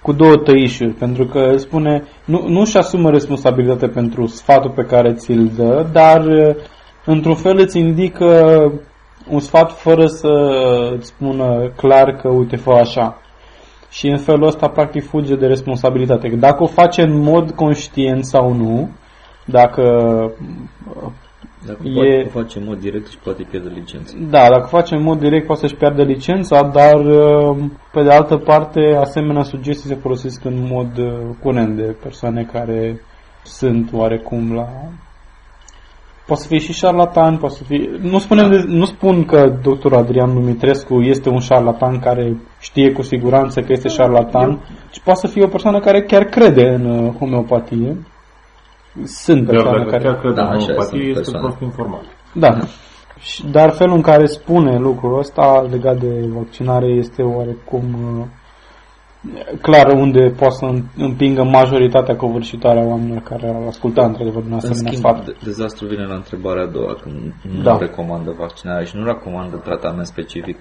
cu 0.01 0.11
două 0.11 0.35
tăișuri, 0.35 0.89
pentru 0.89 1.25
că 1.25 1.57
spune, 1.57 2.03
nu, 2.25 2.47
nu-și 2.47 2.77
asumă 2.77 3.09
responsabilitatea 3.09 3.89
pentru 3.89 4.25
sfatul 4.25 4.69
pe 4.69 4.83
care 4.85 5.13
ți-l 5.13 5.51
dă, 5.55 5.87
dar 5.91 6.25
uh, 6.25 6.55
într-un 7.05 7.35
fel 7.35 7.57
îți 7.57 7.79
indică 7.79 8.71
un 9.29 9.39
sfat 9.39 9.71
fără 9.71 10.05
să 10.05 10.29
îți 10.97 11.07
spună 11.07 11.71
clar 11.75 12.11
că 12.11 12.29
uite 12.29 12.55
fă 12.55 12.71
așa. 12.71 13.17
Și 13.93 14.07
în 14.07 14.17
felul 14.17 14.47
ăsta 14.47 14.67
practic 14.67 15.07
fuge 15.07 15.35
de 15.35 15.45
responsabilitate. 15.45 16.27
Dacă 16.27 16.63
o 16.63 16.67
face 16.67 17.01
în 17.01 17.21
mod 17.21 17.51
conștient 17.51 18.25
sau 18.25 18.53
nu, 18.53 18.89
dacă 19.45 19.81
dacă 21.65 21.79
e... 21.83 21.93
poate 21.93 22.29
face 22.31 22.59
în 22.59 22.65
mod 22.65 22.79
direct 22.79 23.07
și 23.07 23.17
poate 23.17 23.47
pierde 23.49 23.69
licența. 23.73 24.13
Da, 24.29 24.49
dacă 24.49 24.67
face 24.67 24.95
în 24.95 25.03
mod 25.03 25.19
direct 25.19 25.45
poate 25.45 25.61
să-și 25.61 25.75
pierde 25.75 26.03
licența, 26.03 26.63
dar 26.63 27.05
uh, 27.05 27.57
pe 27.91 28.03
de 28.03 28.09
altă 28.09 28.37
parte 28.37 28.95
asemenea 28.99 29.43
sugestii 29.43 29.89
se 29.89 29.95
folosesc 29.95 30.45
în 30.45 30.67
mod 30.71 30.97
uh, 30.97 31.35
curent 31.41 31.75
de 31.75 31.95
persoane 32.03 32.43
care 32.51 33.01
sunt 33.43 33.89
oarecum 33.93 34.53
la 34.53 34.69
Poate 36.25 36.41
să 36.41 36.47
fie 36.47 36.57
și 36.57 36.73
șarlatan, 36.73 37.37
poate 37.37 37.55
să 37.55 37.63
fie... 37.63 37.89
Nu, 38.01 38.19
spunem 38.19 38.51
de, 38.51 38.63
nu 38.67 38.85
spun 38.85 39.25
că 39.25 39.57
doctorul 39.63 39.97
Adrian 39.97 40.33
Dumitrescu 40.33 41.01
este 41.01 41.29
un 41.29 41.39
șarlatan 41.39 41.99
care 41.99 42.37
știe 42.59 42.91
cu 42.91 43.01
siguranță 43.01 43.61
că 43.61 43.71
este 43.71 43.87
șarlatan, 43.87 44.61
ci 44.91 44.99
poate 44.99 45.19
să 45.19 45.27
fie 45.27 45.43
o 45.43 45.47
persoană 45.47 45.79
care 45.79 46.01
chiar 46.03 46.23
crede 46.23 46.67
în 46.67 46.85
uh, 46.85 47.13
homeopatie 47.19 47.97
sunt 49.03 49.45
persoane 49.45 49.77
Dar 49.77 49.87
care... 49.87 50.03
chiar 50.03 50.19
cred 50.19 50.33
da, 50.33 50.43
în 50.43 50.59
homeopatie 50.59 51.09
este 51.09 51.37
prost 51.37 51.59
informat. 51.61 52.03
Da. 52.33 52.57
Dar 53.51 53.71
felul 53.71 53.95
în 53.95 54.01
care 54.01 54.25
spune 54.25 54.77
lucrul 54.77 55.19
ăsta 55.19 55.67
legat 55.71 55.99
de 55.99 56.29
vaccinare 56.33 56.87
este 56.87 57.21
oarecum 57.21 57.83
uh, 58.19 58.25
clar 59.61 59.91
unde 59.91 60.33
poate 60.37 60.53
să 60.53 60.73
împingă 60.97 61.43
majoritatea 61.43 62.15
covârșitoare 62.15 62.79
a 62.79 62.85
oamenilor 62.85 63.21
care 63.21 63.47
au 63.47 63.67
ascultat 63.67 64.07
într-adevăr 64.07 64.43
un 64.45 64.53
asemenea 64.53 64.81
în 64.81 64.87
schimb, 64.87 65.15
sfat. 65.15 65.43
dezastru 65.43 65.87
vine 65.87 66.05
la 66.05 66.15
întrebarea 66.15 66.63
a 66.63 66.67
doua, 66.67 66.93
când 67.01 67.33
nu 67.55 67.61
da. 67.61 67.77
recomandă 67.77 68.35
vaccinarea 68.37 68.85
și 68.85 68.95
nu 68.97 69.05
recomandă 69.05 69.55
tratament 69.55 70.05
specific 70.05 70.57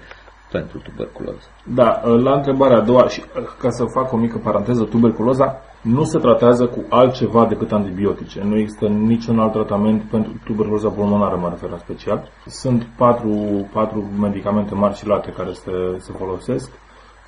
pentru 0.51 0.77
tuberculoză. 0.77 1.47
Da, 1.63 2.01
la 2.05 2.33
întrebarea 2.33 2.77
a 2.77 2.81
doua, 2.81 3.07
și 3.07 3.23
ca 3.59 3.69
să 3.69 3.83
fac 3.85 4.11
o 4.11 4.17
mică 4.17 4.37
paranteză, 4.43 4.83
tuberculoza 4.83 5.61
nu 5.81 6.03
se 6.03 6.17
tratează 6.19 6.65
cu 6.65 6.83
altceva 6.89 7.45
decât 7.45 7.71
antibiotice. 7.71 8.41
Nu 8.43 8.57
există 8.57 8.85
niciun 8.87 9.39
alt 9.39 9.51
tratament 9.51 10.01
pentru 10.01 10.31
tuberculoza 10.43 10.89
pulmonară, 10.89 11.35
mă 11.35 11.49
refer 11.49 11.69
la 11.69 11.77
special. 11.77 12.29
Sunt 12.45 12.87
patru, 12.97 13.29
patru 13.73 14.09
medicamente 14.19 14.73
mari 14.73 14.95
și 14.95 15.07
late 15.07 15.31
care 15.37 15.51
se, 15.51 15.71
se 15.97 16.11
folosesc. 16.17 16.71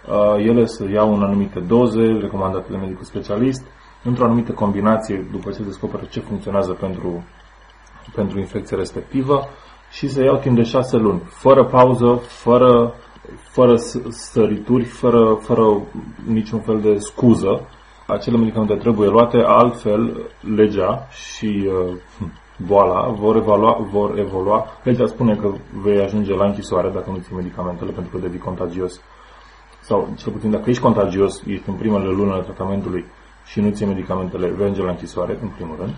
Uh, 0.10 0.46
ele 0.46 0.66
se 0.66 0.90
iau 0.92 1.14
în 1.14 1.24
anumite 1.24 1.60
doze, 1.60 2.18
recomandate 2.22 2.66
de 2.70 2.78
medicul 2.78 3.04
specialist, 3.04 3.66
într-o 4.04 4.24
anumită 4.24 4.52
combinație, 4.52 5.28
după 5.32 5.50
ce 5.50 5.56
se 5.56 5.64
descoperă 5.64 6.04
ce 6.10 6.20
funcționează 6.20 6.72
pentru, 6.72 7.24
pentru 8.16 8.40
infecția 8.40 8.78
respectivă, 8.78 9.48
și 9.92 10.08
se 10.10 10.24
iau 10.24 10.38
timp 10.38 10.56
de 10.56 10.64
șase 10.64 10.98
luni, 10.98 11.22
fără 11.26 11.66
pauză, 11.66 12.22
fără, 12.28 12.94
fără 13.52 13.76
sărituri, 14.10 14.84
fără, 14.84 15.38
fără 15.42 15.82
niciun 16.26 16.60
fel 16.60 16.80
de 16.80 16.98
scuză 16.98 17.62
acele 18.08 18.38
medicamente 18.38 18.76
trebuie 18.76 19.10
luate, 19.10 19.38
altfel 19.38 20.32
legea 20.56 21.08
și 21.12 21.68
uh, 21.68 21.96
boala 22.58 23.08
vor 23.08 23.36
evolua, 23.36 23.88
vor 23.92 24.18
evolua. 24.18 24.68
Legea 24.84 25.06
spune 25.06 25.36
că 25.36 25.52
vei 25.82 26.02
ajunge 26.02 26.34
la 26.34 26.46
închisoare 26.46 26.90
dacă 26.90 27.10
nu 27.10 27.18
ții 27.18 27.36
medicamentele 27.36 27.92
pentru 27.92 28.12
că 28.12 28.24
devii 28.24 28.40
contagios. 28.40 29.02
Sau, 29.88 30.10
cel 30.18 30.32
puțin, 30.32 30.52
dacă 30.52 30.70
ești 30.70 30.82
contagios, 30.82 31.44
ești 31.46 31.70
în 31.70 31.76
primele 31.76 32.08
luni 32.08 32.32
ale 32.32 32.42
tratamentului 32.42 33.06
și 33.46 33.62
nu 33.62 33.70
ții 33.70 33.86
medicamentele, 33.86 34.48
vei 34.48 34.64
ajunge 34.64 34.82
la 34.82 34.90
închisoare, 34.90 35.38
în 35.42 35.48
primul 35.48 35.76
rând. 35.80 35.94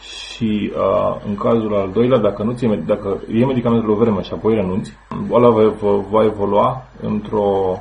Și 0.00 0.72
uh, 0.74 1.20
în 1.26 1.34
cazul 1.36 1.74
al 1.74 1.90
doilea, 1.90 2.18
dacă 2.18 2.42
nu 2.42 2.52
ții, 2.52 2.76
dacă 2.86 3.20
e 3.32 3.44
medicamentul 3.44 3.90
o 3.90 3.94
vreme 3.94 4.22
și 4.22 4.32
apoi 4.32 4.54
renunți, 4.54 4.92
boala 5.26 5.50
va, 5.50 5.74
va 6.10 6.24
evolua 6.24 6.82
într-o 7.00 7.78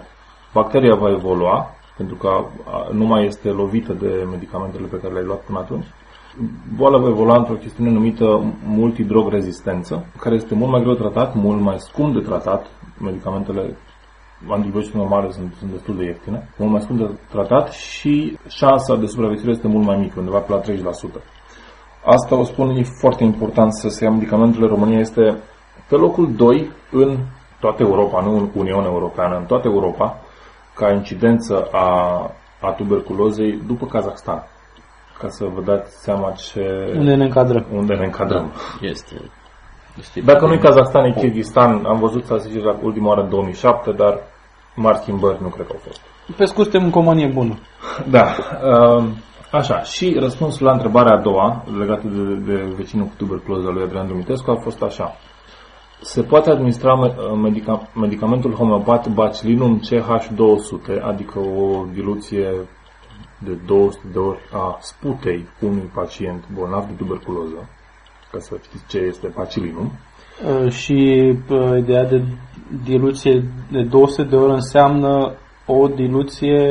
bacteria 0.54 0.96
va 0.96 1.10
evolua 1.10 1.70
pentru 1.98 2.16
că 2.16 2.46
nu 2.92 3.06
mai 3.06 3.26
este 3.26 3.50
lovită 3.50 3.94
de 3.94 4.28
medicamentele 4.32 4.88
pe 4.88 5.00
care 5.00 5.14
le-ai 5.14 5.26
luat 5.26 5.40
până 5.40 5.60
atunci. 5.60 5.86
Boala 6.76 6.98
va 6.98 7.08
evolua 7.08 7.38
într-o 7.38 7.54
chestiune 7.54 7.90
numită 7.90 8.44
multidrog 8.66 9.30
rezistență, 9.30 10.06
care 10.20 10.36
este 10.36 10.56
mult 10.56 10.72
mai 10.72 10.82
greu 10.82 10.94
de 10.94 11.00
tratat, 11.00 11.36
mult 11.36 11.62
mai 11.62 11.76
scump 11.80 12.14
de 12.14 12.20
tratat. 12.20 12.66
Medicamentele 13.02 13.78
antibiotice 14.48 14.98
normale 14.98 15.32
sunt, 15.32 15.54
sunt 15.60 15.72
destul 15.72 15.96
de 15.96 16.04
ieftine, 16.04 16.50
mult 16.58 16.72
mai 16.72 16.82
scump 16.82 17.00
de 17.00 17.20
tratat 17.30 17.72
și 17.72 18.38
șansa 18.48 18.96
de 18.96 19.06
supraviețuire 19.06 19.52
este 19.52 19.68
mult 19.68 19.86
mai 19.86 19.98
mică, 19.98 20.20
undeva 20.20 20.40
pe 20.40 20.52
la 20.52 20.62
30%. 20.62 20.66
Asta 22.06 22.36
o 22.36 22.44
spun, 22.44 22.70
e 22.70 22.84
foarte 22.84 23.24
important 23.24 23.74
să 23.74 23.90
se 23.90 24.04
ia 24.04 24.12
medicamentele. 24.12 24.68
România 24.68 25.00
este 25.00 25.38
pe 25.90 25.96
locul 25.96 26.36
2 26.36 26.72
în 26.92 27.18
toată 27.60 27.84
Europa, 27.84 28.22
nu 28.22 28.38
în 28.38 28.50
Uniunea 28.54 28.90
Europeană, 28.90 29.38
în 29.38 29.46
toată 29.46 29.68
Europa, 29.68 30.20
ca 30.74 30.92
incidență 30.92 31.68
a, 31.72 31.88
a 32.62 32.72
tuberculozei 32.72 33.62
după 33.68 33.86
Kazakhstan. 33.86 34.44
Ca 35.20 35.28
să 35.30 35.46
vă 35.54 35.62
dați 35.62 36.02
seama 36.02 36.32
ce... 36.32 36.94
Unde 36.98 37.16
ne 37.16 37.24
încadrăm. 37.24 37.66
Unde 37.72 37.94
ne 37.94 38.06
încadrăm. 38.06 38.52
Da, 38.82 38.88
este. 38.88 39.16
Este 40.00 40.22
Dacă 40.22 40.46
nu 40.46 40.54
e 40.54 40.58
Kazakhstan, 40.58 41.06
e 41.06 41.12
Kyrgyzstan. 41.12 41.86
Am 41.86 42.00
văzut 42.00 42.26
să 42.26 42.36
zice 42.38 42.60
la 42.60 42.76
ultima 42.82 43.08
oară 43.08 43.22
în 43.22 43.30
2007, 43.30 43.92
dar 43.92 44.20
mari 44.76 44.98
schimbări 44.98 45.42
nu 45.42 45.48
cred 45.48 45.66
că 45.66 45.72
au 45.74 45.82
fost. 45.84 46.02
Pe 46.38 46.46
scurt, 46.46 46.70
suntem 46.70 46.84
în 46.84 46.90
companie 46.92 47.28
bună. 47.34 47.58
Da. 48.10 48.26
Uh, 48.64 49.04
așa, 49.52 49.82
și 49.82 50.18
răspunsul 50.20 50.66
la 50.66 50.72
întrebarea 50.72 51.18
a 51.18 51.22
doua, 51.22 51.64
legată 51.80 52.08
de, 52.08 52.52
de 52.52 52.74
vecinul 52.76 53.06
cu 53.06 53.14
tuberculoză 53.18 53.70
lui 53.70 53.84
Adrian 53.84 54.08
Dumitescu, 54.08 54.52
a 54.52 54.56
fost 54.56 54.82
așa. 54.82 55.16
Se 56.02 56.22
poate 56.22 56.50
administra 56.50 56.94
medica, 57.42 57.90
medicamentul 57.96 58.54
homeopat 58.54 59.08
Bacilinum 59.08 59.80
CH200, 59.80 61.02
adică 61.02 61.40
o 61.40 61.86
diluție 61.94 62.50
de 63.40 63.52
200 63.66 64.02
de 64.12 64.20
ori 64.20 64.40
a 64.52 64.78
sputei 64.80 65.48
unui 65.62 65.92
pacient 65.94 66.48
bolnav 66.54 66.86
de 66.86 66.94
tuberculoză, 66.98 67.70
ca 68.32 68.40
să 68.40 68.58
știți 68.64 68.84
ce 68.88 68.98
este 68.98 69.32
Bacilinum. 69.36 69.92
Uh, 70.46 70.72
și 70.72 71.34
uh, 71.50 71.78
ideea 71.78 72.06
de 72.06 72.24
diluție 72.84 73.44
de 73.72 73.84
200 73.84 74.24
de 74.24 74.36
ori 74.36 74.54
înseamnă 74.54 75.34
o 75.66 75.88
diluție 75.88 76.62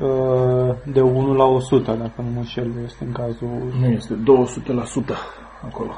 uh, 0.00 0.74
de 0.92 1.00
1 1.00 1.34
la 1.34 1.44
100, 1.44 1.92
dacă 1.92 2.22
nu 2.22 2.30
mă 2.30 2.38
înșel, 2.38 2.70
este 2.84 3.04
în 3.04 3.12
cazul... 3.12 3.72
Nu, 3.80 3.86
este 3.86 4.14
200% 4.14 5.16
acolo. 5.64 5.92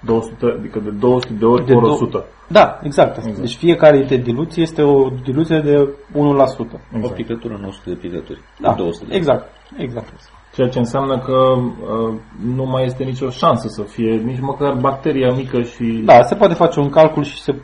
200, 0.00 0.54
adică 0.58 0.78
de 0.78 0.90
200 0.90 1.32
de 1.32 1.44
ori 1.44 1.66
de 1.66 1.72
ori 1.74 1.90
100. 1.90 2.24
Da, 2.48 2.78
exact. 2.82 3.16
exact. 3.16 3.38
Deci 3.38 3.56
fiecare 3.56 4.04
de 4.08 4.16
diluție 4.16 4.62
este 4.62 4.82
o 4.82 5.08
diluție 5.24 5.60
de 5.60 5.94
1%. 6.12 6.16
Exact. 6.16 7.04
O 7.04 7.08
picătură, 7.08 7.56
900 7.60 7.90
de 7.90 7.96
picături. 7.96 8.40
Da, 8.60 8.74
200 8.74 9.04
de 9.08 9.14
exact. 9.14 9.52
exact. 9.76 10.12
Ceea 10.56 10.68
ce 10.68 10.78
înseamnă 10.78 11.18
că 11.18 11.32
uh, 11.32 12.14
nu 12.54 12.64
mai 12.64 12.84
este 12.84 13.04
nicio 13.04 13.30
șansă 13.30 13.68
să 13.68 13.82
fie 13.82 14.14
nici 14.14 14.40
măcar 14.40 14.74
bacteria 14.74 15.32
mică 15.32 15.62
și... 15.62 16.02
Da, 16.04 16.22
se 16.22 16.34
poate 16.34 16.54
face 16.54 16.80
un 16.80 16.90
calcul 16.90 17.24
și 17.24 17.42
se... 17.42 17.54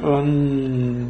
În, 0.00 1.06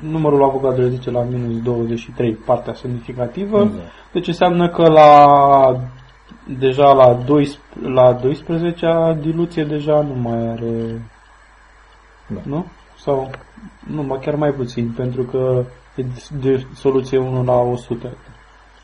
numărul 0.00 0.44
avocadelor 0.44 0.90
zice 0.90 1.10
la 1.10 1.22
minus 1.22 1.62
23 1.62 2.32
partea 2.34 2.74
semnificativă, 2.74 3.60
exact. 3.60 3.90
deci 4.12 4.26
înseamnă 4.26 4.68
că 4.68 4.88
la 4.88 5.10
deja 6.58 6.92
la, 6.92 7.14
12, 7.14 7.92
la 7.92 8.12
12 8.12 9.18
diluție 9.20 9.64
deja 9.64 10.00
nu 10.02 10.14
mai 10.14 10.48
are... 10.48 11.02
Da. 12.26 12.40
Nu? 12.42 12.66
Sau 12.98 13.30
nu, 13.86 14.02
mă 14.02 14.18
chiar 14.18 14.34
mai 14.34 14.50
puțin, 14.50 14.92
pentru 14.96 15.22
că 15.22 15.64
e 15.96 16.04
de 16.40 16.66
soluție 16.74 17.18
1 17.18 17.44
la 17.44 17.60
100. 17.60 18.16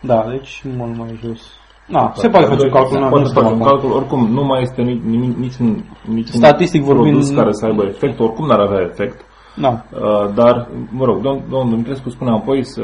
Da, 0.01 0.26
deci 0.30 0.62
mult 0.76 0.97
mai 0.97 1.18
jos. 1.22 1.40
Da, 1.88 2.12
se 2.14 2.28
poate 2.28 2.47
face 2.47 2.64
un 2.64 2.70
calcul. 2.70 2.97
Se 2.97 3.09
poate 3.09 3.28
face 3.28 3.53
un 3.53 3.61
calcul, 3.61 3.92
oricum 3.92 4.32
nu 4.32 4.44
mai 4.44 4.62
este 4.62 4.82
nimic, 4.82 5.36
niciun, 5.36 5.84
niciun 6.05 6.40
Statistic 6.40 6.82
vorbind, 6.82 7.11
produs 7.11 7.30
care 7.30 7.53
să 7.53 7.66
aibă 7.66 7.84
efect, 7.84 8.20
oricum 8.20 8.47
n-ar 8.47 8.61
avea 8.61 8.80
efect. 8.80 9.24
Da. 9.57 9.84
Uh, 9.92 10.34
dar, 10.34 10.68
mă 10.90 11.05
rog, 11.05 11.20
domnul 11.22 11.68
Dumitrescu 11.68 12.09
spune 12.09 12.30
apoi 12.30 12.64
să, 12.64 12.82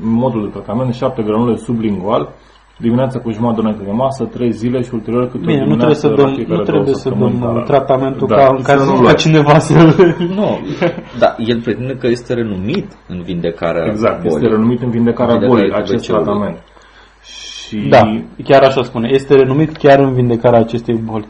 modul 0.00 0.42
de 0.42 0.48
tratament, 0.48 0.94
7 0.94 1.22
granule 1.22 1.56
sublingual, 1.56 2.34
dimineața 2.78 3.18
cu 3.18 3.30
jumătate 3.30 3.76
de 3.78 3.84
de 3.84 3.90
masă, 3.90 4.24
3 4.24 4.50
zile 4.52 4.82
și 4.82 4.90
ulterior 4.92 5.28
câte 5.30 5.44
Bine, 5.46 5.64
nu 5.64 5.74
trebuie 5.74 5.94
să 5.94 6.08
dăm, 6.08 6.44
nu 6.46 6.62
trebuie 6.62 6.94
să 6.94 7.08
dăm 7.08 7.62
tratamentul 7.66 8.26
da, 8.26 8.36
ca 8.36 8.54
în 8.56 8.62
care 8.62 8.80
nu 8.84 9.12
cineva 9.12 9.58
să 9.58 9.74
Nu, 10.38 10.58
da, 11.22 11.34
el 11.38 11.60
pretinde 11.60 11.96
că 11.96 12.06
este 12.06 12.34
renumit 12.34 12.86
în 13.08 13.22
vindecarea 13.22 13.84
Exact, 13.86 14.22
bolii. 14.22 14.36
este 14.36 14.46
renumit 14.46 14.82
în 14.82 14.90
vindecarea, 14.90 15.34
vindecarea 15.34 15.68
bolii, 15.70 15.82
acest 15.82 16.06
tratament. 16.06 16.58
Și... 17.22 17.76
Da, 17.88 18.22
chiar 18.44 18.62
așa 18.62 18.82
spune, 18.82 19.08
este 19.12 19.34
renumit 19.34 19.76
chiar 19.76 19.98
în 19.98 20.12
vindecarea 20.12 20.58
acestei 20.58 20.94
boli. 20.94 21.26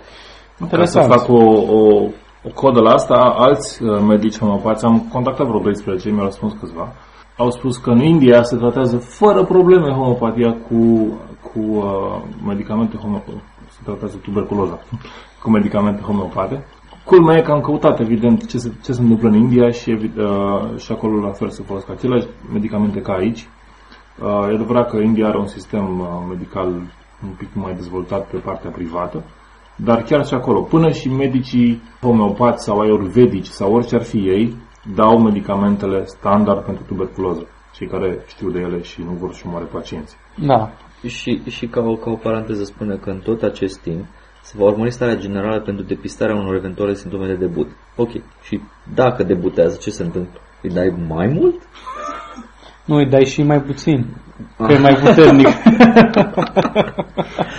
Interesant. 0.60 1.10
Ca 1.10 1.16
să 1.16 1.18
fac 1.18 1.36
o, 1.36 1.42
o, 1.76 2.08
o 2.44 2.50
codă 2.54 2.80
la 2.80 2.90
asta, 2.92 3.34
alți 3.38 3.82
uh, 3.82 4.00
medici 4.08 4.38
homeopați, 4.38 4.84
am 4.84 5.08
contactat 5.12 5.46
vreo 5.46 5.60
12, 5.60 6.10
mi-au 6.10 6.24
răspuns 6.24 6.52
câțiva, 6.60 6.92
au 7.36 7.50
spus 7.50 7.76
că 7.76 7.90
în 7.90 8.00
India 8.00 8.42
se 8.42 8.56
tratează 8.56 8.96
fără 8.96 9.44
probleme 9.44 9.90
homeopatia 9.90 10.56
cu, 10.68 11.08
cu 11.56 11.62
uh, 11.76 12.22
medicamente 12.46 12.96
homeopate. 12.96 13.42
Se 13.68 13.80
tratează 13.84 14.16
tuberculoza 14.16 14.78
cu 15.42 15.50
medicamente 15.50 16.02
homeopate. 16.02 16.64
Culmea 17.04 17.36
e 17.36 17.42
că 17.42 17.52
am 17.52 17.60
căutat, 17.60 18.00
evident, 18.00 18.46
ce 18.46 18.58
se, 18.58 18.72
ce 18.82 18.92
se 18.92 19.00
întâmplă 19.00 19.28
în 19.28 19.34
India 19.34 19.70
și, 19.70 19.90
uh, 19.90 20.78
și 20.78 20.92
acolo 20.92 21.20
la 21.20 21.30
fel 21.30 21.48
se 21.48 21.62
folosesc 21.62 21.90
aceleași 21.90 22.26
medicamente 22.52 23.00
ca 23.00 23.12
aici. 23.12 23.48
Uh, 24.22 24.48
e 24.50 24.54
adevărat 24.54 24.90
că 24.90 24.96
India 24.96 25.26
are 25.26 25.38
un 25.38 25.46
sistem 25.46 25.98
uh, 26.00 26.06
medical 26.28 26.68
un 27.22 27.34
pic 27.38 27.48
mai 27.52 27.74
dezvoltat 27.74 28.26
pe 28.26 28.36
partea 28.36 28.70
privată, 28.70 29.22
dar 29.76 30.02
chiar 30.02 30.26
și 30.26 30.34
acolo, 30.34 30.60
până 30.60 30.90
și 30.90 31.08
medicii 31.08 31.82
homeopați 32.00 32.64
sau 32.64 32.80
ayurvedici 32.80 33.46
sau 33.46 33.74
orice 33.74 33.94
ar 33.94 34.02
fi 34.02 34.16
ei, 34.16 34.54
dau 34.94 35.18
medicamentele 35.18 36.04
standard 36.04 36.64
pentru 36.64 36.84
tuberculoză, 36.86 37.46
cei 37.74 37.86
care 37.86 38.24
știu 38.26 38.50
de 38.50 38.58
ele 38.58 38.82
și 38.82 39.02
nu 39.02 39.10
vor 39.10 39.32
să 39.32 39.42
omoare 39.46 39.64
pacienți. 39.64 40.16
Da. 40.34 40.70
Și, 41.08 41.42
și 41.48 41.66
ca, 41.66 41.80
o, 41.80 41.96
ca 41.96 42.10
o 42.10 42.14
paranteză 42.14 42.64
spune 42.64 42.96
că 42.96 43.10
în 43.10 43.18
tot 43.18 43.42
acest 43.42 43.78
timp 43.80 44.04
se 44.42 44.54
va 44.58 44.64
urmări 44.64 44.90
starea 44.92 45.16
generală 45.16 45.60
pentru 45.60 45.84
depistarea 45.84 46.34
unor 46.34 46.54
eventuale 46.54 46.94
simptome 46.94 47.26
de 47.26 47.34
debut. 47.34 47.68
Ok. 47.96 48.10
Și 48.42 48.60
dacă 48.94 49.22
debutează, 49.22 49.78
ce 49.80 49.90
se 49.90 50.02
întâmplă? 50.02 50.40
Îi 50.62 50.70
dai 50.70 50.94
mai 51.08 51.26
mult? 51.26 51.62
Nu, 52.84 52.96
îi 52.96 53.08
dai 53.08 53.24
și 53.24 53.42
mai 53.42 53.60
puțin. 53.60 54.06
Că 54.56 54.72
e 54.72 54.78
mai 54.78 54.94
puternic. 55.04 55.48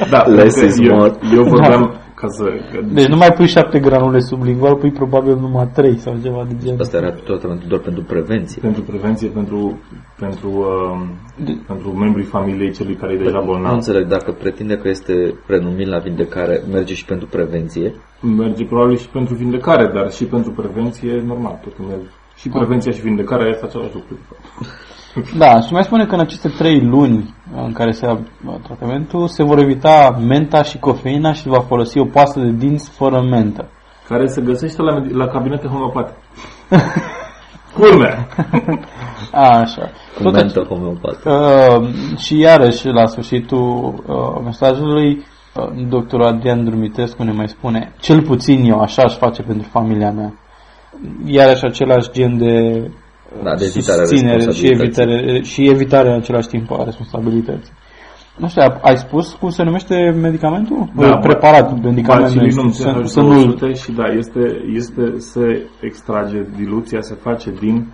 da, 0.10 0.24
Less 0.24 0.62
is 0.62 0.80
eu, 0.80 0.95
more. 0.95 1.14
eu 1.34 1.43
vorbeam, 1.43 2.00
ca 2.20 2.28
să... 2.28 2.43
Deci 2.91 3.05
nu 3.05 3.15
mai 3.15 3.32
pui 3.34 3.47
7 3.47 3.80
granule 3.80 4.20
sublingual, 4.20 4.76
pui 4.76 4.91
probabil 4.91 5.36
numai 5.36 5.68
3 5.74 5.97
sau 5.97 6.18
ceva 6.24 6.45
de 6.47 6.55
genul. 6.63 6.82
Asta 6.82 6.97
era 6.97 7.11
tratamentul 7.11 7.68
doar 7.68 7.82
pentru 7.82 8.03
prevenție. 8.03 8.61
Pentru 8.61 8.82
prevenție, 8.82 9.28
pentru, 9.28 9.80
pentru, 10.20 10.49
uh, 10.49 11.45
de... 11.45 11.57
pentru 11.68 11.89
membrii 11.89 12.26
familiei 12.26 12.72
celui 12.72 12.95
care 12.95 13.13
e 13.13 13.18
deja 13.18 13.39
bolnav. 13.39 13.70
Nu 13.70 13.74
înțeleg, 13.74 14.07
dacă 14.07 14.32
pretinde 14.32 14.78
că 14.78 14.88
este 14.88 15.34
prenumit 15.45 15.88
la 15.88 15.97
vindecare, 15.97 16.61
merge 16.72 16.93
și 16.93 17.05
pentru 17.05 17.28
prevenție? 17.28 17.93
Merge 18.38 18.65
probabil 18.65 18.97
și 18.97 19.09
pentru 19.09 19.34
vindecare, 19.34 19.91
dar 19.93 20.11
și 20.11 20.26
pentru 20.26 20.51
prevenție, 20.51 21.24
normal, 21.26 21.59
tot 21.63 21.88
merge. 21.88 22.07
Și 22.36 22.49
prevenția 22.49 22.91
și 22.91 23.01
vindecarea 23.01 23.47
este 23.47 23.65
același 23.65 23.93
lucru. 23.93 24.18
Da, 25.38 25.59
și 25.61 25.74
mai 25.74 25.84
spune 25.84 26.05
că 26.05 26.13
în 26.13 26.20
aceste 26.20 26.49
trei 26.49 26.80
luni 26.80 27.36
în 27.55 27.72
care 27.72 27.91
se 27.91 28.05
ia 28.05 28.20
tratamentul 28.63 29.28
se 29.28 29.43
vor 29.43 29.59
evita 29.59 30.18
menta 30.28 30.63
și 30.63 30.78
cofeina 30.78 31.34
și 31.34 31.47
va 31.47 31.59
folosi 31.59 31.99
o 31.99 32.05
pastă 32.05 32.39
de 32.39 32.51
dinți 32.51 32.89
fără 32.89 33.22
mentă. 33.22 33.70
Care 34.07 34.28
se 34.28 34.41
găsește 34.41 34.82
la, 34.82 35.03
la 35.11 35.28
cabinete 35.28 35.68
homeopate. 35.68 36.13
Culmea! 37.78 38.28
Așa. 39.32 39.91
Tot 40.24 40.34
mentă 40.34 40.59
homeopată. 40.59 41.30
Uh, 41.82 42.18
și 42.18 42.39
iarăși, 42.39 42.88
la 42.88 43.05
sfârșitul 43.05 44.03
uh, 44.07 44.41
mesajului, 44.43 45.26
uh, 45.55 45.88
doctorul 45.89 46.26
Adrian 46.26 46.63
Drumitescu 46.63 47.24
ne 47.24 47.32
mai 47.32 47.47
spune 47.47 47.93
cel 47.99 48.22
puțin 48.22 48.63
eu 48.63 48.80
așa 48.80 49.01
aș 49.01 49.18
face 49.18 49.41
pentru 49.41 49.68
familia 49.72 50.11
mea. 50.11 50.34
Iarăși 51.26 51.65
același 51.65 52.11
gen 52.11 52.38
de 52.38 52.82
da, 53.43 53.55
de 53.55 53.65
susținere 53.65 54.51
și 54.51 54.67
evitare, 54.67 55.41
și 55.41 55.69
evitare 55.69 56.09
în 56.09 56.15
același 56.15 56.47
timp 56.47 56.71
a 56.71 56.84
responsabilității. 56.84 57.73
Nu 58.38 58.47
știu, 58.47 58.61
ai 58.82 58.97
spus 58.97 59.34
cum 59.34 59.49
se 59.49 59.63
numește 59.63 59.95
medicamentul? 60.21 60.89
Da, 60.95 61.17
preparat, 61.17 61.82
medicament. 61.82 62.51
Să, 62.73 63.01
să 63.03 63.21
nu 63.21 63.57
și 63.73 63.91
da, 63.91 64.05
este, 64.05 64.39
este 64.73 65.13
se 65.17 65.69
extrage 65.82 66.45
diluția, 66.55 67.01
se 67.01 67.15
face 67.21 67.51
din 67.59 67.88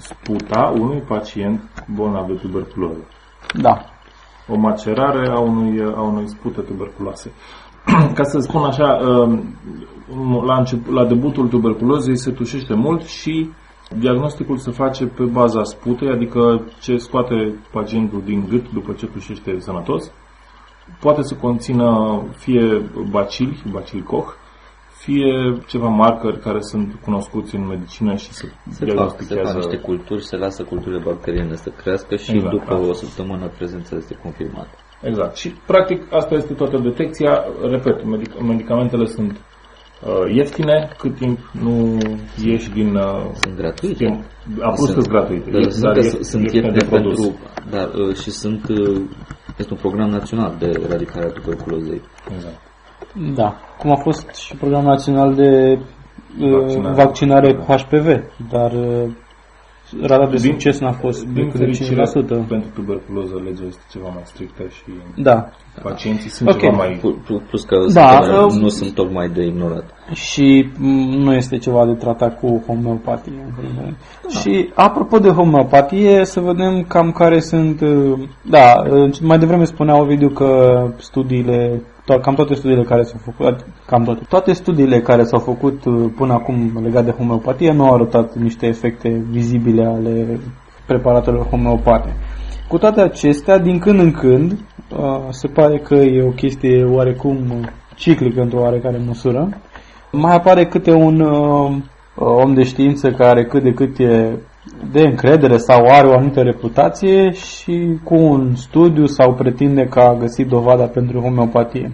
sputa 0.00 0.72
unui 0.78 1.02
pacient 1.08 1.60
bolnav 1.94 2.26
de 2.26 2.32
tuberculoză. 2.32 3.06
Da. 3.60 3.84
O 4.48 4.56
macerare 4.56 5.28
a 5.28 5.38
unui, 5.38 5.80
a 5.96 6.02
unui 6.02 6.28
spute 6.28 6.60
tuberculoase. 6.60 7.32
Ca 8.16 8.22
să 8.22 8.38
spun 8.38 8.62
așa, 8.62 8.98
um, 9.08 9.56
la, 10.46 10.56
început, 10.58 10.94
la 10.94 11.04
debutul 11.04 11.48
tuberculozei 11.48 12.18
se 12.18 12.30
tușește 12.30 12.74
mult 12.74 13.02
și 13.02 13.50
Diagnosticul 13.98 14.56
se 14.56 14.70
face 14.70 15.06
pe 15.06 15.22
baza 15.22 15.62
sputei, 15.64 16.08
adică 16.08 16.62
ce 16.80 16.96
scoate 16.96 17.54
pacientul 17.72 18.22
din 18.24 18.46
gât 18.48 18.72
după 18.72 18.92
ce 18.92 19.06
tușește 19.06 19.56
sănătos. 19.58 20.12
Poate 21.00 21.22
să 21.22 21.34
conțină 21.34 22.22
fie 22.36 22.90
bacili, 23.10 23.62
bacil 23.70 24.02
Koch, 24.02 24.32
fie 25.02 25.58
ceva 25.66 25.88
marcări 25.88 26.38
care 26.38 26.60
sunt 26.60 26.98
cunoscuți 27.04 27.54
în 27.54 27.66
medicină 27.66 28.14
și 28.14 28.32
se, 28.32 28.52
se 28.70 28.84
diagnostichează. 28.84 29.46
Se 29.46 29.52
fac 29.52 29.54
niște 29.54 29.76
culturi, 29.76 30.24
se 30.24 30.36
lasă 30.36 30.62
culturile 30.62 31.02
bacteriene 31.04 31.54
să 31.54 31.70
crească 31.70 32.16
și 32.16 32.30
exact, 32.30 32.52
după 32.52 32.72
asta. 32.72 32.88
o 32.88 32.92
săptămână 32.92 33.50
prezența 33.56 33.96
este 33.96 34.18
confirmată. 34.22 34.76
Exact. 35.02 35.36
Și 35.36 35.48
practic 35.66 36.12
asta 36.12 36.34
este 36.34 36.52
toată 36.52 36.78
detecția. 36.78 37.44
Repet, 37.70 38.02
medic- 38.02 38.40
medicamentele 38.46 39.06
sunt 39.06 39.40
uh, 40.06 40.34
ieftine, 40.34 40.88
cât 40.98 41.16
timp 41.16 41.38
nu 41.52 41.98
ieși 42.44 42.70
din... 42.70 42.94
Uh, 42.94 43.30
sunt 43.34 43.56
gratuite. 43.56 44.24
Am 44.62 44.74
spus 44.74 44.90
sunt, 44.90 45.08
gratuite. 45.08 45.50
Dar, 45.50 45.92
dar 45.92 46.02
sunt, 46.02 46.24
sunt 46.24 46.52
ieftine 46.52 46.88
pentru... 46.90 47.34
Dar, 47.70 47.88
uh, 47.94 48.14
și 48.14 48.30
sunt... 48.30 48.68
Uh, 48.68 49.00
este 49.56 49.72
un 49.72 49.78
program 49.78 50.08
național 50.08 50.56
de 50.58 50.70
eradicare 50.84 51.26
a 51.26 51.30
tuberculozei. 51.30 52.00
Exact. 52.34 52.60
Da. 53.34 53.56
Cum 53.78 53.90
a 53.90 53.96
fost 53.96 54.34
și 54.34 54.56
programul 54.56 54.88
național 54.88 55.34
de 55.34 55.78
uh, 56.40 56.58
vaccinare, 56.60 56.94
vaccinare 56.94 57.52
da. 57.52 57.76
HPV, 57.76 58.06
dar 58.50 58.72
uh, 58.72 59.10
rata 60.00 60.26
de 60.26 60.36
din, 60.36 60.50
succes 60.50 60.78
n-a 60.78 60.92
fost 60.92 61.26
din 61.26 61.50
fericire, 61.50 62.02
5%. 62.02 62.46
pentru 62.48 62.68
tuberculoză 62.74 63.42
legea 63.44 63.62
este 63.66 63.82
ceva 63.90 64.08
mai 64.08 64.22
strictă 64.24 64.62
și 64.68 64.82
da. 65.16 65.50
pacienții 65.82 66.30
sunt 66.30 66.48
okay. 66.48 66.60
ceva 66.60 66.76
mai... 66.76 67.00
Plus 67.48 67.62
că 67.62 67.76
da, 67.92 68.20
uh, 68.44 68.52
nu 68.52 68.68
sunt 68.68 68.94
tocmai 68.94 69.28
de 69.28 69.44
ignorat. 69.44 69.84
Și 70.12 70.70
nu 71.24 71.34
este 71.34 71.58
ceva 71.58 71.86
de 71.86 71.92
tratat 71.92 72.38
cu 72.38 72.62
homeopatie. 72.66 73.32
Da. 73.76 74.38
Și 74.38 74.70
apropo 74.74 75.18
de 75.18 75.28
homeopatie, 75.28 76.24
să 76.24 76.40
vedem 76.40 76.82
cam 76.82 77.10
care 77.10 77.40
sunt... 77.40 77.80
Uh, 77.80 78.18
da, 78.42 78.82
uh, 78.90 79.18
mai 79.20 79.38
devreme 79.38 79.64
spunea 79.64 80.00
Ovidiu 80.00 80.28
că 80.28 80.82
studiile 80.96 81.82
to- 82.04 82.20
cam 82.20 82.34
toate 82.34 82.54
studiile 82.54 82.82
care 82.82 83.02
s-au 83.02 83.20
făcut, 83.24 83.66
cam 83.86 84.04
toate, 84.04 84.20
toate 84.28 84.52
studiile 84.52 85.00
care 85.00 85.24
s-au 85.24 85.38
făcut 85.38 85.84
uh, 85.84 86.10
până 86.16 86.32
acum 86.32 86.80
legate 86.82 87.04
de 87.04 87.10
homeopatie 87.10 87.72
nu 87.72 87.86
au 87.86 87.94
arătat 87.94 88.34
niște 88.34 88.66
efecte 88.66 89.08
vizibile 89.30 89.84
ale 89.84 90.40
preparatelor 90.86 91.46
homeopate. 91.46 92.16
Cu 92.68 92.78
toate 92.78 93.00
acestea, 93.00 93.58
din 93.58 93.78
când 93.78 93.98
în 94.00 94.10
când, 94.10 94.52
uh, 94.52 95.20
se 95.30 95.48
pare 95.48 95.78
că 95.78 95.94
e 95.94 96.22
o 96.22 96.30
chestie 96.30 96.84
oarecum 96.84 97.36
ciclică 97.94 98.40
într-o 98.40 98.60
oarecare 98.60 99.00
măsură, 99.06 99.48
mai 100.12 100.34
apare 100.34 100.66
câte 100.66 100.92
un 100.92 101.20
uh, 101.20 101.76
om 102.14 102.54
de 102.54 102.62
știință 102.62 103.10
care 103.10 103.44
cât 103.44 103.62
de 103.62 103.72
cât 103.72 103.98
e 103.98 104.38
de 104.92 105.00
încredere 105.00 105.56
sau 105.56 105.84
are 105.88 106.06
o 106.06 106.12
anumită 106.12 106.40
reputație 106.40 107.30
și 107.30 107.98
cu 108.04 108.14
un 108.14 108.54
studiu 108.54 109.06
sau 109.06 109.34
pretinde 109.34 109.84
că 109.84 110.00
a 110.00 110.14
găsit 110.14 110.48
dovada 110.48 110.84
pentru 110.84 111.20
homeopatie. 111.20 111.92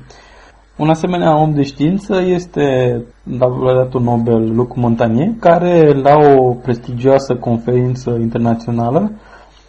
Un 0.77 0.89
asemenea 0.89 1.41
om 1.41 1.55
de 1.55 1.63
știință 1.63 2.23
este 2.23 3.01
laureatul 3.39 4.03
Nobel 4.03 4.55
Luc 4.55 4.77
Montagnier, 4.77 5.29
care 5.41 5.93
la 5.93 6.17
o 6.37 6.55
prestigioasă 6.55 7.35
conferință 7.35 8.17
internațională 8.21 9.13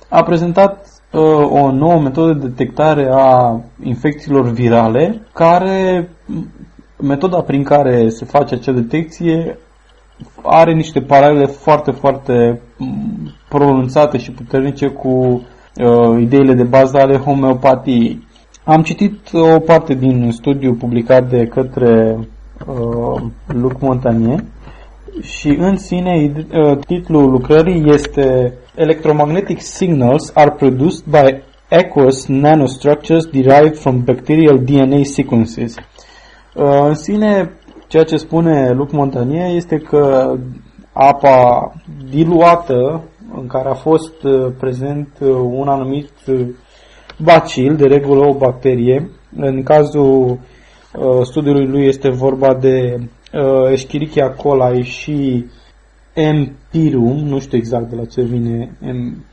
a 0.10 0.24
prezentat 0.24 0.88
o 1.50 1.72
nouă 1.72 2.00
metodă 2.00 2.34
de 2.34 2.47
detectare 2.47 3.10
a 3.12 3.60
infecțiilor 3.84 4.50
virale, 4.50 5.22
care 5.34 6.10
metoda 7.02 7.41
prin 7.41 7.64
care 7.64 8.10
se 8.10 8.26
face 8.26 8.56
acea 8.56 8.72
detecție 8.72 9.58
are 10.41 10.74
niște 10.74 11.01
paralele 11.01 11.45
foarte, 11.45 11.91
foarte 11.91 12.61
pronunțate 13.49 14.17
și 14.17 14.32
puternice 14.32 14.88
cu 14.88 15.09
uh, 15.09 16.22
ideile 16.22 16.53
de 16.53 16.63
bază 16.63 16.97
ale 16.97 17.17
homeopatiei. 17.17 18.28
Am 18.63 18.84
citit 18.84 19.17
o 19.34 19.59
parte 19.59 19.93
din 19.93 20.32
studiu 20.32 20.74
publicat 20.74 21.30
de 21.30 21.45
către 21.45 22.17
uh, 22.67 23.22
Luc 23.47 23.80
Montagnier 23.82 24.43
și 25.22 25.47
în 25.47 25.78
sine 25.78 26.32
uh, 26.53 26.78
titlul 26.86 27.30
lucrării 27.30 27.84
este 27.93 28.53
Electromagnetic 28.76 29.61
signals 29.61 30.32
are 30.34 30.51
produced 30.51 31.03
by 31.05 31.41
aqueous 31.70 32.26
nanostructures 32.28 33.26
derived 33.26 33.78
from 33.78 34.03
bacterial 34.03 34.59
DNA 34.59 35.03
sequences. 35.03 35.76
Uh, 36.53 36.86
în 36.88 36.95
sine, 36.95 37.51
ceea 37.90 38.04
ce 38.04 38.18
spune 38.18 38.72
Luc 38.72 38.92
Montagnier 38.92 39.56
este 39.56 39.78
că 39.78 40.36
apa 40.94 41.74
diluată 42.10 43.04
în 43.36 43.48
care 43.48 43.70
a 43.70 43.74
fost 43.74 44.24
uh, 44.24 44.52
prezent 44.60 45.08
un 45.52 45.68
anumit 45.68 46.12
bacil, 47.18 47.76
de 47.76 47.86
regulă 47.86 48.26
o 48.28 48.34
bacterie, 48.34 49.10
în 49.36 49.64
cazul 49.64 50.40
studiului 51.24 51.68
lui 51.68 51.86
este 51.86 52.10
vorba 52.10 52.54
de 52.54 52.98
uh, 53.34 53.72
Escherichia 53.72 54.32
coli 54.32 54.84
și 54.84 55.46
Empirium, 56.14 57.18
nu 57.18 57.40
știu 57.40 57.58
exact 57.58 57.90
de 57.90 57.96
la 57.96 58.06
ce 58.06 58.22
vine 58.22 58.72
M. 58.80 59.26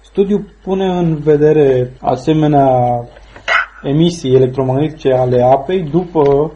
Studiul 0.00 0.44
pune 0.62 0.86
în 0.86 1.16
vedere 1.16 1.92
asemenea 2.00 2.68
emisii 3.82 4.34
electromagnetice 4.34 5.12
ale 5.12 5.42
apei 5.42 5.82
după 5.82 6.52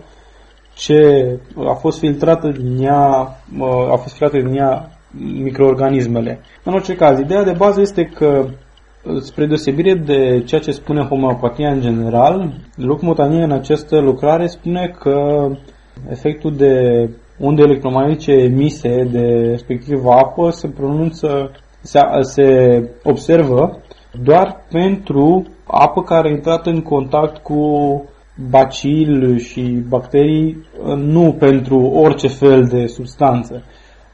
ce 0.77 1.29
a 1.69 1.73
fost 1.73 1.99
filtrată 1.99 2.49
din 2.49 2.85
ea, 2.85 3.37
a 3.91 3.97
fost 3.97 4.15
filtrată 4.15 4.47
din 4.47 4.57
ea 4.57 4.91
microorganismele. 5.43 6.41
În 6.65 6.73
orice 6.73 6.95
caz, 6.95 7.19
ideea 7.19 7.45
de 7.45 7.55
bază 7.57 7.81
este 7.81 8.05
că 8.05 8.47
spre 9.21 9.47
deosebire 9.47 9.95
de 9.95 10.43
ceea 10.47 10.61
ce 10.61 10.71
spune 10.71 11.03
homeopatia 11.03 11.71
în 11.71 11.81
general, 11.81 12.53
Luc 12.75 13.01
Motanie 13.03 13.43
în 13.43 13.53
această 13.53 13.99
lucrare 13.99 14.47
spune 14.47 14.95
că 14.99 15.49
efectul 16.11 16.57
de 16.57 17.09
unde 17.39 17.63
electromagnetice 17.63 18.33
emise 18.33 19.09
de 19.11 19.49
respectivă 19.51 20.11
apă 20.11 20.51
se 20.51 20.69
pronunță, 20.69 21.51
se, 21.81 22.01
se 22.21 22.81
observă 23.05 23.79
doar 24.23 24.65
pentru 24.71 25.47
apă 25.67 26.03
care 26.03 26.29
a 26.29 26.31
intrat 26.31 26.67
în 26.67 26.83
contact 26.83 27.37
cu 27.37 27.61
bacil 28.51 29.39
și 29.39 29.61
bacterii, 29.89 30.67
nu 30.97 31.37
pentru 31.39 31.81
orice 31.81 32.29
fel 32.29 32.65
de 32.65 32.87
substanță, 32.87 33.63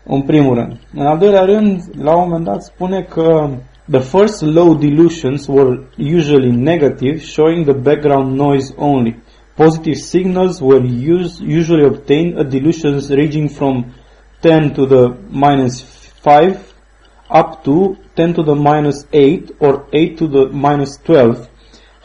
în 0.04 0.22
primul 0.22 0.54
rând. 0.54 0.78
În 0.94 1.06
al 1.06 1.18
doilea 1.18 1.44
rând, 1.44 1.82
la 2.02 2.16
un 2.16 2.22
moment 2.22 2.44
dat 2.44 2.62
spune 2.62 3.06
că 3.08 3.50
the 3.90 4.00
first 4.00 4.42
low 4.42 4.74
dilutions 4.74 5.46
were 5.46 5.88
usually 5.98 6.50
negative, 6.50 7.18
showing 7.18 7.64
the 7.64 7.74
background 7.74 8.38
noise 8.38 8.74
only. 8.76 9.22
Positive 9.54 9.94
signals 9.94 10.60
were 10.60 10.84
used, 11.18 11.40
usually 11.40 11.84
obtained 11.84 12.38
at 12.38 12.48
dilutions 12.48 13.10
ranging 13.10 13.48
from 13.48 13.84
10 14.40 14.72
to 14.72 14.86
the 14.86 15.16
minus 15.30 15.82
5 16.22 16.56
up 17.30 17.62
to 17.64 17.96
10 18.14 18.34
to 18.34 18.42
the 18.42 18.54
minus 18.54 19.06
8 19.12 19.50
or 19.60 19.86
8 19.92 20.16
to 20.18 20.26
the 20.28 20.48
minus 20.52 20.98
12. 21.04 21.48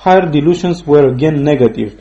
Higher 0.07 0.29
dilutions 0.29 0.83
were 0.85 1.07
again 1.07 1.41
negative. 1.41 1.91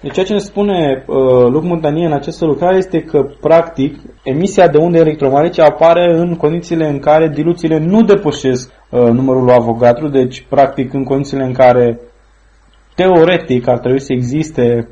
Deci 0.00 0.12
ceea 0.12 0.26
ce 0.26 0.32
ne 0.32 0.38
spune 0.38 1.04
uh, 1.06 1.16
Luc 1.50 1.62
Montanie 1.62 2.06
în 2.06 2.12
această 2.12 2.44
lucrare 2.44 2.76
este 2.76 3.00
că, 3.00 3.22
practic, 3.40 3.96
emisia 4.22 4.68
de 4.68 4.78
unde 4.78 4.98
electromagnetice 4.98 5.62
apare 5.62 6.14
în 6.14 6.36
condițiile 6.36 6.88
în 6.88 6.98
care 6.98 7.28
diluțiile 7.28 7.78
nu 7.78 8.02
depășesc 8.02 8.70
uh, 8.90 9.00
numărul 9.00 9.44
lui 9.44 9.54
Avogadro, 9.54 10.08
deci, 10.08 10.46
practic, 10.48 10.92
în 10.92 11.04
condițiile 11.04 11.44
în 11.44 11.52
care 11.52 12.00
teoretic 12.94 13.68
ar 13.68 13.78
trebui 13.78 14.00
să 14.00 14.12
existe 14.12 14.88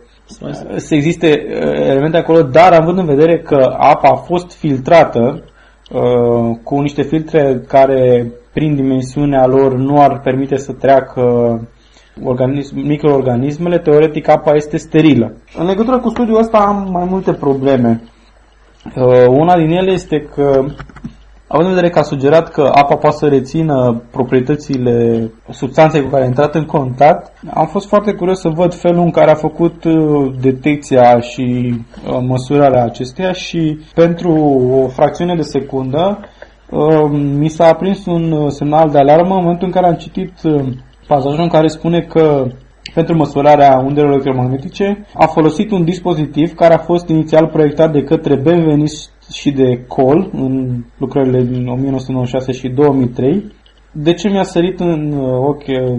să 0.76 0.94
existe 0.94 1.46
uh, 1.48 1.72
elemente 1.72 2.16
acolo, 2.16 2.42
dar 2.42 2.72
având 2.72 2.98
în 2.98 3.06
vedere 3.06 3.38
că 3.38 3.74
apa 3.78 4.08
a 4.08 4.14
fost 4.14 4.52
filtrată 4.52 5.44
uh, 5.92 6.56
cu 6.62 6.80
niște 6.80 7.02
filtre 7.02 7.60
care 7.68 8.32
prin 8.52 8.74
dimensiunea 8.74 9.46
lor 9.46 9.74
nu 9.74 10.00
ar 10.00 10.20
permite 10.20 10.56
să 10.56 10.72
treacă 10.72 11.22
organism, 12.24 12.78
microorganismele, 12.78 13.78
teoretic 13.78 14.28
apa 14.28 14.54
este 14.54 14.76
sterilă. 14.76 15.32
În 15.58 15.66
legătură 15.66 15.98
cu 15.98 16.08
studiul 16.08 16.38
ăsta 16.38 16.58
am 16.58 16.88
mai 16.90 17.06
multe 17.08 17.32
probleme. 17.32 18.02
Uh, 18.96 19.26
una 19.28 19.56
din 19.56 19.70
ele 19.70 19.92
este 19.92 20.28
că 20.34 20.64
Având 21.48 21.68
în 21.68 21.74
vedere 21.74 21.92
că 21.92 21.98
a 21.98 22.02
sugerat 22.02 22.48
că 22.48 22.70
apa 22.74 22.96
poate 22.96 23.16
să 23.16 23.26
rețină 23.26 24.02
proprietățile 24.10 25.30
substanței 25.50 26.02
cu 26.02 26.08
care 26.08 26.22
a 26.22 26.26
intrat 26.26 26.54
în 26.54 26.64
contact, 26.64 27.32
am 27.54 27.66
fost 27.66 27.88
foarte 27.88 28.12
curios 28.12 28.40
să 28.40 28.48
văd 28.48 28.74
felul 28.74 29.02
în 29.02 29.10
care 29.10 29.30
a 29.30 29.34
făcut 29.34 29.84
uh, 29.84 30.32
detecția 30.40 31.20
și 31.20 31.74
uh, 31.74 32.18
măsurarea 32.26 32.84
acesteia 32.84 33.32
și 33.32 33.78
pentru 33.94 34.32
o 34.82 34.88
fracțiune 34.88 35.34
de 35.34 35.42
secundă 35.42 36.18
uh, 36.70 37.10
mi 37.38 37.48
s-a 37.48 37.66
aprins 37.66 38.06
un 38.06 38.50
semnal 38.50 38.90
de 38.90 38.98
alarmă 38.98 39.34
în 39.34 39.42
momentul 39.42 39.66
în 39.66 39.72
care 39.72 39.86
am 39.86 39.94
citit 39.94 40.32
pasajul 41.06 41.42
în 41.42 41.48
care 41.48 41.66
spune 41.66 42.00
că 42.00 42.46
pentru 42.94 43.16
măsurarea 43.16 43.82
undelor 43.84 44.10
electromagnetice 44.10 45.06
a 45.14 45.26
folosit 45.26 45.70
un 45.70 45.84
dispozitiv 45.84 46.54
care 46.54 46.74
a 46.74 46.78
fost 46.78 47.08
inițial 47.08 47.46
proiectat 47.46 47.92
de 47.92 48.02
către 48.02 48.36
Benveniste 48.36 49.10
și 49.32 49.50
de 49.50 49.84
Cole 49.86 50.28
în 50.32 50.84
lucrările 50.98 51.42
din 51.42 51.66
1996 51.68 52.52
și 52.52 52.68
2003. 52.68 53.54
De 53.92 54.12
ce 54.12 54.28
mi-a 54.28 54.42
sărit 54.42 54.80
în 54.80 55.12
uh, 55.12 55.38
ochi, 55.38 55.66
uh, 55.66 55.98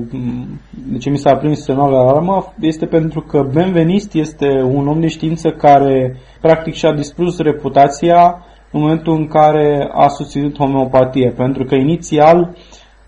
de 0.87 0.97
ce 0.97 1.09
mi 1.09 1.17
s-a 1.17 1.29
aprins 1.29 1.63
semnal 1.63 1.89
de 1.89 1.95
alarmă, 1.95 2.53
este 2.59 2.85
pentru 2.85 3.21
că 3.21 3.49
Benvenist 3.53 4.13
este 4.13 4.47
un 4.73 4.87
om 4.87 4.99
de 4.99 5.07
știință 5.07 5.49
care 5.49 6.15
practic 6.41 6.73
și-a 6.73 6.93
distrus 6.93 7.39
reputația 7.39 8.45
în 8.71 8.81
momentul 8.81 9.13
în 9.13 9.27
care 9.27 9.89
a 9.91 10.07
susținut 10.07 10.57
homeopatie, 10.57 11.33
pentru 11.37 11.63
că 11.63 11.75
inițial 11.75 12.55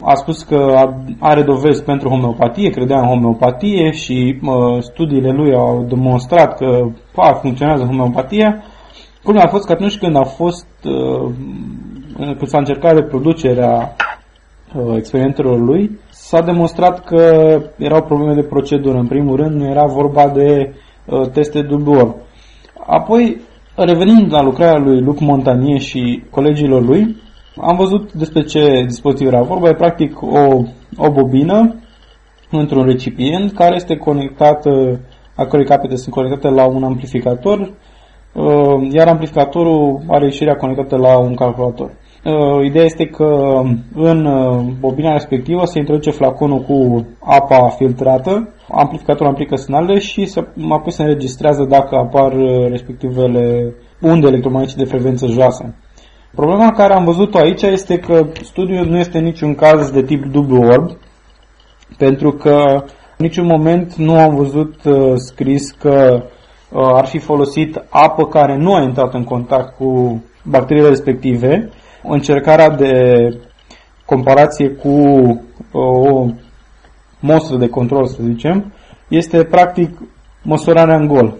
a 0.02 0.16
spus 0.16 0.44
că 0.44 0.90
are 1.20 1.42
dovezi 1.42 1.84
pentru 1.84 2.10
homeopatie, 2.10 2.70
credea 2.70 3.00
în 3.00 3.08
homeopatie 3.08 3.92
și 3.92 4.40
uh, 4.44 4.82
studiile 4.82 5.32
lui 5.32 5.54
au 5.54 5.86
demonstrat 5.90 6.58
că 6.58 6.86
pa, 7.16 7.34
funcționează 7.34 7.84
homeopatia, 7.84 8.64
Culmea 9.24 9.44
a 9.44 9.50
fost 9.50 9.66
că 9.66 9.72
atunci 9.72 9.98
când 9.98 10.16
a 10.16 10.24
fost, 10.24 10.68
uh, 10.84 11.32
când 12.14 12.48
s-a 12.48 12.58
încercat 12.58 12.94
reproducerea 12.94 13.96
uh, 14.76 14.96
experimentelor 14.96 15.60
lui, 15.60 16.00
s-a 16.10 16.42
demonstrat 16.42 17.04
că 17.04 17.52
erau 17.78 18.02
probleme 18.04 18.34
de 18.34 18.48
procedură. 18.48 18.98
În 18.98 19.08
primul 19.08 19.36
rând, 19.36 19.56
nu 19.56 19.70
era 19.70 19.86
vorba 19.86 20.28
de 20.28 20.74
uh, 21.06 21.28
teste 21.28 21.62
dublu 21.62 22.16
Apoi, 22.88 23.42
revenind 23.76 24.34
la 24.34 24.42
lucrarea 24.42 24.78
lui 24.78 25.02
Luc 25.02 25.20
Montagnier 25.20 25.80
și 25.80 26.24
colegilor 26.30 26.82
lui, 26.82 27.16
am 27.58 27.76
văzut 27.76 28.14
despre 28.14 28.44
ce 28.44 28.84
dispozitiv 28.86 29.28
era 29.28 29.42
vorba. 29.42 29.70
E 29.70 29.74
practic 29.74 30.22
o, 30.22 30.64
o 30.98 31.12
bobină 31.12 31.76
într-un 32.52 32.86
recipient 32.86 33.52
care 33.54 33.76
este 33.76 33.96
conectată, 33.96 35.00
a 35.36 35.46
cărui 35.46 35.66
capete 35.66 35.96
sunt 35.96 36.14
conectate 36.14 36.50
la 36.50 36.66
un 36.68 36.84
amplificator 36.84 37.74
Uh, 38.34 38.90
iar 38.92 39.08
amplificatorul 39.08 40.02
are 40.08 40.26
ieșirea 40.26 40.56
conectată 40.56 40.96
la 40.98 41.18
un 41.18 41.36
calculator. 41.36 41.92
Uh, 42.26 42.66
ideea 42.66 42.86
este 42.86 43.06
că 43.06 43.62
în 43.94 44.26
uh, 44.26 44.60
bobina 44.80 45.12
respectivă 45.12 45.66
se 45.66 45.80
introduce 45.80 46.12
flaconul 46.12 46.60
cu 46.60 47.08
apa 47.20 47.68
filtrată, 47.70 48.54
amplificatorul 48.72 49.32
aplică 49.32 49.56
semnalele 49.56 50.00
și 50.00 50.26
se, 50.26 50.48
apoi 50.70 50.92
se 50.92 51.02
înregistrează 51.02 51.64
dacă 51.64 51.96
apar 51.96 52.34
respectivele 52.70 53.74
unde 54.02 54.28
electromagnetice 54.28 54.78
de 54.78 54.90
frecvență 54.90 55.28
joasă. 55.28 55.76
Problema 56.36 56.72
care 56.72 56.94
am 56.94 57.04
văzut-o 57.04 57.38
aici 57.38 57.62
este 57.62 57.98
că 57.98 58.28
studiul 58.44 58.86
nu 58.86 58.98
este 58.98 59.20
niciun 59.20 59.56
caz 59.56 59.92
de 59.92 60.04
tip 60.04 60.26
dublu 60.26 60.62
orb, 60.62 60.98
pentru 61.98 62.32
că 62.32 62.84
în 63.18 63.26
niciun 63.26 63.46
moment 63.46 63.96
nu 63.96 64.20
am 64.20 64.36
văzut 64.36 64.84
uh, 64.84 65.14
scris 65.16 65.72
că 65.72 66.24
Uh, 66.72 66.90
ar 66.94 67.06
fi 67.06 67.20
folosit 67.20 67.84
apă 67.90 68.28
care 68.28 68.58
nu 68.58 68.74
a 68.74 68.82
intrat 68.82 69.14
în 69.14 69.24
contact 69.24 69.76
cu 69.76 70.24
bacteriile 70.44 70.90
respective, 70.90 71.70
încercarea 72.04 72.70
de 72.70 72.94
comparație 74.06 74.70
cu 74.70 74.90
uh, 74.90 75.38
o 75.72 76.26
mostră 77.20 77.58
de 77.58 77.70
control, 77.70 78.06
să 78.06 78.18
zicem, 78.24 78.74
este 79.08 79.44
practic 79.44 79.98
măsurarea 80.42 80.96
în 80.96 81.08
gol. 81.08 81.36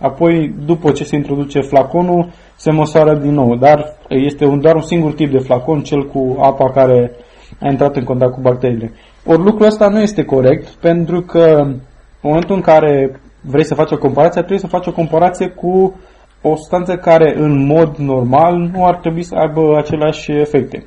Apoi, 0.00 0.54
după 0.66 0.90
ce 0.90 1.04
se 1.04 1.16
introduce 1.16 1.60
flaconul, 1.60 2.28
se 2.56 2.70
măsoară 2.70 3.14
din 3.14 3.32
nou, 3.32 3.56
dar 3.56 3.96
este 4.08 4.44
un, 4.44 4.60
doar 4.60 4.74
un 4.74 4.80
singur 4.82 5.12
tip 5.12 5.30
de 5.30 5.38
flacon, 5.38 5.82
cel 5.82 6.06
cu 6.06 6.36
apa 6.40 6.70
care 6.70 7.12
a 7.60 7.68
intrat 7.68 7.96
în 7.96 8.04
contact 8.04 8.32
cu 8.32 8.40
bacteriile. 8.40 8.92
Ori 9.26 9.42
lucrul 9.42 9.66
ăsta 9.66 9.88
nu 9.88 10.00
este 10.00 10.24
corect, 10.24 10.68
pentru 10.68 11.20
că 11.20 11.56
în 11.60 11.76
momentul 12.20 12.54
în 12.54 12.60
care 12.60 13.20
vrei 13.40 13.64
să 13.64 13.74
faci 13.74 13.90
o 13.90 13.98
comparație, 13.98 14.40
trebuie 14.40 14.58
să 14.58 14.66
faci 14.66 14.86
o 14.86 14.92
comparație 14.92 15.48
cu 15.48 15.94
o 16.42 16.54
substanță 16.54 16.96
care 16.96 17.34
în 17.36 17.66
mod 17.66 17.96
normal 17.96 18.56
nu 18.56 18.86
ar 18.86 18.96
trebui 18.96 19.22
să 19.22 19.34
aibă 19.34 19.76
aceleași 19.76 20.32
efecte. 20.32 20.84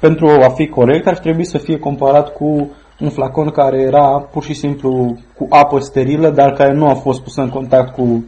Pentru 0.00 0.26
a 0.26 0.48
fi 0.48 0.66
corect, 0.66 1.06
ar 1.06 1.18
trebui 1.18 1.44
să 1.44 1.58
fie 1.58 1.78
comparat 1.78 2.32
cu 2.32 2.70
un 3.00 3.08
flacon 3.08 3.50
care 3.50 3.80
era 3.80 4.28
pur 4.32 4.42
și 4.42 4.54
simplu 4.54 5.16
cu 5.36 5.46
apă 5.50 5.78
sterilă, 5.78 6.30
dar 6.30 6.52
care 6.52 6.72
nu 6.72 6.88
a 6.88 6.94
fost 6.94 7.22
pusă 7.22 7.40
în 7.40 7.48
contact 7.48 7.94
cu 7.94 8.02
uh, 8.02 8.22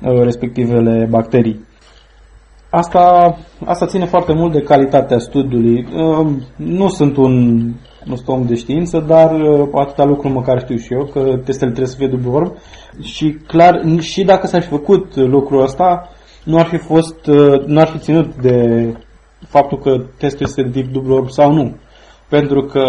respectivele 0.00 1.06
bacterii. 1.10 1.64
Asta, 2.70 3.36
asta 3.64 3.86
ține 3.86 4.04
foarte 4.04 4.32
mult 4.32 4.52
de 4.52 4.60
calitatea 4.60 5.18
studiului. 5.18 5.86
Uh, 5.94 6.26
nu 6.56 6.88
sunt 6.88 7.16
un 7.16 7.62
nu 8.04 8.14
sunt 8.14 8.28
om 8.28 8.46
de 8.46 8.54
știință, 8.54 8.98
dar 8.98 9.40
uh, 9.40 9.68
atâta 9.74 10.04
lucru 10.04 10.28
măcar 10.28 10.60
știu 10.60 10.76
și 10.76 10.92
eu, 10.92 11.04
că 11.04 11.20
testele 11.44 11.70
trebuie 11.70 11.86
să 11.86 11.96
fie 11.96 12.06
dublu 12.06 12.32
orb. 12.32 12.52
Și 13.00 13.36
clar, 13.46 13.82
și 14.00 14.24
dacă 14.24 14.46
s-ar 14.46 14.62
fi 14.62 14.68
făcut 14.68 15.16
lucrul 15.16 15.62
ăsta, 15.62 16.08
nu 16.44 16.58
ar 16.58 16.66
fi 16.66 16.76
fost, 16.76 17.26
nu 17.66 17.80
ar 17.80 17.86
fi 17.86 17.98
ținut 17.98 18.34
de 18.34 18.88
faptul 19.48 19.78
că 19.78 20.04
testul 20.18 20.46
este 20.46 20.62
de 20.62 20.80
tip 20.80 20.92
dublu 20.92 21.14
orb 21.14 21.28
sau 21.28 21.52
nu. 21.52 21.76
Pentru 22.28 22.60
că 22.60 22.84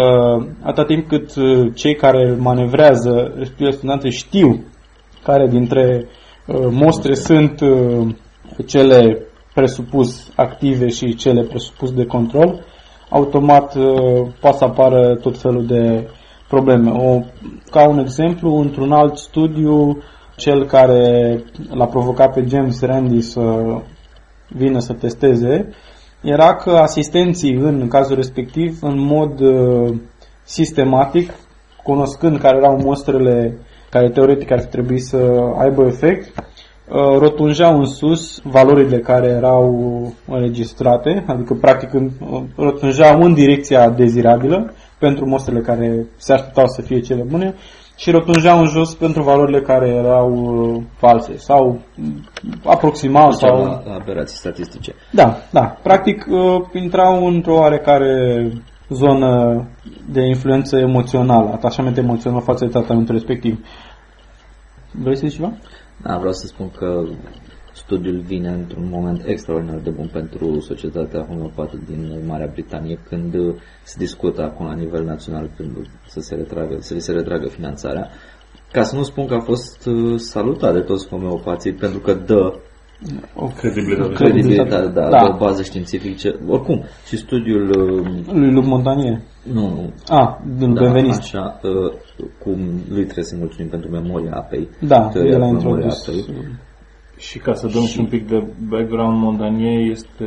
atâta 0.62 0.84
timp 0.84 1.08
cât 1.08 1.36
uh, 1.36 1.70
cei 1.74 1.94
care 1.94 2.36
manevrează 2.38 3.32
respectivele 3.36 3.76
studente 3.76 4.08
știu 4.08 4.64
care 5.22 5.46
dintre 5.46 6.02
uh, 6.02 6.08
mostre 6.70 7.14
sunt 7.14 7.60
uh, 7.60 8.14
cele 8.66 9.18
presupus 9.54 10.30
active 10.34 10.88
și 10.88 11.14
cele 11.14 11.42
presupus 11.42 11.92
de 11.92 12.04
control, 12.04 12.64
automat 13.08 13.76
poate 14.40 14.56
să 14.56 14.64
apară 14.64 15.14
tot 15.14 15.38
felul 15.38 15.66
de 15.66 16.08
probleme. 16.48 16.90
O, 16.90 17.20
ca 17.70 17.88
un 17.88 17.98
exemplu, 17.98 18.54
într-un 18.54 18.92
alt 18.92 19.16
studiu, 19.16 20.02
cel 20.36 20.66
care 20.66 21.42
l-a 21.70 21.86
provocat 21.86 22.32
pe 22.32 22.44
James 22.48 22.80
Randi 22.80 23.20
să 23.20 23.42
vină 24.48 24.78
să 24.78 24.92
testeze, 24.92 25.68
era 26.22 26.54
că 26.54 26.70
asistenții 26.70 27.54
în 27.54 27.88
cazul 27.88 28.16
respectiv, 28.16 28.78
în 28.82 28.98
mod 28.98 29.40
uh, 29.40 29.94
sistematic, 30.44 31.32
cunoscând 31.82 32.38
care 32.38 32.56
erau 32.56 32.80
mostrele 32.82 33.58
care 33.90 34.10
teoretic 34.10 34.50
ar 34.50 34.60
fi 34.60 34.66
trebuit 34.66 35.04
să 35.04 35.16
aibă 35.58 35.86
efect, 35.86 36.38
uh, 36.38 37.18
rotunjeau 37.18 37.78
în 37.78 37.86
sus 37.86 38.40
valorile 38.42 38.98
care 38.98 39.26
erau 39.26 40.12
înregistrate, 40.26 41.24
adică 41.26 41.54
practic 41.54 41.92
uh, 41.92 42.42
rotunjeau 42.56 43.22
în 43.22 43.34
direcția 43.34 43.88
dezirabilă 43.90 44.72
pentru 44.98 45.28
mostrele 45.28 45.60
care 45.60 46.06
se 46.16 46.32
așteptau 46.32 46.66
să 46.66 46.82
fie 46.82 47.00
cele 47.00 47.22
bune 47.22 47.54
și 47.96 48.10
rotunjeau 48.10 48.58
în 48.58 48.66
jos 48.66 48.94
pentru 48.94 49.22
valorile 49.22 49.60
care 49.60 49.88
erau 49.88 50.32
uh, 50.32 50.82
false 50.96 51.36
sau 51.36 51.80
aproximal 52.64 53.30
deci 53.30 53.38
sau... 53.38 53.64
La 53.64 53.94
aberații 54.00 54.36
statistice. 54.36 54.94
Da, 55.10 55.36
da. 55.50 55.76
Practic 55.82 56.26
uh, 56.28 56.60
intrau 56.72 57.26
într-o 57.26 57.54
oarecare 57.54 58.50
zonă 58.88 59.62
de 60.10 60.20
influență 60.20 60.78
emoțională, 60.78 61.50
atașament 61.50 61.96
emoțional 61.96 62.40
față 62.40 62.64
de 62.64 62.70
tratamentul 62.70 63.14
respectiv. 63.14 63.66
Vrei 64.90 65.16
să 65.16 65.26
zici 65.26 65.36
ceva? 65.36 65.52
Da, 66.02 66.16
vreau 66.16 66.32
să 66.32 66.46
spun 66.46 66.70
că 66.78 67.04
Studiul 67.76 68.20
vine 68.20 68.48
într-un 68.48 68.88
moment 68.90 69.22
extraordinar 69.26 69.78
de 69.78 69.90
bun 69.90 70.08
pentru 70.12 70.60
societatea 70.60 71.26
homeopată 71.28 71.78
din 71.86 72.22
Marea 72.26 72.50
Britanie 72.52 72.98
când 73.08 73.34
se 73.82 73.94
discută 73.98 74.42
acum 74.42 74.66
la 74.66 74.74
nivel 74.74 75.04
național 75.04 75.50
când 75.56 75.76
să 76.06 76.20
se 76.20 76.34
retragă, 76.34 76.76
să 76.80 76.98
se 76.98 77.12
retragă 77.12 77.48
finanțarea. 77.48 78.08
Ca 78.72 78.82
să 78.82 78.96
nu 78.96 79.02
spun 79.02 79.26
că 79.26 79.34
a 79.34 79.40
fost 79.40 79.86
uh, 79.86 80.18
salutat 80.18 80.72
de 80.72 80.80
toți 80.80 81.08
homeopații 81.08 81.72
pentru 81.72 81.98
că 81.98 82.14
dă 82.14 82.58
o 83.34 83.46
credibilitate, 83.46 84.12
credibilitate 84.12 84.88
da, 84.88 85.08
da. 85.08 85.26
de 85.26 85.34
bază 85.38 85.62
științifice. 85.62 86.38
Oricum, 86.48 86.84
și 87.06 87.16
studiul... 87.16 87.70
Uh, 87.70 88.32
lui 88.32 88.52
Luc 88.52 88.64
Montagnier. 88.64 89.20
Nu, 89.52 89.68
nu. 89.68 89.92
A, 90.08 90.42
din 90.56 90.74
da, 90.74 90.80
Benveniste. 90.80 91.36
Așa, 91.36 91.60
uh, 91.62 91.92
cum 92.42 92.58
lui 92.88 93.04
trebuie 93.04 93.24
să 93.24 93.36
mulțumim 93.38 93.70
pentru 93.70 93.90
memoria 93.90 94.32
apei. 94.34 94.68
Da, 94.80 95.10
el 95.14 95.42
a 95.42 95.46
introdus. 95.46 96.08
Apei. 96.08 96.24
Și 97.16 97.38
ca 97.38 97.54
să 97.54 97.66
dăm 97.66 97.84
și 97.84 97.98
un 97.98 98.06
pic 98.06 98.28
de 98.28 98.46
background, 98.68 99.18
Mondanier 99.18 99.90
este 99.90 100.26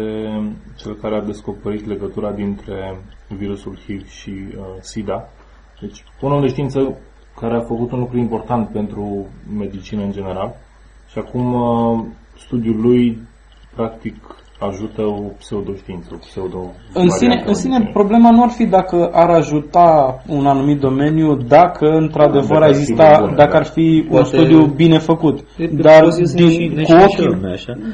cel 0.78 0.96
care 1.02 1.16
a 1.16 1.26
descoperit 1.26 1.88
legătura 1.88 2.32
dintre 2.32 3.02
virusul 3.28 3.78
HIV 3.86 4.08
și 4.08 4.30
uh, 4.30 4.64
SIDA. 4.80 5.30
Deci, 5.82 6.04
un 6.22 6.32
om 6.32 6.42
de 6.42 6.48
știință 6.48 6.98
care 7.40 7.56
a 7.56 7.62
făcut 7.62 7.92
un 7.92 8.00
lucru 8.00 8.18
important 8.18 8.70
pentru 8.70 9.28
medicină 9.58 10.04
în 10.04 10.12
general 10.12 10.56
și 11.12 11.18
acum 11.18 11.54
uh, 11.54 12.06
studiul 12.40 12.82
lui 12.82 13.18
practic 13.76 14.16
ajută 14.68 15.02
o 15.02 15.22
pseudoștiință, 15.38 16.10
o 16.14 16.18
pseudo 16.18 16.72
în 16.94 17.10
sine, 17.10 17.44
în 17.46 17.54
sine 17.54 17.90
problema 17.94 18.30
nu 18.32 18.44
ar 18.44 18.50
fi 18.50 18.66
dacă 18.66 19.10
ar 19.14 19.30
ajuta 19.30 20.22
un 20.28 20.46
anumit 20.46 20.80
domeniu, 20.80 21.36
dacă 21.36 21.86
într-adevăr 21.86 22.62
ar 22.62 22.70
exista, 22.70 23.18
bune, 23.20 23.34
dacă 23.36 23.56
ar 23.56 23.66
fi 23.66 24.06
Poate 24.10 24.36
un 24.36 24.42
studiu 24.42 24.66
bine 24.66 24.98
făcut. 24.98 25.40
E, 25.58 25.68
Dar 25.68 26.08
din, 26.34 26.84
cu 26.84 26.94
ochii, 27.04 27.38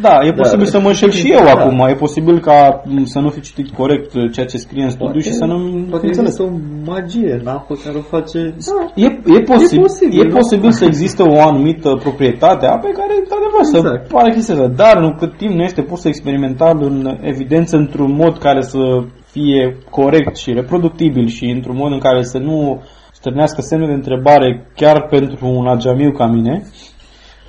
da, 0.02 0.20
e 0.24 0.32
posibil 0.32 0.66
să 0.66 0.80
mă 0.80 0.88
înșel 0.88 1.10
și 1.10 1.32
eu 1.32 1.44
da. 1.44 1.52
acum, 1.52 1.80
e 1.90 1.94
posibil 1.94 2.40
ca 2.40 2.84
să 3.04 3.20
nu 3.20 3.30
fi 3.30 3.42
citit 3.42 3.70
corect 3.70 4.12
ceea 4.32 4.46
ce 4.46 4.58
scrie 4.58 4.84
în 4.84 4.90
studiu 4.90 5.12
Poate, 5.12 5.30
și 5.30 5.34
să 5.34 5.46
nu 5.46 5.86
Poate 5.90 6.08
există 6.08 6.44
o 6.44 6.50
magie 6.86 7.40
în 7.42 7.48
apă 7.48 7.74
care 7.84 7.98
o 7.98 8.02
face... 8.02 8.56
Da. 8.66 9.04
E, 9.04 9.06
e, 9.06 9.42
posibil, 9.42 9.80
e 9.80 9.82
posibil, 9.82 10.26
e 10.26 10.28
posibil 10.28 10.72
să 10.72 10.86
existe 10.86 11.22
o 11.24 11.42
anumită 11.42 11.90
proprietate 12.00 12.66
a 12.66 12.78
pe 12.78 12.92
care, 12.98 13.14
într-adevăr, 13.20 13.62
exact. 13.62 14.08
să 14.08 14.16
pare 14.16 14.32
chestia 14.32 14.68
dar 14.68 14.98
nu 15.00 15.16
cât 15.20 15.38
timp 15.38 15.54
nu 15.54 15.64
este 15.64 15.82
pus 15.82 16.02
să 16.02 16.08
experimentăm 16.08 16.54
fundamental 16.58 16.82
în 16.82 17.18
evidență 17.22 17.78
într-un 17.78 18.12
mod 18.12 18.38
care 18.38 18.62
să 18.62 19.04
fie 19.26 19.78
corect 19.90 20.36
și 20.36 20.54
reproductibil 20.54 21.28
și 21.28 21.46
într-un 21.46 21.76
mod 21.76 21.92
în 21.92 22.00
care 22.00 22.24
să 22.24 22.38
nu 22.38 22.84
stârnească 23.12 23.62
semne 23.62 23.88
de 23.88 23.94
întrebare 23.94 24.68
chiar 24.76 25.08
pentru 25.10 25.48
un 25.48 25.68
agiamiu 25.68 26.12
ca 26.12 26.26
mine, 26.26 26.64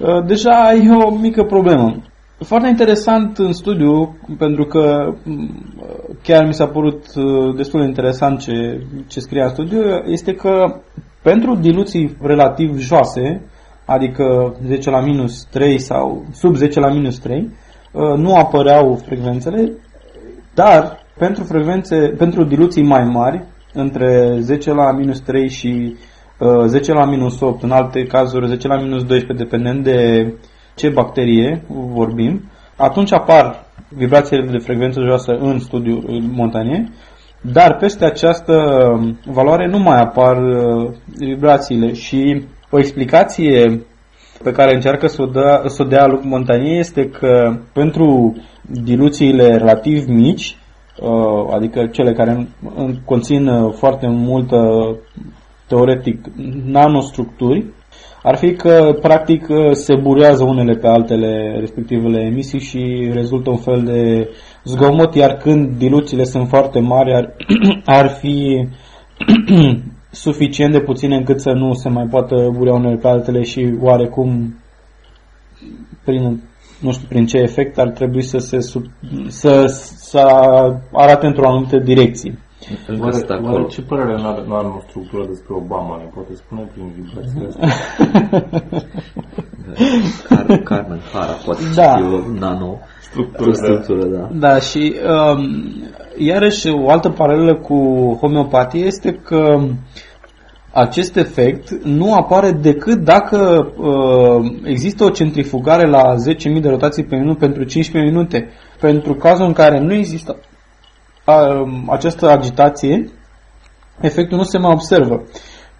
uh, 0.00 0.24
deja 0.26 0.72
e 0.72 0.90
o 0.90 1.10
mică 1.10 1.44
problemă. 1.44 1.96
Foarte 2.38 2.68
interesant 2.68 3.38
în 3.38 3.52
studiu, 3.52 4.16
pentru 4.38 4.64
că 4.64 5.14
mm, 5.24 5.50
chiar 6.22 6.46
mi 6.46 6.54
s-a 6.54 6.66
părut 6.66 7.04
uh, 7.14 7.54
destul 7.56 7.80
de 7.80 7.86
interesant 7.86 8.40
ce, 8.40 8.80
ce 9.06 9.20
scria 9.20 9.44
în 9.44 9.50
studiu, 9.50 9.82
este 10.06 10.34
că 10.34 10.80
pentru 11.22 11.54
diluții 11.54 12.16
relativ 12.20 12.78
joase, 12.78 13.46
adică 13.84 14.56
10 14.66 14.90
la 14.90 15.00
minus 15.00 15.44
3 15.44 15.78
sau 15.78 16.24
sub 16.32 16.54
10 16.54 16.80
la 16.80 16.92
minus 16.92 17.18
3, 17.18 17.38
Uh, 17.40 17.65
nu 18.16 18.34
apăreau 18.34 19.00
frecvențele, 19.04 19.72
dar 20.54 20.98
pentru 21.18 21.44
frecvențe, 21.44 21.96
pentru 21.96 22.44
diluții 22.44 22.82
mai 22.82 23.04
mari, 23.04 23.44
între 23.72 24.36
10 24.40 24.72
la 24.72 24.92
minus 24.92 25.20
3 25.20 25.48
și 25.48 25.96
10 26.66 26.90
uh, 26.92 26.98
la 26.98 27.04
minus 27.04 27.40
8, 27.40 27.62
în 27.62 27.70
alte 27.70 28.02
cazuri 28.02 28.48
10 28.48 28.68
la 28.68 28.76
minus 28.76 29.04
12, 29.04 29.44
dependent 29.44 29.84
de 29.84 30.32
ce 30.74 30.88
bacterie 30.88 31.62
vorbim, 31.68 32.42
atunci 32.76 33.12
apar 33.12 33.64
vibrațiile 33.88 34.50
de 34.50 34.58
frecvență 34.58 35.00
joasă 35.00 35.32
în 35.32 35.58
studiul 35.58 36.22
Montanie, 36.32 36.92
dar 37.40 37.76
peste 37.76 38.04
această 38.04 38.54
valoare 39.24 39.66
nu 39.66 39.78
mai 39.78 40.00
apar 40.00 40.36
uh, 40.42 40.90
vibrațiile 41.18 41.92
și 41.92 42.44
o 42.70 42.78
explicație 42.78 43.82
pe 44.42 44.50
care 44.50 44.74
încearcă 44.74 45.06
să 45.06 45.22
o, 45.22 45.26
dea, 45.26 45.62
să 45.66 45.82
o 45.82 45.86
dea 45.86 46.06
Luc 46.06 46.24
Montanie 46.24 46.78
este 46.78 47.08
că 47.08 47.58
pentru 47.72 48.36
diluțiile 48.62 49.56
relativ 49.56 50.06
mici, 50.06 50.56
uh, 51.00 51.54
adică 51.54 51.86
cele 51.86 52.12
care 52.12 52.48
conțin 53.04 53.46
uh, 53.46 53.72
foarte 53.72 54.06
multă, 54.08 54.58
teoretic, 55.66 56.26
nanostructuri, 56.64 57.64
ar 58.22 58.36
fi 58.36 58.54
că 58.54 58.98
practic 59.02 59.48
uh, 59.48 59.70
se 59.72 59.94
burează 59.94 60.44
unele 60.44 60.74
pe 60.74 60.86
altele 60.86 61.56
respectivele 61.58 62.20
emisii 62.20 62.60
și 62.60 63.10
rezultă 63.12 63.50
un 63.50 63.56
fel 63.56 63.82
de 63.84 64.28
zgomot, 64.64 65.14
iar 65.14 65.36
când 65.36 65.70
diluțiile 65.78 66.24
sunt 66.24 66.48
foarte 66.48 66.80
mari 66.80 67.14
ar, 67.14 67.34
ar 68.00 68.08
fi 68.08 68.66
suficient 70.10 70.72
de 70.72 70.80
puține 70.80 71.16
încât 71.16 71.40
să 71.40 71.50
nu 71.50 71.74
se 71.74 71.88
mai 71.88 72.06
poată 72.10 72.48
burea 72.52 72.74
unele 72.74 72.96
pe 72.96 73.08
altele 73.08 73.42
și 73.42 73.74
oarecum 73.80 74.56
prin, 76.04 76.42
nu 76.80 76.92
știu 76.92 77.06
prin 77.08 77.26
ce 77.26 77.38
efect 77.38 77.78
ar 77.78 77.88
trebui 77.88 78.22
să 78.22 78.38
se 78.38 78.60
sub, 78.60 78.84
să, 79.28 79.66
să 79.96 80.18
arate 80.92 81.26
într-o 81.26 81.48
anumită 81.48 81.78
direcție. 81.78 82.38
Oare, 83.00 83.40
oare 83.42 83.66
ce 83.68 83.82
părere 83.82 84.12
are, 84.22 84.42
nu 84.46 84.54
are 84.54 84.66
o 84.66 84.80
structură 84.88 85.24
despre 85.26 85.54
Obama? 85.54 85.96
Ne 85.96 86.10
poate 86.14 86.34
spune 86.34 86.70
prin 86.72 86.92
vibrațiile 86.96 87.46
astea? 87.48 87.68
Carmen 90.64 91.00
Hara 91.12 91.32
poate 91.44 91.62
da. 91.74 91.94
o 92.12 92.38
nano 92.38 92.78
structură, 93.00 93.52
structură 93.52 94.04
da. 94.04 94.28
da. 94.48 94.58
și 94.58 94.94
um, 95.34 95.72
iarăși 96.16 96.68
o 96.68 96.90
altă 96.90 97.08
paralelă 97.08 97.54
cu 97.54 97.76
homeopatie 98.20 98.84
este 98.84 99.12
că 99.12 99.58
acest 100.72 101.16
efect 101.16 101.70
nu 101.84 102.14
apare 102.14 102.50
decât 102.50 102.98
dacă 102.98 103.72
uh, 103.76 104.52
există 104.64 105.04
o 105.04 105.10
centrifugare 105.10 105.88
la 105.88 106.14
10.000 106.54 106.60
de 106.60 106.68
rotații 106.68 107.04
pe 107.04 107.16
minut 107.16 107.38
pentru 107.38 107.64
15 107.64 108.12
minute. 108.12 108.48
Pentru 108.80 109.14
cazul 109.14 109.46
în 109.46 109.52
care 109.52 109.80
nu 109.80 109.92
există 109.94 110.36
uh, 111.26 111.84
această 111.88 112.30
agitație, 112.30 113.10
efectul 114.00 114.38
nu 114.38 114.44
se 114.44 114.58
mai 114.58 114.72
observă. 114.72 115.22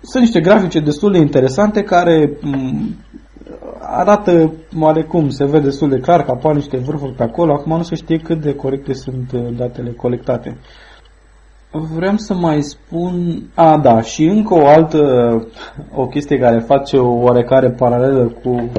Sunt 0.01 0.23
niște 0.23 0.41
grafice 0.41 0.81
destul 0.81 1.13
de 1.13 1.19
interesante 1.19 1.83
care 1.83 2.31
um, 2.45 2.97
arată 3.81 4.53
oarecum, 4.79 5.29
se 5.29 5.45
vede 5.45 5.65
destul 5.65 5.89
de 5.89 5.99
clar 5.99 6.25
că 6.25 6.31
apar 6.31 6.55
niște 6.55 6.77
vârfuri 6.77 7.13
pe 7.13 7.23
acolo, 7.23 7.53
acum 7.53 7.77
nu 7.77 7.83
se 7.83 7.95
știe 7.95 8.19
cât 8.19 8.41
de 8.41 8.55
corecte 8.55 8.95
sunt 8.95 9.33
uh, 9.33 9.41
datele 9.57 9.91
colectate. 9.91 10.57
Vreau 11.71 12.17
să 12.17 12.35
mai 12.35 12.63
spun... 12.63 13.43
A, 13.55 13.79
da, 13.79 14.01
și 14.01 14.25
încă 14.25 14.55
o 14.55 14.67
altă 14.67 15.01
o 15.95 16.07
chestie 16.07 16.39
care 16.39 16.59
face 16.59 16.97
o 16.97 17.09
oarecare 17.09 17.71
paralelă 17.71 18.25
cu 18.43 18.71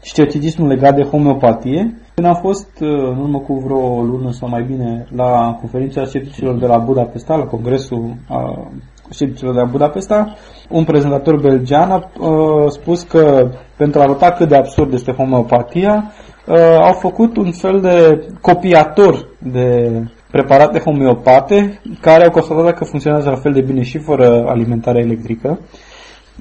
scepticismul 0.00 0.68
legat 0.68 0.94
de 0.94 1.02
homeopatie. 1.02 1.96
Când 2.18 2.30
am 2.30 2.40
fost 2.42 2.80
uh, 2.80 2.88
în 2.88 3.18
urmă 3.18 3.38
cu 3.38 3.54
vreo 3.54 4.02
lună 4.02 4.32
sau 4.32 4.48
mai 4.48 4.62
bine 4.62 5.06
la 5.16 5.56
conferința 5.60 6.04
scepticilor 6.04 6.54
de 6.58 6.66
la 6.66 6.78
Budapesta, 6.78 7.34
la 7.34 7.44
congresul 7.44 8.14
a 8.28 8.68
scepticilor 9.08 9.54
de 9.54 9.60
la 9.60 9.66
Budapesta, 9.66 10.34
un 10.68 10.84
prezentator 10.84 11.40
belgian 11.40 11.90
a 11.90 12.10
uh, 12.20 12.70
spus 12.70 13.02
că 13.02 13.50
pentru 13.76 14.00
a 14.00 14.02
arăta 14.02 14.30
cât 14.30 14.48
de 14.48 14.56
absurd 14.56 14.92
este 14.92 15.12
homeopatia, 15.12 16.12
uh, 16.46 16.56
au 16.80 16.92
făcut 16.92 17.36
un 17.36 17.52
fel 17.52 17.80
de 17.80 18.26
copiator 18.40 19.28
de 19.38 19.90
preparate 20.30 20.78
homeopate 20.78 21.80
care 22.00 22.24
au 22.24 22.30
constatat 22.30 22.74
că 22.74 22.84
funcționează 22.84 23.30
la 23.30 23.36
fel 23.36 23.52
de 23.52 23.60
bine 23.60 23.82
și 23.82 23.98
fără 23.98 24.44
alimentare 24.48 24.98
electrică. 25.00 25.58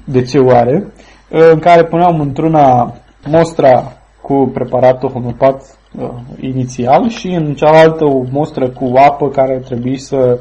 De 0.06 0.22
ce 0.22 0.40
oare? 0.40 0.94
În 1.52 1.60
care 1.60 1.84
puneam 1.84 2.20
într-una 2.20 2.94
mostra 3.26 3.97
cu 4.28 4.50
preparatul 4.54 5.10
homeopat 5.10 5.78
uh, 6.00 6.10
inițial 6.40 7.10
și 7.10 7.28
în 7.28 7.54
cealaltă 7.54 8.06
o 8.06 8.24
mostră 8.32 8.70
cu 8.70 8.92
apă 8.96 9.30
care 9.30 9.62
trebuie 9.66 9.98
să 9.98 10.40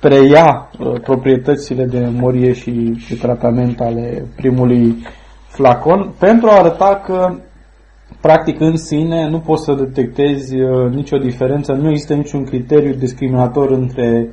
preia 0.00 0.70
uh, 0.78 1.00
proprietățile 1.00 1.84
de 1.84 1.98
memorie 1.98 2.52
și 2.52 2.70
de 3.08 3.14
tratament 3.14 3.80
ale 3.80 4.24
primului 4.36 4.96
flacon 5.46 6.12
pentru 6.18 6.48
a 6.48 6.58
arăta 6.58 7.02
că 7.04 7.34
practic 8.20 8.60
în 8.60 8.76
sine 8.76 9.28
nu 9.28 9.38
poți 9.38 9.64
să 9.64 9.72
detectezi 9.72 10.60
uh, 10.60 10.90
nicio 10.90 11.16
diferență, 11.18 11.72
nu 11.72 11.90
există 11.90 12.14
niciun 12.14 12.44
criteriu 12.44 12.92
discriminator 12.92 13.70
între 13.70 14.28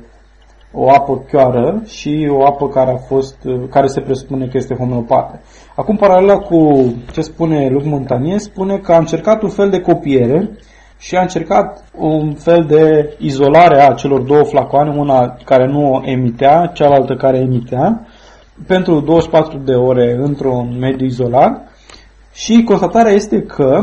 o 0.78 0.90
apă 0.90 1.24
chioară 1.30 1.82
și 1.86 2.28
o 2.30 2.46
apă 2.46 2.68
care 2.68 2.90
a 2.90 2.96
fost, 2.96 3.36
uh, 3.44 3.60
care 3.70 3.86
se 3.86 4.00
presupune 4.00 4.46
că 4.46 4.56
este 4.56 4.74
homeopată. 4.74 5.40
Acum, 5.74 5.96
paralela 5.96 6.38
cu 6.38 6.92
ce 7.12 7.20
spune 7.20 7.68
Luc 7.68 7.84
Montanier, 7.84 8.38
spune 8.38 8.76
că 8.76 8.92
a 8.92 8.98
încercat 8.98 9.42
un 9.42 9.48
fel 9.48 9.70
de 9.70 9.80
copiere 9.80 10.50
și 10.98 11.16
a 11.16 11.20
încercat 11.20 11.84
un 11.98 12.34
fel 12.34 12.64
de 12.68 13.14
izolare 13.18 13.80
a 13.80 13.94
celor 13.94 14.20
două 14.20 14.42
flacoane, 14.42 14.98
una 14.98 15.36
care 15.44 15.66
nu 15.66 16.02
emitea, 16.04 16.70
cealaltă 16.74 17.14
care 17.14 17.38
emitea, 17.38 18.06
pentru 18.66 19.00
24 19.00 19.58
de 19.58 19.74
ore 19.74 20.16
într-un 20.20 20.76
mediu 20.78 21.06
izolat 21.06 21.68
și 22.32 22.62
constatarea 22.62 23.12
este 23.12 23.42
că 23.42 23.80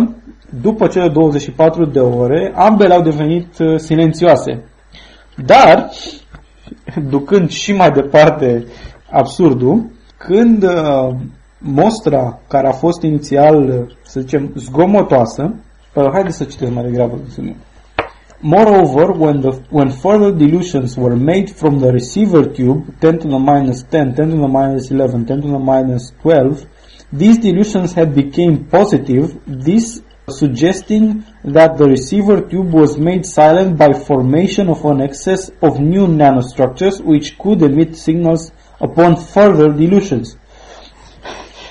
după 0.61 0.87
cele 0.87 1.09
24 1.09 1.85
de 1.85 1.99
ore 1.99 2.51
ambele 2.55 2.93
au 2.93 3.01
devenit 3.01 3.59
uh, 3.59 3.77
silențioase. 3.77 4.63
Dar, 5.45 5.89
ducând 7.09 7.49
și 7.49 7.73
mai 7.73 7.91
departe 7.91 8.65
absurdul, 9.11 9.91
când 10.17 10.63
uh, 10.63 11.09
mostra 11.57 12.39
care 12.47 12.67
a 12.67 12.71
fost 12.71 13.01
inițial, 13.01 13.87
să 14.01 14.19
zicem, 14.19 14.51
zgomotoasă, 14.55 15.55
uh, 15.93 16.09
haideți 16.11 16.37
să 16.37 16.43
citesc 16.43 16.73
mai 16.73 16.83
degrabă. 16.83 17.19
Moreover, 18.39 19.09
when, 19.09 19.39
the, 19.39 19.51
when 19.69 19.89
further 19.89 20.31
dilutions 20.31 20.95
were 20.95 21.15
made 21.15 21.45
from 21.45 21.79
the 21.79 21.89
receiver 21.89 22.45
tube, 22.45 22.83
10 22.99 23.17
to 23.17 23.27
the 23.27 23.37
minus 23.37 23.83
10, 23.89 24.13
10 24.13 24.29
to 24.29 24.35
the 24.35 24.47
minus 24.47 24.89
11, 24.89 25.23
10 25.23 25.41
to 25.41 25.47
the 25.47 25.57
minus 25.57 26.13
12, 26.21 26.67
These 27.13 27.37
dilutions 27.37 27.93
had 27.93 28.15
become 28.15 28.65
positive, 28.65 29.39
this 29.45 30.01
suggesting 30.29 31.25
that 31.43 31.77
the 31.77 31.85
receiver 31.85 32.41
tube 32.41 32.71
was 32.71 32.97
made 32.97 33.25
silent 33.25 33.77
by 33.77 33.93
formation 33.93 34.69
of 34.69 34.85
an 34.85 35.01
excess 35.01 35.51
of 35.61 35.79
new 35.79 36.07
nanostructures 36.07 37.01
which 37.01 37.37
could 37.37 37.61
emit 37.61 37.95
signals 37.97 38.51
upon 38.79 39.15
further 39.15 39.71
dilutions. 39.71 40.37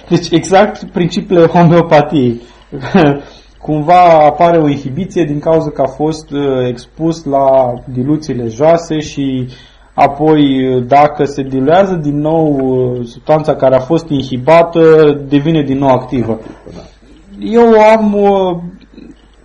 Deci 0.09 0.31
exact 0.31 0.85
principiile 0.85 1.47
homeopatiei. 1.47 2.41
Cumva 3.63 4.27
apare 4.27 4.59
o 4.59 4.69
inhibiție 4.69 5.25
din 5.25 5.39
cauza 5.39 5.71
că 5.71 5.83
a 5.83 5.87
fost 5.87 6.31
uh, 6.31 6.67
expus 6.69 7.25
la 7.25 7.75
diluțiile 7.93 8.47
joase 8.49 9.01
și 9.01 9.49
apoi 9.95 10.45
dacă 10.87 11.25
se 11.25 11.43
diluează 11.43 11.95
din 11.95 12.19
nou 12.19 12.57
uh, 12.57 13.07
substanța 13.07 13.57
care 13.57 13.75
a 13.75 13.81
fost 13.81 14.09
inhibată, 14.09 15.13
devine 15.29 15.63
din 15.63 15.79
nou 15.79 15.89
activă. 15.89 16.41
Eu 17.45 17.81
am, 17.81 18.13
uh, 18.15 18.59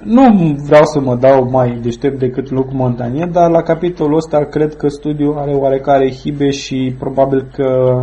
nu 0.03 0.55
vreau 0.65 0.85
să 0.85 0.99
mă 0.99 1.15
dau 1.15 1.49
mai 1.49 1.79
deștept 1.81 2.19
decât 2.19 2.49
Luc 2.49 2.71
Montanier, 2.71 3.27
dar 3.27 3.49
la 3.49 3.61
capitolul 3.61 4.15
ăsta 4.15 4.45
cred 4.45 4.75
că 4.75 4.87
studiul 4.87 5.37
are 5.37 5.51
oarecare 5.51 6.11
hibe 6.11 6.49
și 6.49 6.95
probabil 6.99 7.47
că 7.53 8.01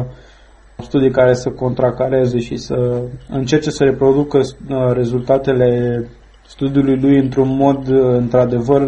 studii 0.78 1.10
care 1.10 1.34
să 1.34 1.50
contracareze 1.50 2.38
și 2.38 2.56
să 2.56 3.02
încerce 3.28 3.70
să 3.70 3.84
reproducă 3.84 4.38
uh, 4.38 4.92
rezultatele 4.92 6.02
studiului 6.46 7.00
lui 7.00 7.18
într-un 7.18 7.56
mod 7.56 7.88
într-adevăr 8.16 8.82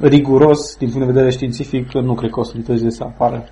riguros 0.00 0.76
din 0.76 0.90
punct 0.90 1.06
de 1.06 1.12
vedere 1.12 1.30
științific, 1.30 1.92
nu 1.92 2.14
cred 2.14 2.30
că 2.30 2.40
o 2.40 2.42
să 2.42 2.52
întârzie 2.56 2.90
să 2.90 3.02
apară. 3.04 3.44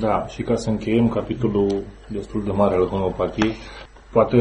Da, 0.00 0.26
și 0.28 0.42
ca 0.42 0.54
să 0.54 0.70
încheiem 0.70 1.08
capitolul 1.08 1.82
destul 2.08 2.42
de 2.44 2.50
mare 2.50 2.74
al 2.74 2.86
homeopatiei, 2.86 3.54
poate, 4.14 4.38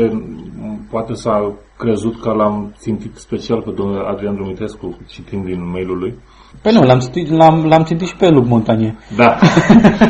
poate 0.89 1.13
s-a 1.13 1.53
crezut 1.77 2.21
că 2.21 2.31
l-am 2.31 2.73
țintit 2.77 3.15
special 3.15 3.61
pe 3.61 3.71
domnul 3.71 4.05
Adrian 4.05 4.35
Dumitrescu, 4.35 4.97
citind 5.07 5.45
din 5.45 5.69
mail-ul 5.71 5.97
lui. 5.97 6.13
Păi 6.61 6.73
nu, 6.73 6.81
l-am, 6.81 6.99
l-am, 7.29 7.65
l-am 7.65 7.83
țintit 7.83 8.07
și 8.07 8.15
pe 8.15 8.29
Luc 8.29 8.45
Montanie. 8.45 8.95
Da. 9.15 9.37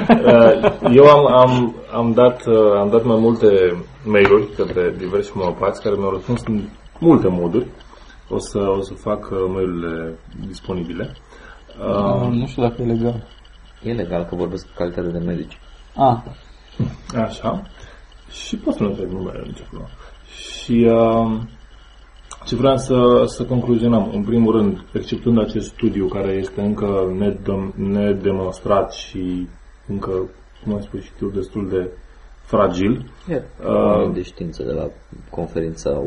Eu 0.99 1.05
am, 1.05 1.33
am, 1.33 1.75
am, 1.93 2.11
dat, 2.13 2.41
am 2.79 2.89
dat 2.89 3.03
mai 3.03 3.19
multe 3.19 3.47
mail-uri 4.05 4.47
către 4.55 4.95
diversi 4.97 5.31
homeopați 5.31 5.81
care 5.81 5.95
mi-au 5.97 6.11
răspuns 6.11 6.43
în 6.47 6.61
multe 6.99 7.27
moduri. 7.27 7.67
O 8.29 8.37
să, 8.37 8.59
o 8.77 8.81
să 8.81 8.93
fac 8.93 9.29
mail-urile 9.53 10.19
disponibile. 10.47 11.15
Uh, 11.79 12.27
nu 12.29 12.47
știu 12.47 12.61
dacă 12.61 12.81
e 12.81 12.85
legal. 12.85 13.27
E 13.83 13.91
legal 13.91 14.23
că 14.23 14.35
vorbesc 14.35 14.65
cu 14.65 14.71
calitate 14.75 15.07
de 15.07 15.23
medici. 15.25 15.59
Ah. 15.95 16.17
Așa. 17.23 17.61
Și 18.33 18.55
pot 18.55 18.73
să 18.73 18.83
nu 18.83 18.89
întreb 18.89 19.11
numele 19.11 19.43
nicio 19.45 19.63
problemă. 19.69 19.89
Și 20.63 20.87
uh, 20.89 21.39
ce 22.45 22.55
vreau 22.55 22.77
să, 22.77 23.23
să 23.25 23.43
concluzionăm, 23.43 24.11
în 24.13 24.23
primul 24.23 24.55
rând, 24.55 24.85
exceptând 24.93 25.39
acest 25.39 25.67
studiu 25.67 26.07
care 26.07 26.31
este 26.31 26.61
încă 26.61 27.15
nedemonstrat 27.75 28.93
și 28.93 29.47
încă, 29.87 30.11
cum 30.63 30.73
am 30.73 30.81
spus 30.81 31.01
și 31.01 31.11
tu, 31.17 31.29
destul 31.29 31.69
de 31.69 31.89
fragil. 32.45 33.11
E, 33.29 33.41
uh, 33.65 34.13
de 34.13 34.21
știință 34.21 34.63
de 34.63 34.71
la 34.71 34.87
conferința 35.29 36.01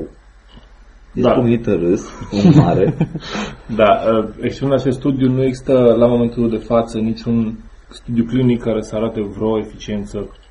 da. 1.13 1.43
Este 1.47 1.71
un 1.71 1.79
râs, 1.79 2.11
un 2.33 2.53
mare. 2.55 2.97
da, 3.81 4.03
uh, 4.11 4.29
exceptând 4.41 4.73
acest 4.73 4.99
studiu, 4.99 5.29
nu 5.29 5.45
există 5.45 5.73
la 5.99 6.07
momentul 6.07 6.51
de 6.51 6.57
față 6.57 6.99
niciun 6.99 7.59
studiu 7.89 8.25
clinic 8.25 8.63
care 8.63 8.81
să 8.81 8.97
arate 8.97 9.21
vreo 9.21 9.59
eficiență 9.59 10.19
dovedită 10.19 10.46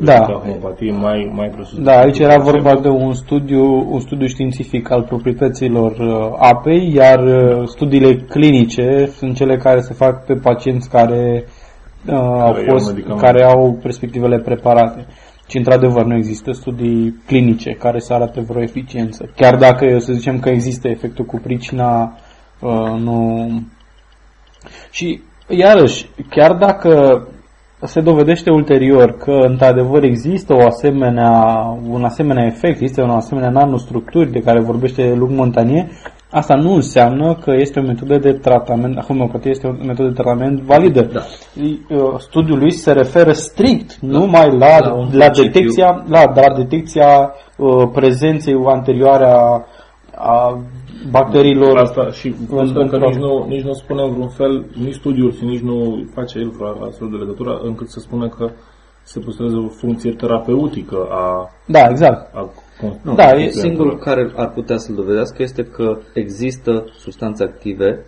da. 0.00 0.14
a 0.14 0.38
homeopatiei 0.38 0.90
mai, 0.90 1.30
mai 1.34 1.48
presus. 1.48 1.78
Da, 1.78 1.98
aici 1.98 2.18
era 2.18 2.38
vorba 2.38 2.76
de 2.76 2.88
un 2.88 3.12
studiu, 3.12 3.92
un 3.92 4.00
studiu 4.00 4.26
științific 4.26 4.90
al 4.90 5.02
proprietăților 5.02 5.90
uh, 5.98 6.36
apei, 6.38 6.92
iar 6.94 7.24
uh, 7.24 7.68
studiile 7.68 8.16
clinice 8.16 9.10
sunt 9.16 9.36
cele 9.36 9.56
care 9.56 9.80
se 9.80 9.94
fac 9.94 10.24
pe 10.24 10.34
pacienți 10.34 10.88
care, 10.90 11.44
uh, 12.06 12.14
au, 12.14 12.56
fost, 12.68 12.94
care 13.18 13.44
au 13.44 13.78
perspectivele 13.82 14.38
preparate. 14.38 15.06
Și 15.48 15.56
într-adevăr 15.56 16.04
nu 16.04 16.16
există 16.16 16.52
studii 16.52 17.22
clinice 17.26 17.70
care 17.70 17.98
să 17.98 18.12
arate 18.12 18.40
vreo 18.40 18.62
eficiență. 18.62 19.30
Chiar 19.36 19.56
dacă 19.56 19.98
să 19.98 20.12
zicem 20.12 20.40
că 20.40 20.48
există 20.48 20.88
efectul 20.88 21.24
cu 21.24 21.40
pricina, 21.42 22.18
uh, 22.60 22.94
nu... 22.98 23.48
Și 24.90 25.20
iarăși, 25.48 26.08
chiar 26.28 26.52
dacă 26.52 27.22
se 27.86 28.00
dovedește 28.00 28.50
ulterior 28.50 29.16
că 29.16 29.30
într-adevăr 29.30 30.02
există 30.02 30.54
o 30.54 30.66
asemenea, 30.66 31.30
un 31.90 32.04
asemenea 32.04 32.46
efect, 32.46 32.80
există 32.80 33.02
un 33.02 33.10
asemenea 33.10 33.50
nanostructuri 33.50 34.30
de 34.30 34.40
care 34.40 34.60
vorbește 34.60 35.14
Luc 35.14 35.30
Montanier, 35.30 35.86
Asta 36.34 36.54
nu 36.54 36.74
înseamnă 36.74 37.34
că 37.34 37.52
este 37.54 37.80
o 37.80 37.82
metodă 37.82 38.18
de 38.18 38.32
tratament, 38.32 39.00
homeopatia 39.00 39.50
este 39.50 39.66
o 39.66 39.70
metodă 39.70 40.08
de 40.08 40.14
tratament 40.14 40.60
validă. 40.60 41.00
Da. 41.00 41.20
Uh, 41.96 42.18
studiul 42.18 42.58
lui 42.58 42.70
se 42.72 42.92
referă 42.92 43.32
strict 43.32 43.98
da. 44.00 44.18
numai 44.18 44.56
la, 44.56 44.78
la, 44.78 45.08
la 45.12 45.28
detecția, 45.28 46.04
la, 46.08 46.32
la 46.34 46.54
detecția 46.56 47.34
uh, 47.56 47.88
prezenței 47.92 48.54
anterioare 48.66 49.24
a, 49.24 49.64
a 50.16 50.58
bacteriilor. 51.10 51.78
Asta 51.78 52.10
și 52.10 52.34
în, 52.50 52.88
că 52.88 52.96
nici 52.96 53.14
nu, 53.14 53.46
nici 53.48 53.62
nu 53.62 53.72
spune 53.72 54.02
vreun 54.10 54.28
fel, 54.28 54.66
nici 54.74 54.94
studiul 54.94 55.32
și 55.32 55.44
nici 55.44 55.60
nu 55.60 56.04
face 56.14 56.38
el 56.38 56.48
vreo 56.48 56.84
astfel 56.86 57.08
de 57.10 57.16
legătură 57.16 57.60
încât 57.62 57.88
să 57.88 58.00
spună 58.00 58.28
că 58.28 58.50
se 59.02 59.20
păstrează 59.20 59.56
o 59.56 59.68
funcție 59.68 60.12
terapeutică 60.12 61.06
a... 61.10 61.50
Da, 61.66 61.86
exact. 61.90 62.34
A, 62.34 62.50
nu, 63.02 63.14
da, 63.14 63.30
e 63.30 63.48
singurul 63.48 63.98
care 63.98 64.32
ar 64.36 64.50
putea 64.50 64.76
să-l 64.76 64.94
dovedească 64.94 65.42
este 65.42 65.62
că 65.62 65.98
există 66.14 66.84
substanțe 66.98 67.44
active 67.44 68.06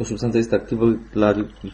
o 0.00 0.04
substanță 0.04 0.38
este 0.38 0.54
activă 0.54 0.98
la, 1.12 1.32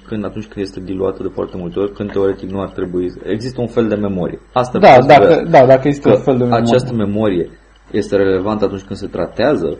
când 0.08 0.24
atunci 0.24 0.46
când 0.46 0.64
este 0.66 0.80
diluată 0.80 1.22
de 1.22 1.28
foarte 1.34 1.56
multe 1.56 1.78
ori, 1.78 1.92
când 1.92 2.12
teoretic 2.12 2.50
nu 2.50 2.60
ar 2.60 2.68
trebui. 2.68 3.12
Există 3.24 3.60
un 3.60 3.66
fel 3.66 3.88
de 3.88 3.94
memorie. 3.94 4.38
Asta 4.52 4.78
da, 4.78 4.98
dacă, 5.06 5.46
da, 5.50 5.66
dacă 5.66 5.88
există 5.88 6.08
un 6.10 6.20
fel 6.20 6.36
de 6.36 6.44
memorie. 6.44 6.64
Această 6.64 6.94
memorie 6.94 7.50
este 7.90 8.16
relevantă 8.16 8.64
atunci 8.64 8.82
când 8.82 8.98
se 8.98 9.06
tratează, 9.06 9.78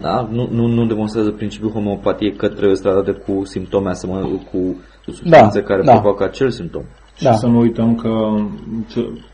da? 0.00 0.28
nu, 0.30 0.48
nu, 0.50 0.66
nu 0.66 0.86
demonstrează 0.86 1.30
principiul 1.30 1.70
homeopatiei 1.70 2.36
că 2.36 2.48
trebuie 2.48 2.76
să 2.76 2.82
tratate 2.82 3.10
cu 3.12 3.44
simptome 3.44 3.90
asemănătoare 3.90 4.48
cu 4.52 4.76
substanțe 5.04 5.60
da, 5.60 5.66
care 5.66 5.82
da. 5.82 5.92
provoacă 5.92 6.24
acel 6.24 6.50
simptom. 6.50 6.82
Da. 7.20 7.32
Și 7.32 7.38
să 7.38 7.46
nu 7.46 7.58
uităm 7.58 7.94
că, 7.94 8.10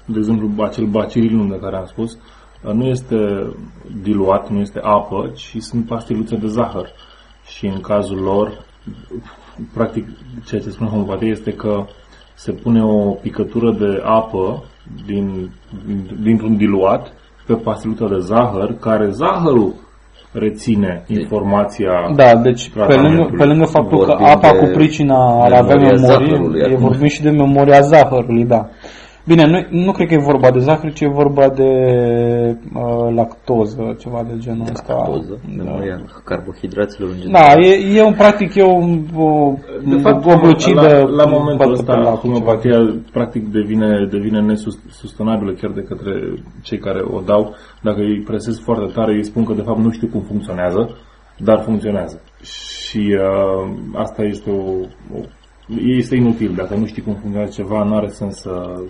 de 0.05 0.18
exemplu, 0.18 0.64
acel 0.64 0.85
bacirilum 0.85 1.49
de 1.49 1.59
care 1.59 1.77
am 1.77 1.87
spus, 1.87 2.18
nu 2.72 2.85
este 2.85 3.16
diluat, 4.03 4.51
nu 4.51 4.61
este 4.61 4.81
apă, 4.83 5.33
ci 5.35 5.57
sunt 5.59 5.87
pastiluțe 5.87 6.37
de 6.37 6.47
zahăr. 6.47 6.89
Și 7.47 7.66
în 7.66 7.81
cazul 7.81 8.18
lor, 8.18 8.64
practic, 9.75 10.07
ceea 10.45 10.61
ce 10.61 10.70
spune 10.70 10.91
homeopatie 10.91 11.29
este 11.29 11.53
că 11.53 11.85
se 12.35 12.53
pune 12.53 12.85
o 12.85 13.11
picătură 13.11 13.72
de 13.72 14.03
apă 14.05 14.64
din, 15.07 15.51
dintr-un 16.22 16.57
diluat 16.57 17.12
pe 17.47 17.55
pastiluța 17.55 18.07
de 18.09 18.18
zahăr, 18.18 18.76
care 18.80 19.09
zahărul 19.11 19.74
reține 20.32 21.05
informația 21.07 22.12
Da, 22.16 22.34
deci 22.34 22.70
pe 22.70 22.95
lângă, 22.95 23.30
pe 23.38 23.45
lângă 23.45 23.64
faptul 23.64 24.05
că 24.05 24.16
apa 24.20 24.49
cu 24.49 24.70
pricina 24.72 25.45
ar 25.45 25.53
avea 25.53 25.76
memorie, 25.76 26.72
e 26.72 26.76
vorbim 26.76 27.07
și 27.07 27.22
de 27.22 27.30
memoria 27.30 27.80
zahărului, 27.80 28.45
da. 28.45 28.68
Bine, 29.27 29.47
nu, 29.47 29.85
nu 29.85 29.93
cred 29.93 30.09
că 30.09 30.14
e 30.14 30.31
vorba 30.33 30.51
de 30.51 30.59
zahăr, 30.59 30.93
ci 30.93 31.01
e 31.01 31.09
vorba 31.09 31.49
de 31.49 31.70
uh, 32.75 33.14
lactoză, 33.14 33.97
ceva 33.99 34.22
de 34.29 34.35
genul 34.39 34.66
ăsta. 34.72 34.95
Lactoză, 34.95 35.39
memoria 35.57 35.97
da. 35.97 36.20
carbohidraților 36.25 37.11
în 37.11 37.16
general. 37.20 37.55
Da, 37.55 37.61
e, 37.61 37.97
e 37.97 38.03
un 38.03 38.14
practic, 38.14 38.55
e 38.55 38.62
o, 38.62 38.77
o, 39.16 39.55
de 39.85 39.97
fapt, 39.97 40.25
o 40.27 40.39
glucidă. 40.39 40.81
La, 40.81 41.25
la 41.25 41.25
momentul 41.27 41.72
ăsta, 41.72 42.18
homeopatia 42.22 42.95
practic 43.12 43.53
devine, 43.53 44.07
devine 44.11 44.41
nesustenabilă 44.41 45.53
chiar 45.53 45.70
de 45.70 45.83
către 45.83 46.12
cei 46.62 46.79
care 46.79 47.01
o 47.11 47.20
dau. 47.20 47.55
Dacă 47.83 48.01
îi 48.01 48.20
presez 48.20 48.59
foarte 48.59 48.93
tare, 48.93 49.12
îi 49.12 49.25
spun 49.25 49.45
că 49.45 49.53
de 49.53 49.62
fapt 49.62 49.79
nu 49.79 49.91
știu 49.91 50.09
cum 50.09 50.20
funcționează, 50.20 50.97
dar 51.37 51.62
funcționează. 51.62 52.20
Și 52.43 53.16
uh, 53.18 53.70
asta 53.95 54.22
este 54.22 54.51
o, 54.51 54.62
o 55.16 55.20
este 55.77 56.16
inutil. 56.16 56.53
Dacă 56.57 56.75
nu 56.75 56.87
știi 56.87 57.03
cum 57.03 57.12
funcționează 57.12 57.53
ceva, 57.62 57.83
nu 57.83 57.97
are 57.97 58.09
sens 58.09 58.37
să, 58.37 58.81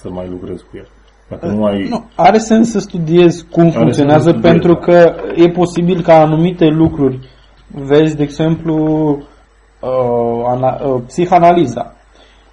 să 0.00 0.10
mai 0.10 0.28
lucrezi 0.28 0.62
cu 0.62 0.76
el. 0.76 0.88
Dacă 1.28 1.46
nu, 1.46 1.64
ai... 1.64 1.88
nu 1.88 2.04
Are 2.14 2.38
sens 2.38 2.70
să 2.70 2.78
studiezi 2.78 3.46
cum 3.50 3.62
are 3.62 3.70
funcționează 3.70 4.32
pentru 4.32 4.72
da. 4.72 4.78
că 4.78 5.14
e 5.34 5.48
posibil 5.48 6.02
ca 6.02 6.20
anumite 6.20 6.66
lucruri, 6.66 7.18
vezi, 7.66 8.16
de 8.16 8.22
exemplu, 8.22 8.76
uh, 9.80 10.44
ana, 10.46 10.80
uh, 10.84 11.02
psihanaliza. 11.06 11.94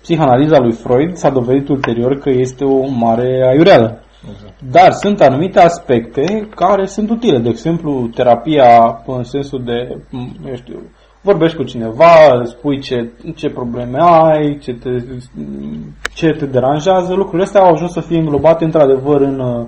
Psihanaliza 0.01 0.59
lui 0.59 0.71
Freud 0.71 1.15
s-a 1.15 1.29
dovedit 1.29 1.67
ulterior 1.67 2.17
că 2.17 2.29
este 2.29 2.63
o 2.63 2.87
mare 2.89 3.47
aiureală. 3.49 4.01
Exact. 4.31 4.53
Dar 4.71 4.91
sunt 4.91 5.21
anumite 5.21 5.59
aspecte 5.59 6.47
care 6.55 6.85
sunt 6.85 7.09
utile. 7.09 7.37
De 7.37 7.49
exemplu, 7.49 8.09
terapia 8.15 9.01
în 9.05 9.23
sensul 9.23 9.63
de, 9.63 9.97
eu 10.47 10.55
știu, 10.55 10.81
vorbești 11.31 11.57
cu 11.57 11.63
cineva, 11.63 12.41
spui 12.43 12.79
ce, 12.79 13.09
ce 13.35 13.49
probleme 13.49 13.97
ai, 14.01 14.57
ce 14.57 14.73
te, 14.73 14.89
ce 16.13 16.27
te 16.27 16.45
deranjează, 16.45 17.13
lucrurile 17.13 17.43
astea 17.43 17.61
au 17.61 17.73
ajuns 17.73 17.91
să 17.91 18.01
fie 18.01 18.17
înglobate 18.17 18.63
într-adevăr 18.63 19.21
în 19.21 19.39
uh, 19.39 19.65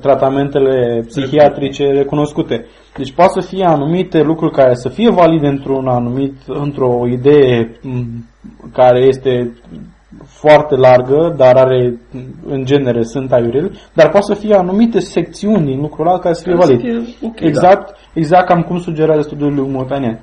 tratamentele 0.00 1.04
psihiatrice 1.06 1.84
recunoscute. 1.86 2.66
Deci 2.96 3.12
poate 3.12 3.40
să 3.40 3.46
fie 3.46 3.64
anumite 3.64 4.22
lucruri 4.22 4.52
care 4.52 4.74
să 4.74 4.88
fie 4.88 5.10
valide 5.10 5.46
într-un 5.46 5.88
anumit, 5.88 6.34
într-o 6.46 7.06
idee 7.06 7.80
care 8.72 9.00
este 9.06 9.52
foarte 10.24 10.76
largă, 10.76 11.34
dar 11.36 11.56
are, 11.56 12.00
în 12.46 12.64
genere, 12.64 13.02
sunt 13.02 13.32
aiurel, 13.32 13.72
dar 13.94 14.08
poate 14.08 14.26
să 14.26 14.34
fie 14.34 14.54
anumite 14.54 14.98
secțiuni 14.98 15.64
din 15.64 15.80
lucrul 15.80 16.06
ăla 16.06 16.18
care 16.18 16.34
să 16.34 16.42
fie 16.42 16.54
valide. 16.54 17.02
Okay, 17.22 17.48
exact, 17.48 17.86
da. 17.86 17.96
exact 18.14 18.46
cam 18.46 18.62
cum 18.62 18.78
sugerează 18.78 19.20
studiul 19.22 19.54
lui 19.54 19.68
Motanian 19.70 20.20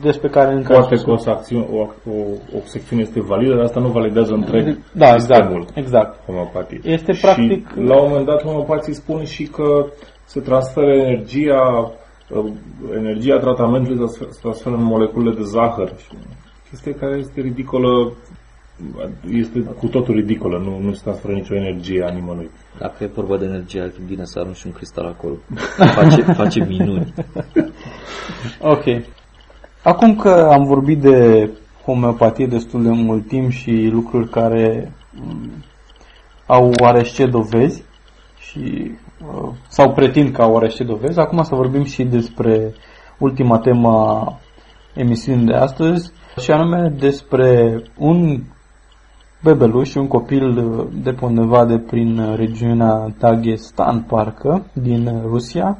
despre 0.00 0.28
care 0.28 0.52
încă 0.52 0.72
Poate 0.72 0.96
că 0.96 1.10
o, 1.10 1.16
secțiune, 1.16 1.66
o, 1.72 1.80
o, 2.10 2.20
o 2.56 2.60
secțiune 2.64 3.02
este 3.02 3.20
validă, 3.20 3.54
dar 3.54 3.64
asta 3.64 3.80
nu 3.80 3.88
validează 3.88 4.32
întreg 4.32 4.78
da, 4.92 5.14
exact, 5.14 5.76
exact. 5.76 6.24
homeopatie. 6.26 6.80
Este 6.84 7.12
practic... 7.20 7.68
Și, 7.68 7.76
la 7.76 8.02
un 8.02 8.08
moment 8.08 8.26
dat 8.26 8.42
homeopatii 8.42 8.94
spun 8.94 9.24
și 9.24 9.44
că 9.44 9.86
se 10.24 10.40
transferă 10.40 10.92
energia 10.92 11.92
uh, 12.28 12.52
energia 12.96 13.38
tratamentului 13.38 14.08
se 14.08 14.28
transferă 14.40 14.74
în 14.74 14.82
molecule 14.82 15.34
de 15.34 15.42
zahăr. 15.42 15.92
Chestia 16.68 16.92
care 16.94 17.16
este 17.16 17.40
ridicolă 17.40 18.12
este 19.30 19.60
cu 19.60 19.86
totul 19.86 20.14
ridicolă, 20.14 20.58
nu, 20.58 20.78
nu 20.78 20.92
se 20.92 21.00
transferă 21.02 21.32
nicio 21.32 21.54
energie 21.54 22.04
a 22.04 22.12
nimănui. 22.12 22.50
Dacă 22.78 23.04
e 23.04 23.06
vorba 23.06 23.36
de 23.36 23.44
energie, 23.44 23.80
ar 23.80 23.90
fi 23.90 24.02
bine 24.02 24.24
să 24.24 24.38
arunci 24.38 24.62
un 24.62 24.72
cristal 24.72 25.06
acolo. 25.06 25.34
Face, 25.76 26.22
face 26.22 26.64
minuni. 26.64 27.14
ok. 28.74 28.84
Acum 29.82 30.16
că 30.16 30.48
am 30.52 30.64
vorbit 30.64 31.00
de 31.00 31.50
homeopatie 31.84 32.46
destul 32.46 32.82
de 32.82 32.90
mult 32.90 33.26
timp 33.26 33.50
și 33.50 33.88
lucruri 33.92 34.28
care 34.28 34.92
mm, 35.10 35.50
au 36.46 36.72
oarește 36.82 37.26
dovezi 37.26 37.82
și, 38.38 38.90
uh, 39.26 39.48
sau 39.68 39.92
pretind 39.92 40.32
că 40.32 40.42
au 40.42 40.52
oarește 40.52 40.84
dovezi, 40.84 41.18
acum 41.18 41.42
să 41.42 41.54
vorbim 41.54 41.84
și 41.84 42.04
despre 42.04 42.72
ultima 43.18 43.58
temă 43.58 43.88
a 43.88 44.38
emisiunii 44.94 45.46
de 45.46 45.54
astăzi 45.54 46.12
și 46.40 46.50
anume 46.50 46.94
despre 46.98 47.82
un 47.98 48.42
bebeluș, 49.42 49.94
un 49.94 50.08
copil 50.08 50.54
de 51.02 51.12
pe 51.12 51.24
undeva 51.24 51.64
de 51.64 51.78
prin 51.78 52.34
regiunea 52.36 53.14
Dagestan, 53.18 54.02
parcă, 54.02 54.66
din 54.72 55.22
Rusia, 55.26 55.78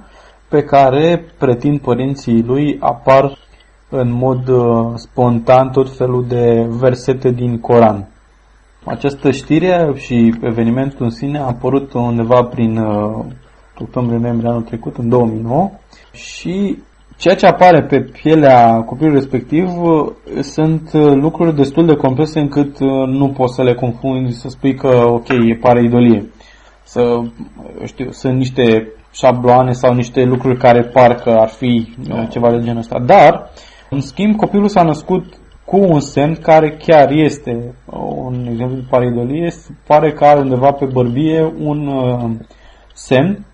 pe 0.48 0.62
care 0.62 1.24
pretind 1.38 1.80
părinții 1.80 2.42
lui 2.42 2.76
apar 2.80 3.38
în 3.90 4.12
mod 4.12 4.48
uh, 4.48 4.92
spontan 4.94 5.70
tot 5.70 5.96
felul 5.96 6.24
de 6.28 6.66
versete 6.68 7.30
din 7.30 7.60
Coran. 7.60 8.08
Această 8.84 9.30
știre 9.30 9.92
și 9.96 10.34
evenimentul 10.42 11.04
în 11.04 11.10
sine 11.10 11.38
a 11.38 11.46
apărut 11.46 11.92
undeva 11.92 12.42
prin 12.42 12.76
uh, 12.76 13.24
octombrie-noiembrie 13.78 14.50
anul 14.50 14.62
trecut, 14.62 14.96
în 14.96 15.08
2009, 15.08 15.70
și 16.12 16.78
ceea 17.16 17.34
ce 17.34 17.46
apare 17.46 17.82
pe 17.82 18.00
pielea 18.00 18.82
copilului 18.82 19.18
respectiv 19.18 19.82
uh, 19.82 20.06
sunt 20.40 20.92
lucruri 20.92 21.56
destul 21.56 21.86
de 21.86 21.94
complexe 21.94 22.40
încât 22.40 22.78
nu 23.06 23.28
poți 23.28 23.54
să 23.54 23.62
le 23.62 23.74
confunzi, 23.74 24.40
să 24.40 24.48
spui 24.48 24.74
că, 24.74 25.04
ok, 25.06 25.58
pare 25.60 25.82
idolie. 25.82 26.30
Să, 26.82 27.20
știu, 27.84 28.10
sunt 28.10 28.36
niște 28.36 28.92
șabloane 29.12 29.72
sau 29.72 29.94
niște 29.94 30.24
lucruri 30.24 30.58
care 30.58 30.82
parcă 30.82 31.36
ar 31.36 31.48
fi 31.48 31.94
ceva 32.28 32.50
de 32.50 32.62
genul 32.62 32.78
ăsta. 32.78 32.98
Dar, 32.98 33.50
în 33.90 34.00
schimb, 34.00 34.36
copilul 34.36 34.68
s-a 34.68 34.82
născut 34.82 35.24
cu 35.64 35.76
un 35.76 36.00
semn 36.00 36.34
care 36.34 36.70
chiar 36.70 37.10
este 37.10 37.74
un 38.24 38.46
exemplu 38.50 38.76
de 38.76 38.86
paridolie, 38.90 39.52
pare 39.86 40.12
că 40.12 40.24
are 40.24 40.40
undeva 40.40 40.72
pe 40.72 40.84
bărbie 40.84 41.54
un 41.58 41.86
uh, 41.86 42.30
semn 42.94 43.46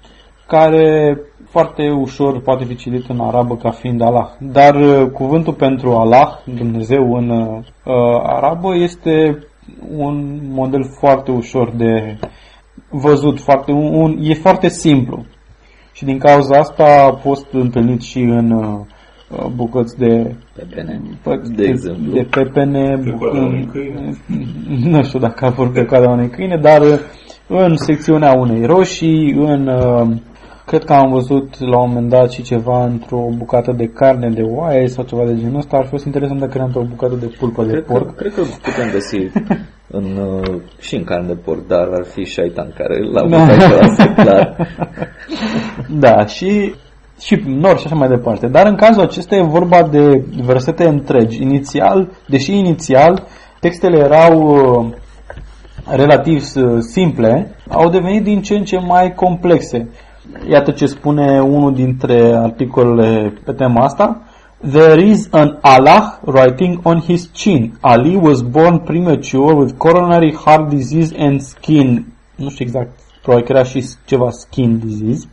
care 0.47 1.19
foarte 1.49 1.91
ușor 1.91 2.41
poate 2.41 2.65
fi 2.65 2.77
citit 2.77 3.09
în 3.09 3.21
arabă 3.21 3.57
ca 3.57 3.71
fiind 3.71 4.01
Allah. 4.01 4.29
Dar 4.39 4.75
uh, 4.75 5.11
cuvântul 5.13 5.53
pentru 5.53 5.93
Allah, 5.93 6.29
Dumnezeu 6.45 7.15
în 7.15 7.31
uh, 7.31 7.65
arabă, 8.23 8.77
este 8.77 9.39
un 9.97 10.39
model 10.49 10.85
foarte 10.99 11.31
ușor 11.31 11.71
de 11.71 12.19
văzut, 12.91 13.41
foarte, 13.41 13.73
un, 13.73 14.19
e 14.21 14.35
foarte 14.35 14.69
simplu. 14.69 15.25
Și 15.93 16.05
din 16.05 16.19
cauza 16.19 16.59
asta 16.59 17.11
a 17.11 17.17
fost 17.17 17.47
întâlnit 17.53 18.03
și 18.03 18.21
în 18.21 18.51
uh, 18.51 18.65
Uh, 18.65 18.96
bucăți 19.55 19.99
de 19.99 20.35
pepene, 20.55 21.01
de, 21.55 21.65
exemplu. 21.65 22.13
de 22.13 22.27
pepene, 22.31 23.01
bucăți, 23.05 23.39
nu 24.91 25.03
știu 25.03 25.19
dacă 25.19 25.45
a 25.45 25.51
fost 25.51 25.71
pe 25.71 25.85
coada 25.85 26.11
unei 26.11 26.29
câine, 26.29 26.57
dar 26.57 26.81
uh, 26.81 26.99
în 27.49 27.77
secțiunea 27.77 28.33
unei 28.33 28.65
roșii, 28.65 29.33
în 29.33 29.67
uh, 29.67 30.17
Cred 30.67 30.85
că 30.85 30.93
am 30.93 31.11
văzut 31.11 31.59
la 31.59 31.79
un 31.79 31.89
moment 31.89 32.09
dat 32.09 32.31
și 32.31 32.43
ceva 32.43 32.85
într-o 32.85 33.29
bucată 33.37 33.73
de 33.73 33.87
carne 33.87 34.31
de 34.31 34.43
oaie 34.43 34.89
sau 34.89 35.05
ceva 35.05 35.25
de 35.25 35.37
genul 35.37 35.59
ăsta. 35.59 35.77
Ar 35.77 35.85
fi 35.85 35.91
fost 35.91 36.05
interesant 36.05 36.41
dacă 36.41 36.53
era 36.55 36.65
într-o 36.65 36.83
bucată 36.83 37.15
de 37.15 37.35
pulpă 37.39 37.65
de 37.65 37.71
cred 37.71 37.85
porc. 37.85 38.07
Că, 38.07 38.13
cred 38.13 38.35
că 38.35 38.41
putem 38.41 38.91
găsi 38.93 39.17
în, 39.99 40.05
uh, 40.17 40.61
și 40.81 40.95
în 40.97 41.05
carne 41.05 41.27
de 41.27 41.35
porc, 41.45 41.67
dar 41.67 41.89
ar 41.93 42.05
fi 42.05 42.25
șaitan 42.25 42.73
care 42.77 42.99
l-a 43.13 43.29
Da. 43.29 43.47
da. 43.47 44.23
clar. 44.23 44.57
Da, 46.05 46.27
și 46.27 46.75
și 47.21 47.43
nori 47.47 47.79
și 47.79 47.87
așa 47.87 47.95
mai 47.95 48.09
departe. 48.09 48.47
Dar 48.47 48.67
în 48.67 48.75
cazul 48.75 49.03
acesta 49.03 49.37
e 49.37 49.43
vorba 49.43 49.83
de 49.83 50.25
versete 50.43 50.89
întregi. 50.89 51.43
Inițial, 51.43 52.09
deși 52.27 52.59
inițial 52.59 53.27
textele 53.61 53.99
erau 53.99 54.41
uh, 54.49 54.93
relativ 55.85 56.45
uh, 56.57 56.79
simple, 56.81 57.55
au 57.69 57.89
devenit 57.91 58.23
din 58.23 58.43
ce 58.43 58.55
în 58.55 58.65
ce 58.65 58.79
mai 58.79 59.15
complexe. 59.15 59.89
Iată 60.49 60.71
ce 60.71 60.87
spune 60.87 61.41
unul 61.41 61.75
dintre 61.75 62.33
articolele 62.35 63.33
pe 63.45 63.53
tema 63.53 63.85
asta. 63.85 64.21
There 64.71 65.03
is 65.03 65.29
an 65.31 65.59
Allah 65.61 66.19
writing 66.25 66.81
on 66.83 67.01
his 67.01 67.31
chin. 67.33 67.79
Ali 67.81 68.17
was 68.17 68.43
born 68.43 68.79
premature 68.79 69.55
with 69.55 69.75
coronary 69.77 70.35
heart 70.35 70.69
disease 70.69 71.15
and 71.19 71.41
skin. 71.41 72.15
Nu 72.37 72.51
știu 72.51 72.65
exact, 72.65 72.99
probabil 73.23 73.47
că 73.47 73.53
era 73.53 73.63
și 73.63 73.85
ceva 74.05 74.31
skin 74.31 74.81
disease. 74.85 75.29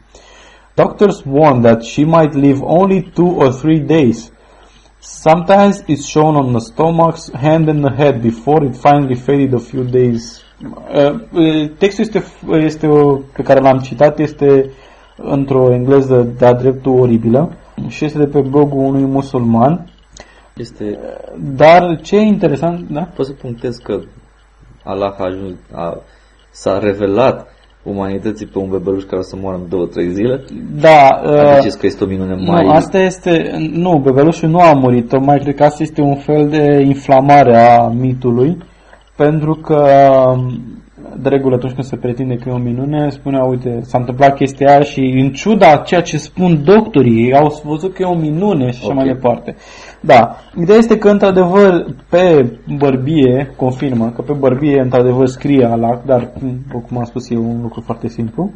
Doctors 0.76 1.24
warn 1.26 1.62
that 1.62 1.84
she 1.84 2.04
might 2.04 2.34
live 2.34 2.64
only 2.64 3.02
two 3.02 3.28
or 3.28 3.52
three 3.52 3.80
days. 3.80 4.32
Sometimes 5.00 5.84
it's 5.88 6.06
shown 6.08 6.36
on 6.36 6.54
the 6.54 6.62
stomach's 6.62 7.28
hand 7.30 7.70
and 7.70 7.84
the 7.84 7.92
head 7.92 8.24
before 8.24 8.64
it 8.64 8.76
finally 8.76 9.16
faded 9.16 9.54
a 9.54 9.60
few 9.60 9.84
days. 9.84 10.44
Uh, 10.64 11.20
uh, 11.34 11.70
textul 11.78 12.04
este, 12.04 12.24
este 12.48 12.88
o, 12.88 13.16
pe 13.16 13.44
care 13.44 13.60
l-am 13.60 13.80
citat 13.80 14.20
este 14.20 14.72
într-o 15.18 15.74
engleză 15.74 16.22
de-a 16.38 16.54
dreptul 16.54 17.00
oribilă 17.00 17.58
și 17.88 18.06
este 18.06 18.18
de 18.18 18.28
pe 18.28 18.42
blogul 18.42 18.80
unui 18.84 19.06
musulman. 19.06 19.90
Este, 20.56 21.00
Dar 21.38 22.02
ce 22.02 22.16
e 22.16 22.22
interesant, 22.22 22.90
da? 22.90 23.02
pot 23.02 23.26
să 23.26 23.32
punctez 23.32 23.78
că 23.78 24.00
Allah 24.84 25.16
a 25.18 25.24
ajuns, 25.24 25.56
a, 25.72 26.02
s-a 26.52 26.80
revelat 26.80 27.48
umanității 27.84 28.46
pe 28.46 28.60
un 28.60 28.70
bebeluș 28.70 29.04
care 29.04 29.18
o 29.18 29.22
să 29.22 29.36
moară 29.42 29.58
în 29.58 29.70
două, 29.70 29.86
trei 29.86 30.10
zile. 30.10 30.44
Da, 30.80 31.22
uh, 31.26 31.58
Ziceți 31.58 31.80
că 31.80 31.86
este 31.86 32.04
o 32.04 32.08
minune 32.08 32.34
mai... 32.34 32.66
Nu, 32.66 32.72
asta 32.72 33.00
este, 33.00 33.52
nu, 33.74 34.02
bebelușul 34.04 34.50
nu 34.50 34.60
a 34.60 34.74
murit, 34.74 35.10
tocmai 35.10 35.40
cred 35.40 35.56
că 35.56 35.64
asta 35.64 35.84
este 35.84 36.02
un 36.02 36.16
fel 36.16 36.50
de 36.50 36.84
inflamare 36.86 37.58
a 37.58 37.88
mitului, 37.88 38.58
pentru 39.16 39.54
că 39.54 39.86
de 41.22 41.30
regulă 41.30 41.56
atunci 41.56 41.74
când 41.74 41.86
se 41.86 41.96
pretinde 41.96 42.36
că 42.36 42.50
e 42.50 42.52
o 42.52 42.58
minune, 42.58 43.10
spunea, 43.10 43.44
uite, 43.44 43.80
s-a 43.84 43.98
întâmplat 43.98 44.36
chestia 44.36 44.70
aia 44.70 44.82
și 44.82 45.00
în 45.00 45.32
ciuda 45.32 45.76
ceea 45.76 46.02
ce 46.02 46.18
spun 46.18 46.64
doctorii, 46.64 47.26
ei 47.26 47.36
au 47.36 47.62
văzut 47.64 47.94
că 47.94 48.02
e 48.02 48.06
o 48.06 48.16
minune 48.16 48.72
și 48.72 48.80
așa 48.82 48.88
Ok. 48.88 48.96
mai 48.96 49.06
departe. 49.06 49.56
Da, 50.02 50.36
ideea 50.62 50.78
este 50.78 50.98
că 50.98 51.10
într-adevăr 51.10 51.86
pe 52.10 52.52
bărbie, 52.78 53.54
confirmă 53.56 54.12
că 54.16 54.22
pe 54.22 54.34
bărbie 54.34 54.80
într-adevăr 54.82 55.28
scrie 55.28 55.66
Allah, 55.66 56.00
dar 56.06 56.32
după 56.68 56.84
cum 56.88 56.98
am 56.98 57.04
spus 57.04 57.30
e 57.30 57.38
un 57.38 57.60
lucru 57.62 57.82
foarte 57.82 58.08
simplu, 58.08 58.52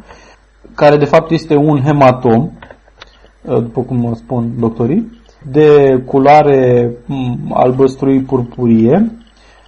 care 0.74 0.96
de 0.96 1.04
fapt 1.04 1.30
este 1.30 1.56
un 1.56 1.80
hematom, 1.80 2.50
după 3.42 3.80
cum 3.80 4.14
spun 4.14 4.52
doctorii, 4.58 5.20
de 5.50 6.02
culoare 6.06 6.90
m, 7.06 7.52
albăstrui 7.52 8.20
purpurie, 8.20 9.10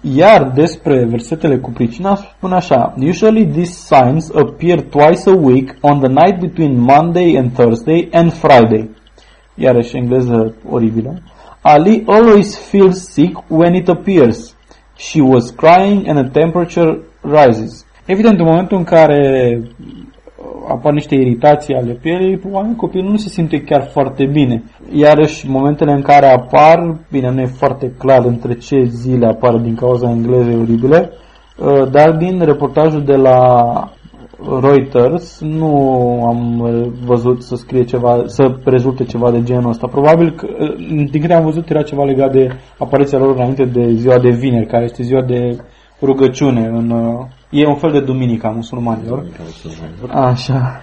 iar 0.01 0.51
despre 0.55 1.05
versetele 1.05 1.57
cu 1.57 1.71
pricina 1.71 2.15
spune 2.15 2.55
așa 2.55 2.93
Usually 2.99 3.45
these 3.45 3.95
signs 3.95 4.31
appear 4.35 4.81
twice 4.81 5.29
a 5.29 5.33
week 5.41 5.75
on 5.81 5.99
the 5.99 6.07
night 6.07 6.39
between 6.39 6.79
Monday 6.79 7.37
and 7.37 7.51
Thursday 7.51 8.09
and 8.11 8.33
Friday. 8.33 8.89
Iarăși 9.55 9.97
engleză 9.97 10.55
oribilă. 10.69 11.21
Ali 11.61 12.03
always 12.07 12.57
feels 12.57 13.07
sick 13.07 13.43
when 13.47 13.73
it 13.73 13.87
appears. 13.87 14.55
She 14.97 15.21
was 15.21 15.49
crying 15.51 16.07
and 16.07 16.17
the 16.17 16.39
temperature 16.39 16.99
rises. 17.21 17.85
Evident, 18.05 18.39
în 18.39 18.45
momentul 18.45 18.77
în 18.77 18.83
care 18.83 19.61
apar 20.67 20.93
niște 20.93 21.15
iritații 21.15 21.75
ale 21.75 21.93
pielii, 22.01 22.37
probabil 22.37 22.73
copilul 22.73 23.11
nu 23.11 23.17
se 23.17 23.29
simte 23.29 23.61
chiar 23.61 23.87
foarte 23.91 24.25
bine. 24.25 24.63
Iarăși, 24.93 25.49
momentele 25.49 25.91
în 25.91 26.01
care 26.01 26.25
apar, 26.25 26.97
bine, 27.11 27.31
nu 27.31 27.41
e 27.41 27.45
foarte 27.45 27.91
clar 27.97 28.25
între 28.25 28.53
ce 28.53 28.83
zile 28.83 29.25
apar 29.25 29.55
din 29.55 29.75
cauza 29.75 30.09
englezei 30.09 30.55
oribile, 30.55 31.09
uh, 31.57 31.89
dar 31.91 32.11
din 32.11 32.41
reportajul 32.41 33.03
de 33.03 33.15
la 33.15 33.39
Reuters 34.61 35.39
nu 35.41 35.75
am 36.25 36.59
uh, 36.59 36.87
văzut 37.05 37.43
să 37.43 37.55
scrie 37.55 37.83
ceva, 37.83 38.23
să 38.25 38.55
rezulte 38.63 39.03
ceva 39.03 39.31
de 39.31 39.43
genul 39.43 39.69
ăsta. 39.69 39.87
Probabil 39.87 40.31
că, 40.31 40.47
uh, 40.59 40.75
din 41.11 41.21
câte 41.21 41.33
am 41.33 41.43
văzut, 41.43 41.69
era 41.69 41.81
ceva 41.81 42.03
legat 42.03 42.31
de 42.31 42.49
apariția 42.77 43.17
lor 43.17 43.35
înainte 43.35 43.65
de 43.65 43.91
ziua 43.93 44.19
de 44.19 44.29
vineri, 44.29 44.65
care 44.65 44.83
este 44.83 45.03
ziua 45.03 45.21
de 45.21 45.57
rugăciune. 46.01 46.65
În, 46.67 46.89
uh, 46.89 47.25
e 47.51 47.65
un 47.65 47.75
fel 47.75 47.91
de 47.91 47.99
duminică 47.99 48.47
a 48.47 48.49
musulmanilor. 48.49 49.25
Așa. 50.09 50.81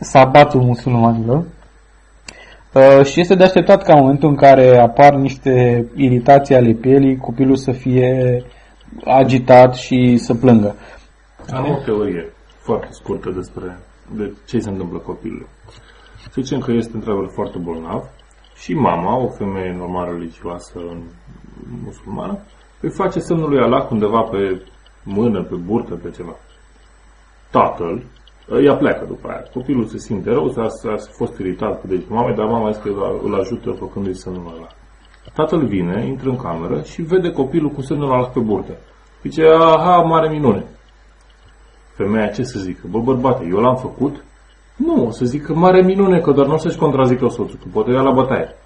Sabatul 0.00 0.60
musulmanilor. 0.60 1.46
Uh, 2.74 3.04
și 3.04 3.20
este 3.20 3.34
de 3.34 3.44
așteptat 3.44 3.82
ca 3.82 3.92
în 3.92 4.00
momentul 4.00 4.28
în 4.28 4.36
care 4.36 4.78
apar 4.78 5.14
niște 5.14 5.86
iritații 5.94 6.54
ale 6.54 6.72
pielii, 6.72 7.16
copilul 7.16 7.56
să 7.56 7.72
fie 7.72 8.42
agitat 9.04 9.74
și 9.74 10.16
să 10.16 10.34
plângă. 10.34 10.74
Am 11.52 11.70
o 11.70 11.82
teorie 11.84 12.32
foarte 12.58 12.88
scurtă 12.90 13.30
despre 13.30 13.78
de 14.16 14.32
ce 14.46 14.58
se 14.58 14.68
întâmplă 14.68 14.98
copilului. 14.98 15.46
Să 16.22 16.28
zicem 16.34 16.58
că 16.58 16.72
este 16.72 16.90
într-adevăr 16.94 17.30
foarte 17.34 17.58
bolnav 17.58 18.02
și 18.56 18.74
mama, 18.74 19.16
o 19.16 19.28
femeie 19.28 19.74
normal 19.78 20.12
religioasă 20.12 20.78
musulmană, 21.84 22.38
îi 22.80 22.90
face 22.90 23.18
semnul 23.18 23.48
lui 23.48 23.62
Allah 23.62 23.86
undeva 23.90 24.20
pe 24.20 24.62
mână, 25.04 25.42
pe 25.42 25.54
burtă, 25.54 25.94
pe 25.94 26.10
ceva. 26.10 26.36
Tatăl 27.50 28.02
ea 28.64 28.76
pleacă 28.76 29.04
după 29.08 29.28
aia. 29.28 29.42
Copilul 29.52 29.84
se 29.84 29.98
simte 29.98 30.30
rău, 30.30 30.48
s-a, 30.48 30.68
s-a 30.68 30.94
fost 31.10 31.38
iritat 31.38 31.80
cu 31.80 31.86
degetul 31.86 32.16
mamei, 32.16 32.34
dar 32.34 32.46
mama 32.46 32.70
zice 32.70 32.88
că 32.88 33.12
îl 33.22 33.34
ajută 33.34 33.70
făcându-i 33.70 34.14
semnul 34.14 34.52
ăla. 34.56 34.66
Tatăl 35.34 35.66
vine, 35.66 36.06
intră 36.06 36.28
în 36.28 36.36
cameră 36.36 36.82
și 36.82 37.02
vede 37.02 37.30
copilul 37.30 37.70
cu 37.70 37.80
semnul 37.80 38.12
ăla 38.12 38.26
pe 38.26 38.40
burtă. 38.40 38.76
Zice, 39.22 39.46
aha, 39.46 39.96
mare 39.96 40.28
minune. 40.28 40.64
Femeia 41.94 42.26
ce 42.26 42.42
să 42.42 42.58
zică? 42.58 42.86
Bă, 42.90 42.98
bărbate, 42.98 43.46
eu 43.50 43.58
l-am 43.58 43.76
făcut? 43.76 44.24
Nu, 44.76 45.06
o 45.06 45.10
să 45.10 45.24
zică 45.24 45.54
mare 45.54 45.82
minune, 45.82 46.20
că 46.20 46.32
doar 46.32 46.46
nu 46.46 46.54
o 46.54 46.56
să-și 46.56 46.78
contrazică 46.78 47.28
soțul, 47.28 47.58
că 47.62 47.68
poate 47.72 47.90
ia 47.90 48.00
la 48.00 48.12
bătaie. 48.12 48.54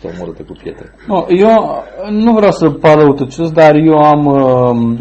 Sau 0.00 0.10
este 0.10 0.22
omorâtă 0.22 0.42
cu 0.42 0.52
pietre. 0.62 0.94
No, 1.06 1.24
eu 1.28 1.84
nu 2.10 2.32
vreau 2.32 2.52
să 2.52 2.70
par 2.70 2.98
răutăcios, 2.98 3.50
dar 3.50 3.74
eu 3.74 3.98
am, 3.98 4.26
uh, 4.26 4.98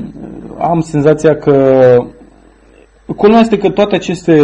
am 0.59 0.79
senzația 0.79 1.35
că 1.35 1.97
Culmea 3.15 3.39
este 3.39 3.57
că 3.57 3.69
toate 3.69 3.95
aceste 3.95 4.35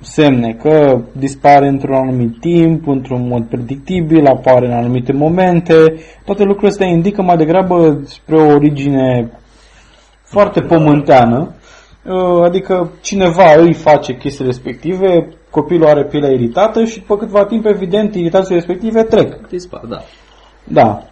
semne, 0.00 0.56
că 0.62 1.00
dispare 1.12 1.68
într-un 1.68 1.94
anumit 1.94 2.40
timp, 2.40 2.86
într-un 2.86 3.28
mod 3.28 3.44
predictibil, 3.44 4.26
apare 4.26 4.66
în 4.66 4.72
anumite 4.72 5.12
momente, 5.12 5.74
toate 6.24 6.42
lucrurile 6.42 6.68
astea 6.68 6.86
indică 6.86 7.22
mai 7.22 7.36
degrabă 7.36 8.00
spre 8.04 8.36
o 8.36 8.54
origine 8.54 9.30
foarte 10.22 10.60
pământeană, 10.60 11.38
uh, 11.38 11.67
adică 12.44 12.90
cineva 13.00 13.54
îi 13.56 13.74
face 13.74 14.16
chestii 14.16 14.44
respective, 14.44 15.28
copilul 15.50 15.86
are 15.86 16.04
pielea 16.04 16.30
iritată 16.30 16.84
și 16.84 16.98
după 16.98 17.16
câtva 17.16 17.44
timp, 17.44 17.66
evident, 17.66 18.14
iritațiile 18.14 18.56
respective 18.56 19.02
trec. 19.02 19.48
Dispar, 19.48 19.84
da. 19.88 19.98
Da. 20.64 21.02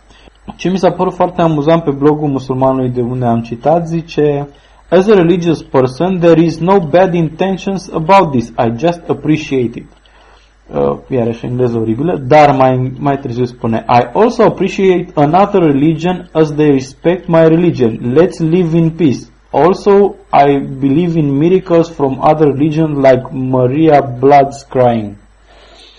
Ce 0.57 0.71
mi 0.71 0.79
s-a 0.79 0.91
părut 0.91 1.15
foarte 1.15 1.43
amuzant 1.43 1.83
pe 1.83 1.91
blogul 1.91 2.29
musulmanului 2.29 2.91
de 2.91 3.01
unde 3.01 3.25
am 3.25 3.41
citat, 3.41 3.87
zice 3.87 4.49
As 4.89 5.09
a 5.09 5.15
religious 5.15 5.63
person, 5.63 6.19
there 6.19 6.41
is 6.41 6.59
no 6.59 6.79
bad 6.79 7.15
intentions 7.15 7.91
about 7.93 8.31
this. 8.31 8.49
I 8.49 8.73
just 8.77 9.03
appreciate 9.09 9.79
it. 9.79 9.87
Uh, 10.75 10.99
iarăși 11.09 11.47
engleză 11.47 11.79
oribilă, 11.79 12.23
dar 12.27 12.57
mai, 12.57 12.93
mai 12.99 13.19
târziu 13.19 13.45
spune 13.45 13.85
I 13.89 14.09
also 14.13 14.43
appreciate 14.43 15.11
another 15.15 15.63
religion 15.63 16.29
as 16.33 16.53
they 16.53 16.71
respect 16.71 17.27
my 17.27 17.49
religion. 17.49 18.15
Let's 18.17 18.39
live 18.39 18.77
in 18.77 18.91
peace. 18.91 19.27
Also, 19.51 20.15
I 20.33 20.59
believe 20.81 21.19
in 21.19 21.37
miracles 21.39 21.91
from 21.91 22.19
other 22.21 22.47
religions 22.47 22.97
like 22.97 23.23
Maria 23.33 24.01
Blood's 24.21 24.63
crying. 24.69 25.17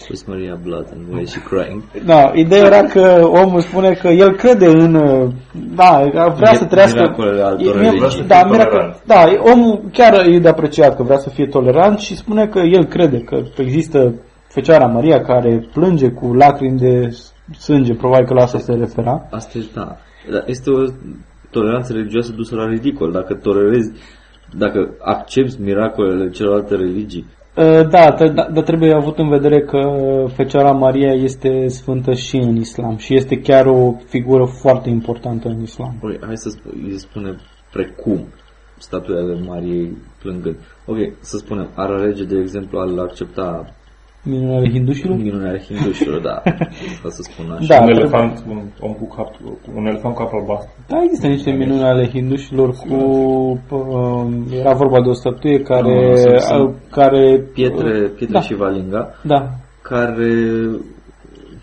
With 0.10 0.24
Maria 0.28 0.56
Blood 0.64 0.88
and 0.94 1.10
Where 1.12 1.26
She 1.26 1.40
Crying. 1.42 1.84
Da, 2.06 2.32
ideea 2.36 2.66
era 2.66 2.82
că 2.84 3.28
omul 3.44 3.60
spune 3.62 3.92
că 3.94 4.08
el 4.08 4.36
crede 4.36 4.66
în... 4.66 4.94
uh, 4.96 5.30
Da, 5.76 6.04
vrea 6.36 6.54
să 6.54 6.66
trăiască... 6.66 7.00
Miracolele 7.00 7.42
altor 7.42 7.76
E- 7.76 7.78
religii. 7.78 7.98
Vrea 7.98 8.10
să 8.10 8.24
Da, 8.28 8.36
fie 8.36 8.50
miracol, 8.50 8.72
tolerant. 8.72 9.02
da, 9.06 9.52
omul 9.52 9.82
chiar 9.94 10.26
e 10.28 10.40
de 10.40 10.48
apreciat 10.48 10.96
că 10.96 11.04
vrea 11.04 11.18
să 11.18 11.30
fie 11.30 11.46
tolerant 11.48 12.00
și 12.00 12.16
spune 12.16 12.48
că 12.48 12.60
el 12.60 12.86
crede 12.86 13.18
că 13.20 13.38
există 13.58 14.14
Fecioara 14.48 14.86
Maria 14.86 15.22
care 15.22 15.68
plânge 15.74 16.10
cu 16.10 16.34
lacrimi 16.34 16.78
de 16.80 17.18
sânge, 17.60 17.94
probabil 17.94 18.26
că 18.26 18.34
la 18.34 18.44
asta 18.44 18.58
se 18.60 18.74
refera. 18.74 19.28
Asta 19.32 19.58
e, 19.58 19.62
da. 19.74 19.96
Dar 20.32 20.44
Este 20.46 20.70
o 20.70 20.84
toleranță 21.52 21.94
religioasă 21.94 22.32
dusă 22.32 22.56
la 22.56 22.68
ridicol. 22.68 23.12
Dacă 23.12 23.34
tolerezi 23.34 23.92
dacă 24.58 24.94
accepti 25.00 25.62
miracolele 25.62 26.30
celorlalte 26.30 26.76
religii, 26.76 27.26
Uh, 27.58 27.88
da, 27.90 28.12
dar 28.12 28.50
da, 28.52 28.62
trebuie 28.62 28.94
avut 28.94 29.18
în 29.18 29.30
vedere 29.30 29.62
că 29.62 29.80
Fecioara 30.36 30.72
Maria 30.72 31.14
este 31.14 31.68
sfântă 31.68 32.14
și 32.14 32.36
în 32.36 32.56
islam 32.56 32.98
și 32.98 33.16
este 33.16 33.42
chiar 33.42 33.66
o 33.66 33.96
figură 34.08 34.46
foarte 34.46 34.90
importantă 34.90 35.48
în 35.48 35.62
islam. 35.62 35.96
Ok, 36.02 36.26
hai 36.26 36.38
să 36.38 36.58
sp- 36.58 36.96
spune 36.96 37.36
precum 37.72 38.28
statuele 38.78 39.42
Mariei 39.46 39.98
plângând. 40.22 40.56
Ok, 40.86 40.98
să 41.20 41.38
spunem, 41.38 41.70
ar 41.76 41.90
alege, 41.90 42.24
de 42.24 42.38
exemplu, 42.38 42.80
al 42.80 43.00
accepta 43.00 43.76
Minunea 44.28 44.70
hindușilor? 44.70 45.18
Minunea 45.18 45.58
hindușilor, 45.58 46.22
da. 46.22 46.42
Ca 47.02 47.10
să 47.18 47.22
spun 47.22 47.52
așa. 47.52 47.66
Da, 47.68 47.82
un 47.82 47.90
elefant, 47.90 48.44
un 48.50 48.62
om 48.80 48.94
cu 48.94 49.16
cap, 49.16 49.30
un 49.76 49.86
elefant 49.86 50.16
cu 50.16 50.24
cap 50.24 50.34
albastru. 50.34 50.72
Da, 50.88 51.04
există 51.04 51.28
niște 51.28 51.52
minuni 51.52 51.84
ale 51.84 52.08
hindușilor 52.08 52.70
cu... 52.70 52.96
Uh, 53.70 54.26
era 54.60 54.74
vorba 54.74 55.02
de 55.02 55.10
o 55.10 55.14
statuie 55.14 55.62
care... 55.62 56.14
No, 56.50 56.64
uh, 56.64 56.74
care 56.92 57.48
pietre, 57.54 57.92
pietre 58.00 58.34
da. 58.34 58.42
și 58.42 58.56
valinga. 58.56 59.16
Da. 59.24 59.50
Care, 59.82 60.32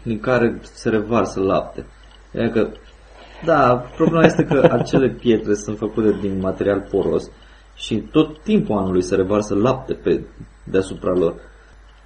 din 0.03 0.19
care 0.20 0.59
se 0.62 0.89
revarsă 0.89 1.41
lapte. 1.41 1.86
Adică, 2.39 2.73
da, 3.45 3.85
problema 3.97 4.24
este 4.24 4.45
că 4.45 4.69
acele 4.73 5.09
pietre 5.09 5.55
sunt 5.55 5.78
făcute 5.78 6.19
din 6.20 6.39
material 6.41 6.86
poros 6.91 7.31
și 7.74 7.97
tot 8.12 8.43
timpul 8.43 8.77
anului 8.77 9.03
se 9.03 9.15
revarsă 9.15 9.55
lapte 9.55 9.95
pe 9.95 10.24
deasupra 10.65 11.12
lor. 11.12 11.35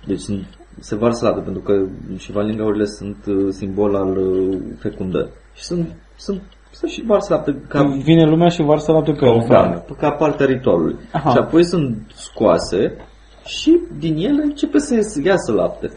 Deci 0.09 0.19
sunt, 0.19 0.47
se 0.81 0.97
varsă 0.97 1.25
lapte, 1.25 1.41
pentru 1.41 1.63
că 1.63 1.73
și 2.17 2.33
valingaurile 2.33 2.85
sunt 2.85 3.17
uh, 3.27 3.49
simbol 3.51 3.95
al 3.95 4.17
uh, 4.17 4.59
fecundării. 4.79 5.33
Și 5.55 5.65
sunt, 5.65 5.87
sunt 6.17 6.43
sunt 6.71 6.91
și 6.91 7.05
varsă 7.07 7.33
lapte. 7.35 7.63
Ca, 7.69 7.83
Vine 8.03 8.25
lumea 8.25 8.49
și 8.49 8.63
varsă 8.63 8.93
lapte 8.93 9.13
pe 9.13 9.27
o 9.27 9.39
da, 9.49 9.85
ca 9.99 10.11
partea 10.11 10.47
ritualului. 10.47 10.97
Aha. 11.13 11.31
Și 11.31 11.37
apoi 11.39 11.65
sunt 11.65 11.97
scoase 12.15 12.97
și 13.45 13.81
din 13.99 14.17
ele 14.17 14.43
începe 14.43 14.79
să 14.79 15.21
iasă 15.25 15.53
lapte. 15.53 15.91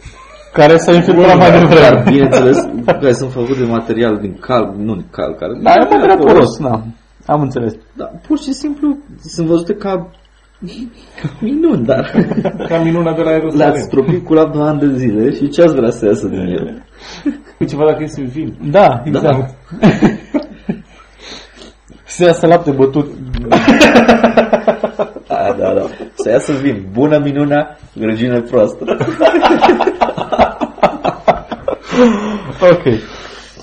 Care 0.54 0.78
s-a 0.78 0.94
infiltrat 0.94 1.38
mai 1.38 1.52
devreme. 1.52 2.04
Bineînțeles, 2.12 2.58
care 2.86 3.14
sunt 3.14 3.32
făcute 3.32 3.60
de 3.60 3.66
material 3.66 4.18
din 4.18 4.38
cal, 4.40 4.74
nu 4.78 4.94
din 4.94 5.08
cal, 5.12 5.36
care... 5.36 5.60
Da, 5.64 5.72
e 5.72 5.96
material 5.96 6.18
poros, 6.18 6.58
da. 6.58 6.84
Am 7.26 7.42
înțeles. 7.42 7.74
Da, 7.94 8.06
pur 8.28 8.40
și 8.40 8.54
simplu 8.54 8.98
sunt 9.24 9.48
văzute 9.48 9.74
ca 9.74 10.12
Minuni, 11.40 11.86
dar... 11.86 12.12
Ca 12.68 12.78
minuna 12.78 13.14
de 13.14 13.22
la 13.22 13.32
Ierusalim. 13.32 13.68
L-ați 13.68 13.82
stropit 13.82 14.26
cu 14.26 14.34
laptul 14.34 14.62
ani 14.62 14.80
de 14.80 14.98
zile 14.98 15.32
și 15.32 15.50
ce 15.50 15.62
ați 15.62 15.76
vrea 15.76 15.90
să 15.90 16.06
iasă 16.06 16.28
din 16.28 16.40
el? 16.40 16.86
Păi 17.58 17.68
ceva 17.68 17.86
dacă 17.86 18.04
este 18.04 18.22
vin. 18.22 18.58
Da, 18.72 19.02
exact. 19.06 19.56
Da. 19.80 19.88
să 22.04 22.24
iasă 22.24 22.48
lapte 22.48 22.72
bătut. 22.72 23.12
da, 25.28 25.56
da, 25.58 25.74
da. 25.74 25.86
Să 26.14 26.30
iasă 26.30 26.54
vin. 26.54 26.86
Bună 26.92 27.18
minunea, 27.24 27.78
grăgine 27.94 28.40
proastă. 28.40 28.86
ok. 32.72 32.84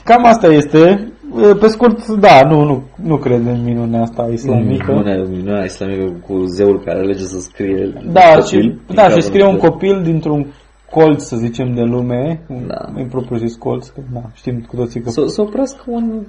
Cam 0.05 0.25
asta 0.25 0.47
este. 0.47 1.13
Pe 1.61 1.67
scurt, 1.67 2.07
da, 2.07 2.43
nu, 2.49 2.65
nu, 2.65 2.83
nu 3.03 3.17
cred 3.17 3.47
în 3.47 3.65
minunea 3.65 4.03
asta 4.03 4.29
islamică. 4.33 4.93
Minunea, 4.93 5.25
minunea 5.29 5.65
islamică 5.65 6.13
cu 6.27 6.45
zeul 6.45 6.83
care 6.85 6.99
alege 6.99 7.25
să 7.25 7.41
scrie 7.41 7.93
Da, 8.13 8.21
copil, 8.21 8.43
și, 8.89 8.95
da, 8.95 9.09
și 9.09 9.21
scrie 9.21 9.45
un 9.45 9.57
copil 9.57 10.03
dintr-un 10.03 10.47
colț, 10.91 11.23
să 11.23 11.37
zicem, 11.37 11.75
de 11.75 11.83
lume, 11.83 12.41
da. 12.67 12.93
în 12.95 13.09
propriu 13.09 13.37
zis 13.37 13.57
colț, 13.57 13.87
că, 13.87 14.01
da, 14.13 14.21
știm 14.35 14.65
cu 14.69 14.77
toții 14.77 15.01
că... 15.01 15.11
Să, 15.11 15.25
să 15.27 15.41
oprească 15.41 15.83
un... 15.87 16.27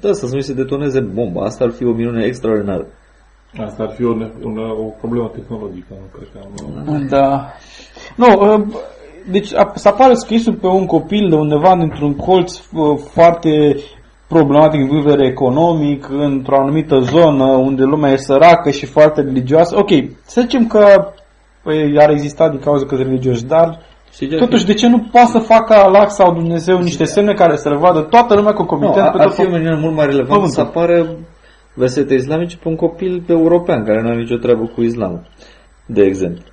Da, 0.00 0.12
să 0.12 0.28
nu 0.32 0.40
se 0.40 0.54
detoneze 0.54 1.00
bomba, 1.00 1.44
asta 1.44 1.64
ar 1.64 1.70
fi 1.70 1.84
o 1.84 1.92
minune 1.92 2.24
extraordinară. 2.24 2.86
Asta 3.64 3.82
ar 3.82 3.90
fi 3.90 4.04
o, 4.04 4.10
o, 4.10 4.84
o 4.84 4.88
problemă 5.00 5.30
tehnologică, 5.34 5.86
nu 5.90 6.18
cred 6.18 6.28
că 6.32 6.38
am... 6.92 7.06
Da. 7.08 7.46
Nu, 8.16 8.40
ă, 8.40 8.64
deci 9.30 9.48
să 9.74 9.88
apară 9.88 10.14
scrisul 10.14 10.54
pe 10.54 10.66
un 10.66 10.86
copil 10.86 11.28
de 11.28 11.34
undeva 11.34 11.76
dintr-un 11.76 12.16
colț 12.16 12.58
foarte 13.12 13.76
problematic 14.28 14.78
din 14.78 14.88
punct 14.88 15.04
de 15.04 15.10
vedere 15.10 15.28
economic, 15.28 16.08
într-o 16.08 16.56
anumită 16.56 16.98
zonă 16.98 17.44
unde 17.44 17.82
lumea 17.82 18.12
e 18.12 18.16
săracă 18.16 18.70
și 18.70 18.86
foarte 18.86 19.20
religioasă. 19.20 19.76
Ok, 19.78 19.90
să 20.22 20.40
zicem 20.40 20.66
că 20.66 21.12
păi, 21.62 21.94
ar 21.98 22.10
exista 22.10 22.48
din 22.48 22.58
cauza 22.58 22.86
că 22.86 22.94
religioși, 22.94 23.44
dar 23.44 23.78
Știi 24.14 24.36
Totuși, 24.36 24.66
de 24.66 24.74
ce 24.74 24.88
nu 24.88 25.08
poate 25.12 25.30
să 25.30 25.38
facă 25.38 25.74
Allah 25.74 26.06
sau 26.06 26.32
Dumnezeu 26.32 26.78
niște 26.78 27.04
semne 27.04 27.32
care 27.32 27.56
să 27.56 27.68
le 27.68 27.76
vadă 27.76 28.00
toată 28.00 28.34
lumea 28.34 28.52
concomitent? 28.52 29.14
No, 29.14 29.20
ar 29.20 29.30
fi 29.30 29.40
o 29.40 29.78
mult 29.80 29.94
mai 29.94 30.06
relevant 30.06 30.50
să 30.50 30.60
apară 30.60 31.06
versete 31.74 32.14
islamice 32.14 32.56
pe 32.56 32.68
un 32.68 32.76
copil 32.76 33.22
european 33.26 33.84
care 33.84 34.00
nu 34.00 34.08
are 34.08 34.18
nicio 34.18 34.36
treabă 34.36 34.70
cu 34.74 34.82
islamul, 34.82 35.22
de 35.86 36.02
exemplu. 36.02 36.44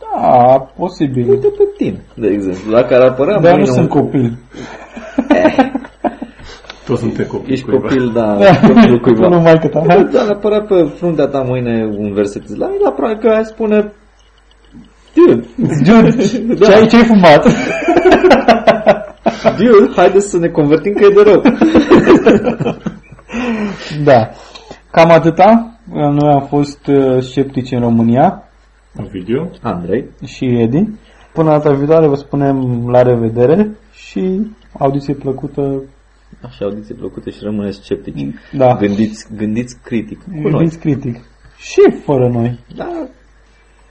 Da, 0.00 0.58
posibil. 0.76 1.30
Uite 1.30 1.46
pe 1.46 1.64
tine, 1.76 2.04
de 2.14 2.28
exemplu, 2.28 2.70
la 2.70 2.82
care 2.82 3.06
apărea 3.06 3.38
Dar 3.38 3.58
nu 3.58 3.64
sunt 3.64 3.88
copil. 3.88 4.38
Toți 6.86 7.00
suntem 7.00 7.26
copii 7.26 7.52
Ești 7.52 7.64
cuiva. 7.64 7.80
copil, 7.88 8.10
da, 8.14 8.36
copilul 8.68 9.00
cuiva. 9.00 9.28
nu 9.28 9.40
mai 9.40 9.58
cât 9.58 9.72
Da, 9.72 10.02
dar 10.02 10.28
apărea 10.28 10.60
pe 10.60 10.90
fruntea 10.96 11.26
ta 11.26 11.42
mâine 11.42 11.88
un 11.98 12.12
verset 12.12 12.44
islamic, 12.44 12.80
la 12.80 12.90
probabil 12.90 13.18
că 13.18 13.28
ai 13.28 13.44
spune 13.44 13.92
Dude, 15.14 15.46
dude, 15.56 16.54
da. 16.54 16.66
ce 16.66 16.72
ai, 16.74 16.86
ce 16.86 16.96
ai 16.96 17.04
fumat? 17.04 17.46
Dude, 19.58 19.92
haideți 19.96 20.30
să 20.30 20.38
ne 20.38 20.48
convertim 20.48 20.92
că 20.92 21.04
e 21.04 21.08
de 21.14 21.22
rău. 21.30 21.42
da. 24.04 24.28
Cam 24.90 25.10
atâta. 25.10 25.66
Noi 25.92 26.32
am 26.32 26.46
fost 26.48 26.86
uh, 26.86 27.22
sceptici 27.22 27.70
în 27.72 27.80
România. 27.80 28.42
În 28.96 29.06
video. 29.10 29.48
Andrei. 29.62 30.04
Și 30.26 30.44
Edi. 30.44 30.88
Până 31.32 31.50
data 31.50 31.72
viitoare 31.72 32.06
vă 32.06 32.14
spunem 32.14 32.88
la 32.90 33.02
revedere 33.02 33.70
și 33.92 34.40
audiție 34.78 35.14
plăcută 35.14 35.82
Așa, 36.46 36.64
audiție 36.64 36.94
plăcută 36.94 37.30
și 37.30 37.38
rămâneți 37.42 37.76
sceptici. 37.76 38.34
Da. 38.52 38.76
Gândiți, 38.76 39.26
gândiți 39.36 39.76
critic. 39.82 40.22
Cu 40.22 40.30
gândiți 40.30 40.78
noi. 40.84 40.94
critic. 40.94 41.24
Și 41.58 41.80
fără 42.04 42.28
noi. 42.28 42.58
Da. 42.76 43.08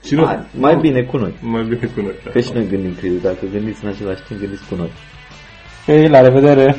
Și 0.04 0.14
nu, 0.14 0.22
mai, 0.22 0.46
mai 0.58 0.76
bine 0.76 1.02
cu 1.02 1.16
noi. 1.16 1.34
Mai 1.40 1.62
bine 1.62 1.90
cu 1.94 2.00
noi. 2.00 2.14
Că 2.32 2.40
și 2.40 2.52
noi 2.52 2.68
gândim 2.68 2.94
critic. 2.94 3.22
Dacă 3.22 3.46
gândiți 3.52 3.84
în 3.84 3.90
același 3.90 4.22
timp, 4.22 4.40
gândiți 4.40 4.68
cu 4.68 4.74
noi. 4.74 4.90
Ei, 5.86 6.08
la 6.08 6.20
revedere! 6.20 6.76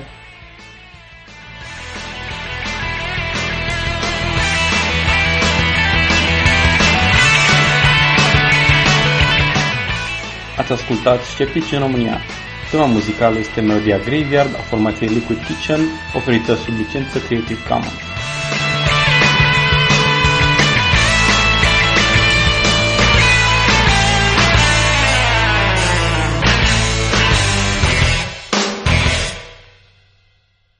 Ați 10.57 10.71
ascultat 10.71 11.21
Sceptici 11.21 11.71
în 11.71 11.79
România 11.79 12.17
Tema 12.73 12.85
muzicală 12.85 13.39
este 13.39 13.61
melodia 13.61 13.97
Graveyard 13.97 14.55
a 14.55 14.61
formației 14.61 15.09
Liquid 15.09 15.45
Kitchen, 15.45 15.79
oferită 16.15 16.55
sub 16.55 16.73
licență 16.77 17.19
Creative 17.19 17.59
Commons. 17.67 17.93